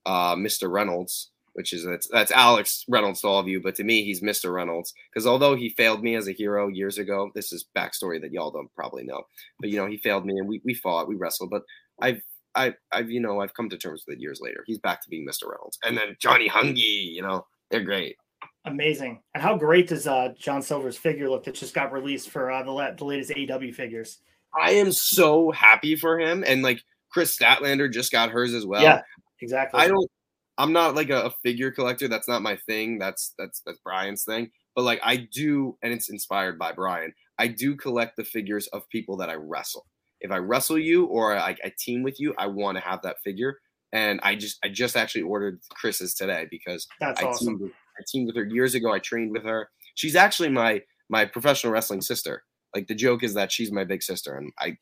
uh, 0.06 0.36
Mr. 0.36 0.70
Reynolds, 0.70 1.32
which 1.54 1.74
is 1.74 1.86
that's, 1.86 2.08
that's 2.08 2.32
Alex 2.32 2.84
Reynolds 2.90 3.22
to 3.22 3.28
all 3.28 3.40
of 3.40 3.48
you, 3.48 3.62
but 3.62 3.76
to 3.76 3.84
me 3.84 4.04
he's 4.04 4.22
Mr. 4.22 4.54
Reynolds 4.54 4.94
because 5.12 5.26
although 5.26 5.56
he 5.56 5.70
failed 5.70 6.04
me 6.04 6.16
as 6.16 6.28
a 6.28 6.34
hero 6.34 6.68
years 6.68 6.98
ago, 6.98 7.32
this 7.36 7.52
is 7.54 7.66
backstory 7.78 8.20
that 8.22 8.32
y'all 8.32 8.52
don't 8.52 8.74
probably 8.76 9.04
know, 9.04 9.24
but 9.60 9.70
you 9.70 9.78
know 9.78 9.88
he 9.88 9.98
failed 9.98 10.26
me 10.26 10.38
and 10.38 10.48
we 10.48 10.62
we 10.66 10.74
fought, 10.74 11.08
we 11.08 11.16
wrestled, 11.16 11.50
but 11.50 11.64
I've 12.02 12.22
I, 12.56 12.74
I've 12.92 13.10
you 13.10 13.20
know 13.20 13.40
I've 13.40 13.54
come 13.54 13.70
to 13.70 13.78
terms 13.78 14.04
with 14.08 14.18
it 14.18 14.22
years 14.22 14.40
later. 14.42 14.64
He's 14.68 14.80
back 14.80 15.02
to 15.04 15.10
being 15.10 15.28
Mr. 15.28 15.50
Reynolds, 15.50 15.80
and 15.84 15.98
then 15.98 16.16
Johnny 16.20 16.50
Hungee, 16.50 17.14
you 17.14 17.22
know 17.22 17.46
they're 17.72 17.84
great. 17.84 18.18
Amazing. 18.66 19.22
And 19.34 19.44
how 19.44 19.58
great 19.58 19.88
does 19.88 20.08
uh, 20.08 20.30
John 20.38 20.62
Silver's 20.62 20.98
figure 20.98 21.30
look 21.30 21.44
that 21.44 21.56
just 21.56 21.74
got 21.74 21.92
released 21.92 22.30
for 22.30 22.50
uh, 22.50 22.64
the, 22.64 22.72
la- 22.72 22.92
the 22.92 23.04
latest 23.04 23.32
AEW 23.32 23.74
figures? 23.74 24.20
I 24.60 24.72
am 24.74 24.92
so 24.92 25.52
happy 25.52 25.96
for 25.96 26.20
him. 26.20 26.44
And 26.46 26.64
like 26.64 26.82
Kris 27.12 27.38
Statlander 27.38 27.92
just 27.92 28.12
got 28.12 28.32
hers 28.32 28.54
as 28.54 28.66
well. 28.66 28.84
Yeah, 28.84 29.02
exactly. 29.42 29.80
I 29.80 29.88
don't 29.88 30.10
I'm 30.58 30.74
not 30.74 30.96
like 30.96 31.10
a, 31.10 31.24
a, 31.24 31.32
figure 31.44 31.72
collector. 31.72 32.08
That's 32.08 32.28
not 32.28 32.42
my 32.42 32.56
thing. 32.56 33.00
That's 33.00 33.34
that's 33.38 33.62
that's 33.66 33.80
Brian's 33.84 34.24
thing. 34.24 34.52
But 34.76 34.84
like 34.84 35.00
I 35.04 35.28
do, 35.32 35.78
and 35.82 35.94
it's 35.94 36.10
inspired 36.10 36.60
by 36.60 36.72
Brian. 36.72 37.14
I 37.40 37.48
do 37.48 37.76
collect 37.76 38.18
the 38.18 38.24
figures 38.24 38.68
of 38.68 38.88
people 38.90 39.18
that 39.18 39.30
I 39.30 39.36
wrestle. 39.36 39.86
If 40.22 40.32
I 40.32 40.38
wrestle 40.38 40.78
you 40.78 41.06
or 41.06 41.36
I, 41.36 41.56
I 41.64 41.74
team 41.78 42.04
with 42.04 42.20
you, 42.20 42.34
I 42.38 42.48
want 42.48 42.78
to 42.78 42.84
have 42.84 43.02
that 43.02 43.18
figure. 43.24 43.58
And 43.92 44.20
I 44.24 44.36
just 44.36 44.60
I 44.64 44.70
just 44.70 44.96
actually 44.96 45.24
ordered 45.24 45.60
Kris's 45.70 46.14
today 46.14 46.48
because 46.50 46.88
that's 47.00 47.22
I 47.22 47.26
awesome. 47.26 47.48
Teamed 47.48 47.62
with, 47.62 47.72
I 47.72 48.04
teamed 48.08 48.28
with 48.28 48.36
her 48.36 48.46
years 48.46 48.76
ago. 48.76 48.92
I 48.92 49.00
trained 49.00 49.32
with 49.32 49.44
her. 49.44 49.70
She's 49.96 50.16
actually 50.16 50.50
my 50.50 50.82
my 51.10 51.26
professional 51.26 51.74
wrestling 51.74 52.02
sister. 52.02 52.44
Like 52.76 52.88
the 52.88 52.96
joke 52.96 53.24
is 53.24 53.34
that 53.36 53.52
she's 53.52 53.72
my 53.72 53.84
big 53.84 54.04
sister, 54.04 54.36
and 54.36 54.52
I, 54.60 54.78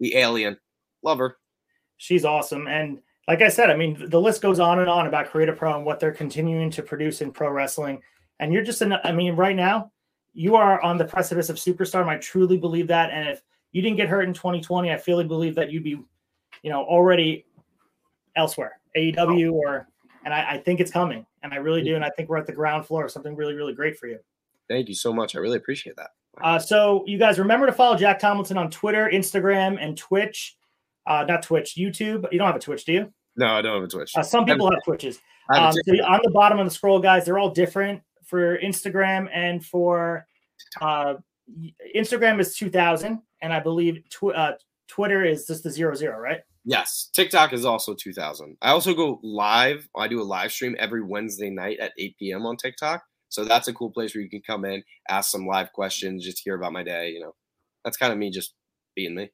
the 0.00 0.16
alien, 0.16 0.58
love 1.02 1.18
her. 1.18 1.36
She's 1.96 2.24
awesome, 2.24 2.68
and 2.68 3.00
like 3.26 3.42
I 3.42 3.48
said, 3.48 3.70
I 3.70 3.76
mean 3.76 4.08
the 4.08 4.20
list 4.20 4.42
goes 4.42 4.58
on 4.58 4.80
and 4.80 4.88
on 4.88 5.06
about 5.06 5.30
Create 5.30 5.48
A 5.48 5.52
Pro 5.52 5.76
and 5.76 5.84
what 5.84 6.00
they're 6.00 6.12
continuing 6.12 6.70
to 6.70 6.82
produce 6.82 7.20
in 7.20 7.30
pro 7.30 7.50
wrestling. 7.50 8.00
And 8.40 8.52
you're 8.52 8.62
just, 8.62 8.82
an, 8.82 8.94
I 9.04 9.12
mean, 9.12 9.34
right 9.34 9.56
now 9.56 9.92
you 10.32 10.56
are 10.56 10.80
on 10.82 10.96
the 10.96 11.04
precipice 11.04 11.48
of 11.50 11.56
superstar. 11.56 12.06
I 12.06 12.16
truly 12.18 12.56
believe 12.56 12.86
that. 12.88 13.10
And 13.10 13.28
if 13.28 13.42
you 13.72 13.82
didn't 13.82 13.96
get 13.96 14.08
hurt 14.08 14.22
in 14.22 14.32
2020, 14.32 14.90
I 14.92 14.96
fully 14.96 15.24
believe 15.24 15.54
that 15.56 15.70
you'd 15.70 15.84
be, 15.84 16.00
you 16.62 16.70
know, 16.70 16.82
already 16.84 17.44
elsewhere, 18.36 18.80
AEW 18.96 19.50
oh. 19.50 19.54
or, 19.54 19.88
and 20.24 20.32
I, 20.32 20.52
I 20.52 20.58
think 20.58 20.80
it's 20.80 20.90
coming, 20.90 21.26
and 21.42 21.52
I 21.52 21.56
really 21.56 21.82
do. 21.82 21.94
And 21.96 22.04
I 22.04 22.10
think 22.10 22.28
we're 22.28 22.38
at 22.38 22.46
the 22.46 22.52
ground 22.52 22.86
floor 22.86 23.04
of 23.04 23.10
something 23.10 23.34
really, 23.34 23.54
really 23.54 23.74
great 23.74 23.98
for 23.98 24.06
you. 24.06 24.18
Thank 24.68 24.88
you 24.88 24.94
so 24.94 25.12
much. 25.12 25.34
I 25.34 25.38
really 25.38 25.56
appreciate 25.56 25.96
that. 25.96 26.10
Uh, 26.42 26.58
so 26.58 27.04
you 27.06 27.18
guys 27.18 27.38
remember 27.38 27.66
to 27.66 27.72
follow 27.72 27.96
Jack 27.96 28.18
Tomlinson 28.18 28.56
on 28.58 28.70
Twitter, 28.70 29.10
Instagram, 29.12 29.78
and 29.80 29.96
Twitch. 29.96 30.56
Uh, 31.06 31.24
not 31.26 31.42
Twitch, 31.42 31.74
YouTube. 31.76 32.26
You 32.30 32.38
don't 32.38 32.46
have 32.46 32.56
a 32.56 32.60
Twitch, 32.60 32.84
do 32.84 32.92
you? 32.92 33.12
No, 33.36 33.46
I 33.46 33.62
don't 33.62 33.74
have 33.74 33.84
a 33.84 33.88
Twitch. 33.88 34.12
Uh, 34.16 34.22
some 34.22 34.44
people 34.44 34.70
have 34.70 34.82
Twitches. 34.84 35.20
Um, 35.54 35.72
so 35.72 35.92
on 36.04 36.20
the 36.22 36.30
bottom 36.30 36.58
of 36.58 36.66
the 36.66 36.70
scroll, 36.70 36.98
guys, 36.98 37.24
they're 37.24 37.38
all 37.38 37.50
different 37.50 38.02
for 38.24 38.58
Instagram 38.58 39.28
and 39.32 39.64
for 39.64 40.26
uh, 40.80 41.14
Instagram 41.96 42.40
is 42.40 42.56
2000, 42.56 43.20
and 43.40 43.52
I 43.52 43.60
believe 43.60 44.02
tw- 44.10 44.34
uh, 44.34 44.52
Twitter 44.88 45.24
is 45.24 45.46
just 45.46 45.62
the 45.62 45.70
zero 45.70 45.94
zero, 45.94 46.18
right? 46.18 46.40
Yes. 46.64 47.08
TikTok 47.14 47.54
is 47.54 47.64
also 47.64 47.94
2000. 47.94 48.56
I 48.60 48.70
also 48.70 48.92
go 48.92 49.20
live. 49.22 49.88
I 49.96 50.06
do 50.06 50.20
a 50.20 50.22
live 50.22 50.52
stream 50.52 50.76
every 50.78 51.02
Wednesday 51.02 51.48
night 51.48 51.78
at 51.78 51.92
8 51.98 52.16
p.m. 52.18 52.44
on 52.44 52.58
TikTok. 52.58 53.02
So 53.28 53.44
that's 53.44 53.68
a 53.68 53.72
cool 53.72 53.90
place 53.90 54.14
where 54.14 54.22
you 54.22 54.30
can 54.30 54.42
come 54.42 54.64
in, 54.64 54.82
ask 55.08 55.30
some 55.30 55.46
live 55.46 55.72
questions, 55.72 56.24
just 56.24 56.40
hear 56.42 56.54
about 56.54 56.72
my 56.72 56.82
day. 56.82 57.10
You 57.10 57.20
know, 57.20 57.34
that's 57.84 57.96
kind 57.96 58.12
of 58.12 58.18
me 58.18 58.30
just 58.30 58.54
being 58.94 59.14
me. 59.14 59.30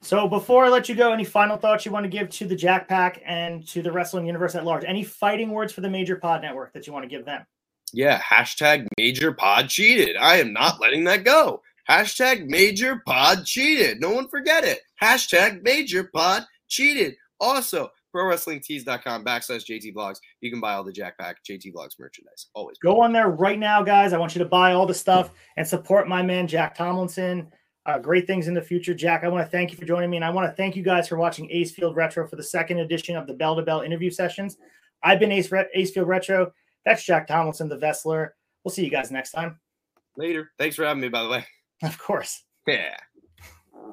So 0.00 0.28
before 0.28 0.64
I 0.64 0.68
let 0.68 0.88
you 0.88 0.94
go, 0.94 1.12
any 1.12 1.24
final 1.24 1.56
thoughts 1.56 1.84
you 1.84 1.90
want 1.90 2.04
to 2.04 2.08
give 2.08 2.28
to 2.30 2.46
the 2.46 2.54
Jack 2.54 2.88
Pack 2.88 3.20
and 3.26 3.66
to 3.68 3.82
the 3.82 3.90
wrestling 3.90 4.26
universe 4.26 4.54
at 4.54 4.64
large? 4.64 4.84
Any 4.84 5.02
fighting 5.02 5.50
words 5.50 5.72
for 5.72 5.80
the 5.80 5.90
Major 5.90 6.16
Pod 6.16 6.40
Network 6.42 6.72
that 6.72 6.86
you 6.86 6.92
want 6.92 7.02
to 7.02 7.08
give 7.08 7.24
them? 7.24 7.44
Yeah, 7.92 8.20
hashtag 8.20 8.86
Major 8.96 9.32
Pod 9.32 9.68
cheated. 9.68 10.16
I 10.16 10.36
am 10.36 10.52
not 10.52 10.80
letting 10.80 11.04
that 11.04 11.24
go. 11.24 11.62
Hashtag 11.88 12.46
Major 12.46 13.02
Pod 13.06 13.44
cheated. 13.44 14.00
No 14.00 14.10
one 14.10 14.28
forget 14.28 14.62
it. 14.62 14.80
Hashtag 15.02 15.62
Major 15.62 16.04
Pod 16.14 16.44
cheated. 16.68 17.16
Also, 17.40 17.88
prowrestlingtees.com 18.14 19.24
backslash 19.24 19.64
JT 19.64 19.94
Vlogs. 19.94 20.18
You 20.40 20.50
can 20.50 20.60
buy 20.60 20.74
all 20.74 20.84
the 20.84 20.92
Jack 20.92 21.18
Pack 21.18 21.38
JT 21.48 21.72
Vlogs 21.74 21.98
merchandise. 21.98 22.48
Always. 22.54 22.78
Go 22.78 23.00
on 23.00 23.12
there 23.12 23.28
right 23.28 23.58
now, 23.58 23.82
guys. 23.82 24.12
I 24.12 24.18
want 24.18 24.34
you 24.34 24.38
to 24.40 24.48
buy 24.48 24.72
all 24.72 24.86
the 24.86 24.94
stuff 24.94 25.30
and 25.56 25.66
support 25.66 26.08
my 26.08 26.22
man, 26.22 26.46
Jack 26.46 26.74
Tomlinson. 26.74 27.48
Uh, 27.86 27.98
great 27.98 28.26
things 28.26 28.48
in 28.48 28.54
the 28.54 28.60
future. 28.62 28.92
Jack, 28.92 29.24
I 29.24 29.28
want 29.28 29.46
to 29.46 29.50
thank 29.50 29.70
you 29.70 29.78
for 29.78 29.86
joining 29.86 30.10
me. 30.10 30.18
And 30.18 30.24
I 30.24 30.30
want 30.30 30.50
to 30.50 30.54
thank 30.56 30.76
you 30.76 30.82
guys 30.82 31.08
for 31.08 31.16
watching 31.16 31.48
Acefield 31.48 31.94
Retro 31.96 32.28
for 32.28 32.36
the 32.36 32.42
second 32.42 32.80
edition 32.80 33.16
of 33.16 33.26
the 33.26 33.32
Bell 33.32 33.56
to 33.56 33.62
Bell 33.62 33.80
interview 33.80 34.10
sessions. 34.10 34.58
I've 35.02 35.20
been 35.20 35.32
Ace 35.32 35.50
Re- 35.50 35.68
Acefield 35.76 36.06
Retro. 36.06 36.52
That's 36.84 37.04
Jack 37.04 37.26
Tomlinson, 37.26 37.68
the 37.68 37.78
Vestler. 37.78 38.34
We'll 38.64 38.72
see 38.72 38.84
you 38.84 38.90
guys 38.90 39.10
next 39.10 39.30
time. 39.30 39.58
Later. 40.16 40.50
Thanks 40.58 40.76
for 40.76 40.84
having 40.84 41.00
me, 41.00 41.08
by 41.08 41.22
the 41.22 41.28
way. 41.28 41.46
Of 41.82 41.96
course. 41.98 42.44
Yeah. 42.66 42.96